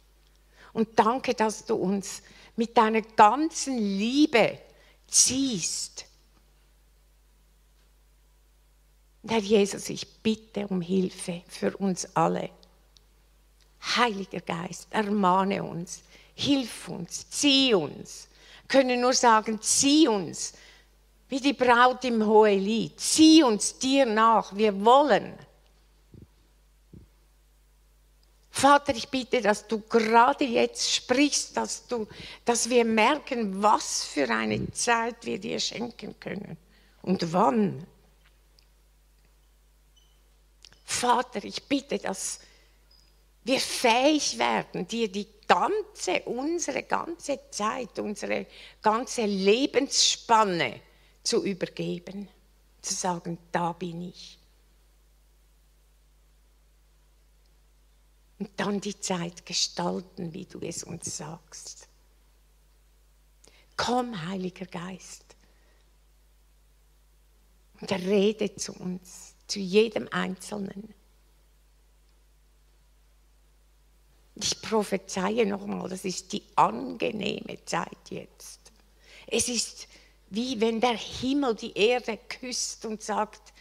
Und 0.73 0.97
danke, 0.97 1.33
dass 1.33 1.65
du 1.65 1.75
uns 1.75 2.21
mit 2.55 2.77
deiner 2.77 3.01
ganzen 3.01 3.77
Liebe 3.77 4.57
ziehst. 5.07 6.05
Herr 9.27 9.39
Jesus, 9.39 9.89
ich 9.89 10.07
bitte 10.21 10.67
um 10.67 10.81
Hilfe 10.81 11.41
für 11.47 11.75
uns 11.77 12.07
alle. 12.15 12.49
Heiliger 13.95 14.41
Geist, 14.41 14.87
ermahne 14.91 15.63
uns, 15.63 16.03
hilf 16.35 16.87
uns, 16.89 17.29
zieh 17.29 17.73
uns. 17.73 18.27
können 18.67 19.01
nur 19.01 19.13
sagen, 19.13 19.61
zieh 19.61 20.07
uns 20.07 20.53
wie 21.29 21.39
die 21.39 21.53
Braut 21.53 22.03
im 22.05 22.25
Hohelied. 22.25 22.99
Zieh 22.99 23.43
uns 23.43 23.77
dir 23.77 24.05
nach, 24.05 24.55
wir 24.55 24.85
wollen. 24.85 25.33
Vater, 28.51 28.95
ich 28.95 29.09
bitte, 29.09 29.41
dass 29.41 29.67
du 29.67 29.81
gerade 29.81 30.45
jetzt 30.45 30.93
sprichst, 30.93 31.57
dass, 31.57 31.87
du, 31.87 32.07
dass 32.45 32.69
wir 32.69 32.85
merken, 32.85 33.61
was 33.61 34.05
für 34.05 34.29
eine 34.29 34.71
Zeit 34.71 35.25
wir 35.25 35.39
dir 35.39 35.59
schenken 35.59 36.17
können 36.19 36.55
und 37.01 37.33
wann. 37.33 37.85
Vater, 40.85 41.43
ich 41.43 41.63
bitte, 41.63 41.97
dass 41.97 42.39
wir 43.43 43.59
fähig 43.59 44.37
werden, 44.37 44.87
dir 44.87 45.11
die 45.11 45.27
ganze, 45.47 46.21
unsere 46.25 46.83
ganze 46.83 47.39
Zeit, 47.51 47.99
unsere 47.99 48.47
ganze 48.81 49.25
Lebensspanne 49.25 50.81
zu 51.23 51.43
übergeben, 51.43 52.29
zu 52.81 52.93
sagen, 52.93 53.37
da 53.51 53.73
bin 53.73 54.01
ich. 54.09 54.37
Und 58.37 58.51
dann 58.57 58.81
die 58.81 58.99
Zeit 58.99 59.45
gestalten, 59.45 60.33
wie 60.33 60.45
du 60.45 60.59
es 60.59 60.83
uns 60.83 61.17
sagst. 61.17 61.87
Komm, 63.77 64.27
Heiliger 64.27 64.65
Geist, 64.65 65.23
und 67.81 67.91
rede 67.91 68.55
zu 68.55 68.73
uns, 68.73 69.24
zu 69.47 69.59
jedem 69.59 70.07
Einzelnen. 70.11 70.93
Ich 74.35 74.61
prophezeie 74.61 75.45
nochmal, 75.45 75.87
das 75.89 76.03
ist 76.03 76.33
die 76.33 76.43
angenehme 76.55 77.63
Zeit 77.65 78.09
jetzt. 78.09 78.59
Es 79.27 79.47
ist 79.47 79.87
wie 80.29 80.59
wenn 80.59 80.81
der 80.81 80.97
Himmel 80.97 81.55
die 81.55 81.77
Erde 81.77 82.17
küsst 82.17 82.85
und 82.85 83.01
sagt, 83.01 83.53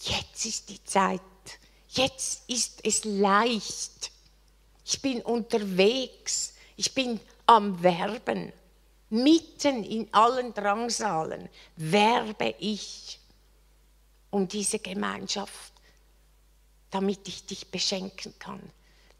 jetzt 0.00 0.44
ist 0.46 0.68
die 0.70 0.82
Zeit, 0.84 1.20
jetzt 1.88 2.48
ist 2.48 2.80
es 2.84 3.04
leicht, 3.04 4.10
ich 4.84 5.02
bin 5.02 5.20
unterwegs, 5.22 6.54
ich 6.76 6.94
bin 6.94 7.20
am 7.46 7.82
Werben, 7.82 8.52
mitten 9.10 9.84
in 9.84 10.08
allen 10.12 10.54
Drangsalen 10.54 11.48
werbe 11.76 12.54
ich 12.58 13.19
um 14.30 14.48
diese 14.48 14.78
Gemeinschaft, 14.78 15.72
damit 16.90 17.26
ich 17.28 17.46
dich 17.46 17.68
beschenken 17.68 18.34
kann, 18.38 18.60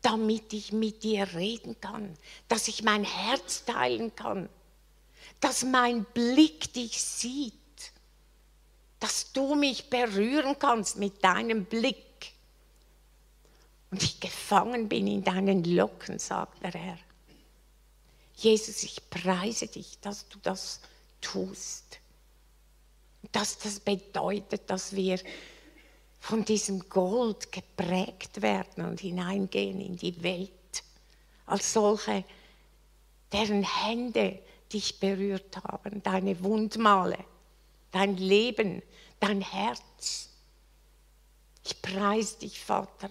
damit 0.02 0.52
ich 0.52 0.72
mit 0.72 1.02
dir 1.02 1.34
reden 1.34 1.80
kann, 1.80 2.16
dass 2.48 2.68
ich 2.68 2.82
mein 2.82 3.04
Herz 3.04 3.64
teilen 3.64 4.14
kann 4.14 4.48
dass 5.40 5.64
mein 5.64 6.04
Blick 6.04 6.72
dich 6.74 7.02
sieht, 7.02 7.54
dass 9.00 9.32
du 9.32 9.54
mich 9.54 9.88
berühren 9.88 10.58
kannst 10.58 10.96
mit 10.96 11.24
deinem 11.24 11.64
Blick 11.64 11.96
und 13.90 14.02
ich 14.02 14.20
gefangen 14.20 14.88
bin 14.88 15.06
in 15.06 15.24
deinen 15.24 15.64
Locken, 15.64 16.18
sagt 16.18 16.62
der 16.62 16.72
Herr. 16.72 16.98
Jesus, 18.36 18.82
ich 18.84 19.10
preise 19.10 19.66
dich, 19.66 19.98
dass 20.00 20.28
du 20.28 20.38
das 20.42 20.80
tust. 21.20 21.99
Dass 23.32 23.58
das 23.58 23.80
bedeutet, 23.80 24.68
dass 24.68 24.94
wir 24.94 25.18
von 26.20 26.44
diesem 26.44 26.88
Gold 26.88 27.50
geprägt 27.50 28.42
werden 28.42 28.84
und 28.84 29.00
hineingehen 29.00 29.80
in 29.80 29.96
die 29.96 30.22
Welt 30.22 30.50
als 31.46 31.72
solche, 31.72 32.24
deren 33.32 33.62
Hände 33.62 34.38
dich 34.72 35.00
berührt 35.00 35.56
haben, 35.64 36.02
deine 36.02 36.42
Wundmale, 36.44 37.18
dein 37.90 38.16
Leben, 38.16 38.82
dein 39.18 39.40
Herz. 39.40 40.28
Ich 41.64 41.80
preise 41.82 42.38
dich, 42.38 42.60
Vater, 42.60 43.10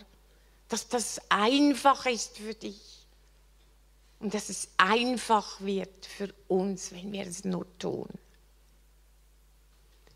dass 0.70 0.88
das 0.88 1.20
einfach 1.30 2.06
ist 2.06 2.38
für 2.38 2.54
dich 2.54 3.06
und 4.20 4.34
dass 4.34 4.50
es 4.50 4.70
einfach 4.78 5.60
wird 5.62 6.06
für 6.06 6.34
uns, 6.48 6.92
wenn 6.92 7.12
wir 7.12 7.26
es 7.26 7.44
nur 7.44 7.66
tun. 7.78 8.08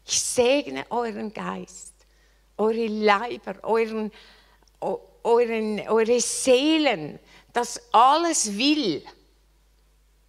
Ich 0.06 0.22
segne 0.22 0.86
euren 0.90 1.34
Geist, 1.34 1.94
eure 2.58 2.88
Leiber, 2.88 3.56
euren, 3.64 4.12
euren, 5.24 5.88
eure 5.88 6.20
Seelen, 6.20 7.20
dass 7.54 7.82
alles 7.92 8.58
will 8.58 9.04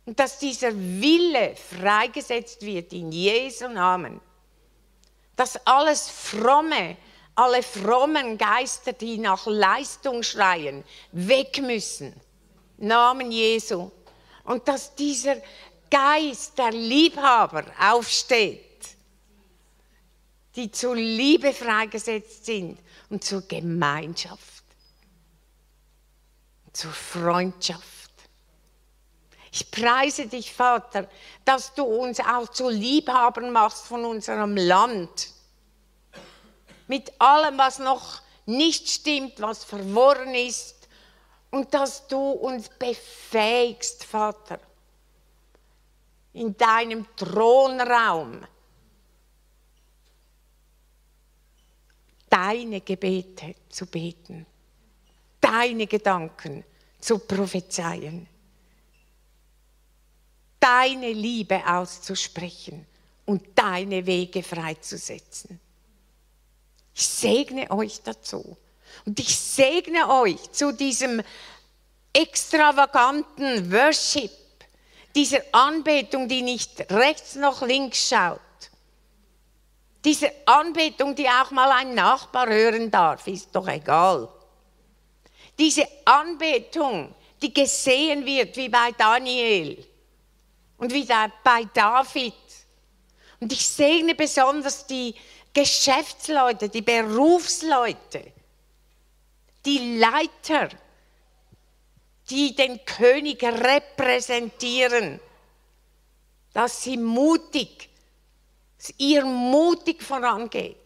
und 0.06 0.18
dass 0.20 0.38
dieser 0.38 0.72
Wille 0.74 1.56
freigesetzt 1.56 2.62
wird 2.62 2.92
in 2.92 3.10
Jesu 3.10 3.68
Namen. 3.68 4.20
Dass 5.34 5.56
alles 5.66 6.08
Fromme, 6.08 6.96
alle 7.34 7.62
frommen 7.62 8.38
Geister, 8.38 8.92
die 8.92 9.18
nach 9.18 9.46
Leistung 9.46 10.22
schreien, 10.22 10.84
weg 11.10 11.60
müssen. 11.60 12.14
Namen 12.76 13.32
Jesu. 13.32 13.90
Und 14.44 14.68
dass 14.68 14.94
dieser 14.94 15.36
Geist 15.90 16.58
der 16.58 16.70
Liebhaber 16.70 17.64
aufsteht, 17.80 18.73
die 20.56 20.70
zur 20.70 20.96
Liebe 20.96 21.52
freigesetzt 21.52 22.46
sind 22.46 22.78
und 23.10 23.24
zur 23.24 23.42
Gemeinschaft, 23.42 24.64
zur 26.72 26.92
Freundschaft. 26.92 28.12
Ich 29.50 29.70
preise 29.70 30.26
dich, 30.26 30.52
Vater, 30.52 31.08
dass 31.44 31.74
du 31.74 31.84
uns 31.84 32.18
auch 32.20 32.48
zu 32.48 32.68
Liebhabern 32.68 33.52
machst 33.52 33.84
von 33.84 34.04
unserem 34.04 34.56
Land. 34.56 35.28
mit 36.86 37.18
allem, 37.18 37.56
was 37.56 37.78
noch 37.78 38.20
nicht 38.46 38.88
stimmt, 38.88 39.40
was 39.40 39.64
verworren 39.64 40.34
ist, 40.34 40.88
und 41.50 41.72
dass 41.72 42.06
du 42.08 42.18
uns 42.18 42.68
befähigst, 42.68 44.04
Vater, 44.04 44.58
in 46.32 46.56
deinem 46.56 47.06
Thronraum 47.16 48.44
deine 52.34 52.80
Gebete 52.80 53.54
zu 53.68 53.86
beten, 53.86 54.44
deine 55.40 55.86
Gedanken 55.86 56.64
zu 56.98 57.20
prophezeien, 57.20 58.26
deine 60.58 61.12
Liebe 61.12 61.62
auszusprechen 61.64 62.86
und 63.24 63.56
deine 63.56 64.04
Wege 64.04 64.42
freizusetzen. 64.42 65.60
Ich 66.92 67.06
segne 67.06 67.70
euch 67.70 68.02
dazu. 68.02 68.56
Und 69.04 69.20
ich 69.20 69.36
segne 69.36 70.08
euch 70.08 70.50
zu 70.50 70.72
diesem 70.72 71.22
extravaganten 72.12 73.72
Worship, 73.72 74.32
dieser 75.14 75.42
Anbetung, 75.52 76.28
die 76.28 76.42
nicht 76.42 76.90
rechts 76.90 77.36
noch 77.36 77.62
links 77.62 78.08
schaut. 78.08 78.40
Diese 80.04 80.30
Anbetung, 80.44 81.14
die 81.14 81.28
auch 81.28 81.50
mal 81.50 81.70
ein 81.70 81.94
Nachbar 81.94 82.48
hören 82.48 82.90
darf, 82.90 83.26
ist 83.26 83.54
doch 83.54 83.66
egal. 83.68 84.28
Diese 85.58 85.86
Anbetung, 86.04 87.14
die 87.40 87.54
gesehen 87.54 88.26
wird, 88.26 88.56
wie 88.56 88.68
bei 88.68 88.92
Daniel 88.92 89.84
und 90.76 90.92
wie 90.92 91.06
bei 91.06 91.64
David. 91.72 92.34
Und 93.40 93.52
ich 93.52 93.66
segne 93.66 94.14
besonders 94.14 94.86
die 94.86 95.14
Geschäftsleute, 95.52 96.68
die 96.68 96.82
Berufsleute, 96.82 98.32
die 99.64 99.98
Leiter, 99.98 100.68
die 102.28 102.54
den 102.54 102.84
König 102.84 103.42
repräsentieren, 103.42 105.20
dass 106.52 106.82
sie 106.82 106.96
mutig, 106.96 107.88
dass 108.84 108.94
ihr 108.98 109.24
mutig 109.24 110.02
vorangeht 110.02 110.76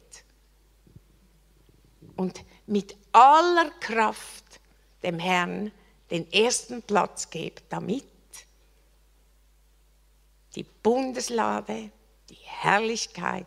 und 2.15 2.45
mit 2.67 2.97
aller 3.11 3.71
Kraft 3.81 4.61
dem 5.03 5.19
Herrn 5.19 5.73
den 6.09 6.31
ersten 6.33 6.81
Platz 6.83 7.29
gebt, 7.29 7.65
damit 7.71 8.05
die 10.55 10.63
Bundeslade, 10.63 11.91
die 12.31 12.39
Herrlichkeit 12.45 13.47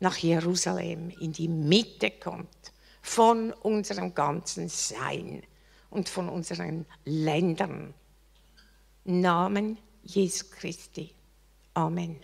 nach 0.00 0.16
Jerusalem 0.16 1.10
in 1.10 1.32
die 1.32 1.48
Mitte 1.48 2.10
kommt 2.10 2.72
von 3.02 3.52
unserem 3.52 4.16
ganzen 4.16 4.68
Sein 4.68 5.44
und 5.90 6.08
von 6.08 6.28
unseren 6.28 6.86
Ländern. 7.04 7.94
Namen 9.04 9.78
Jesu 10.02 10.46
Christi. 10.50 11.14
Amen. 11.74 12.20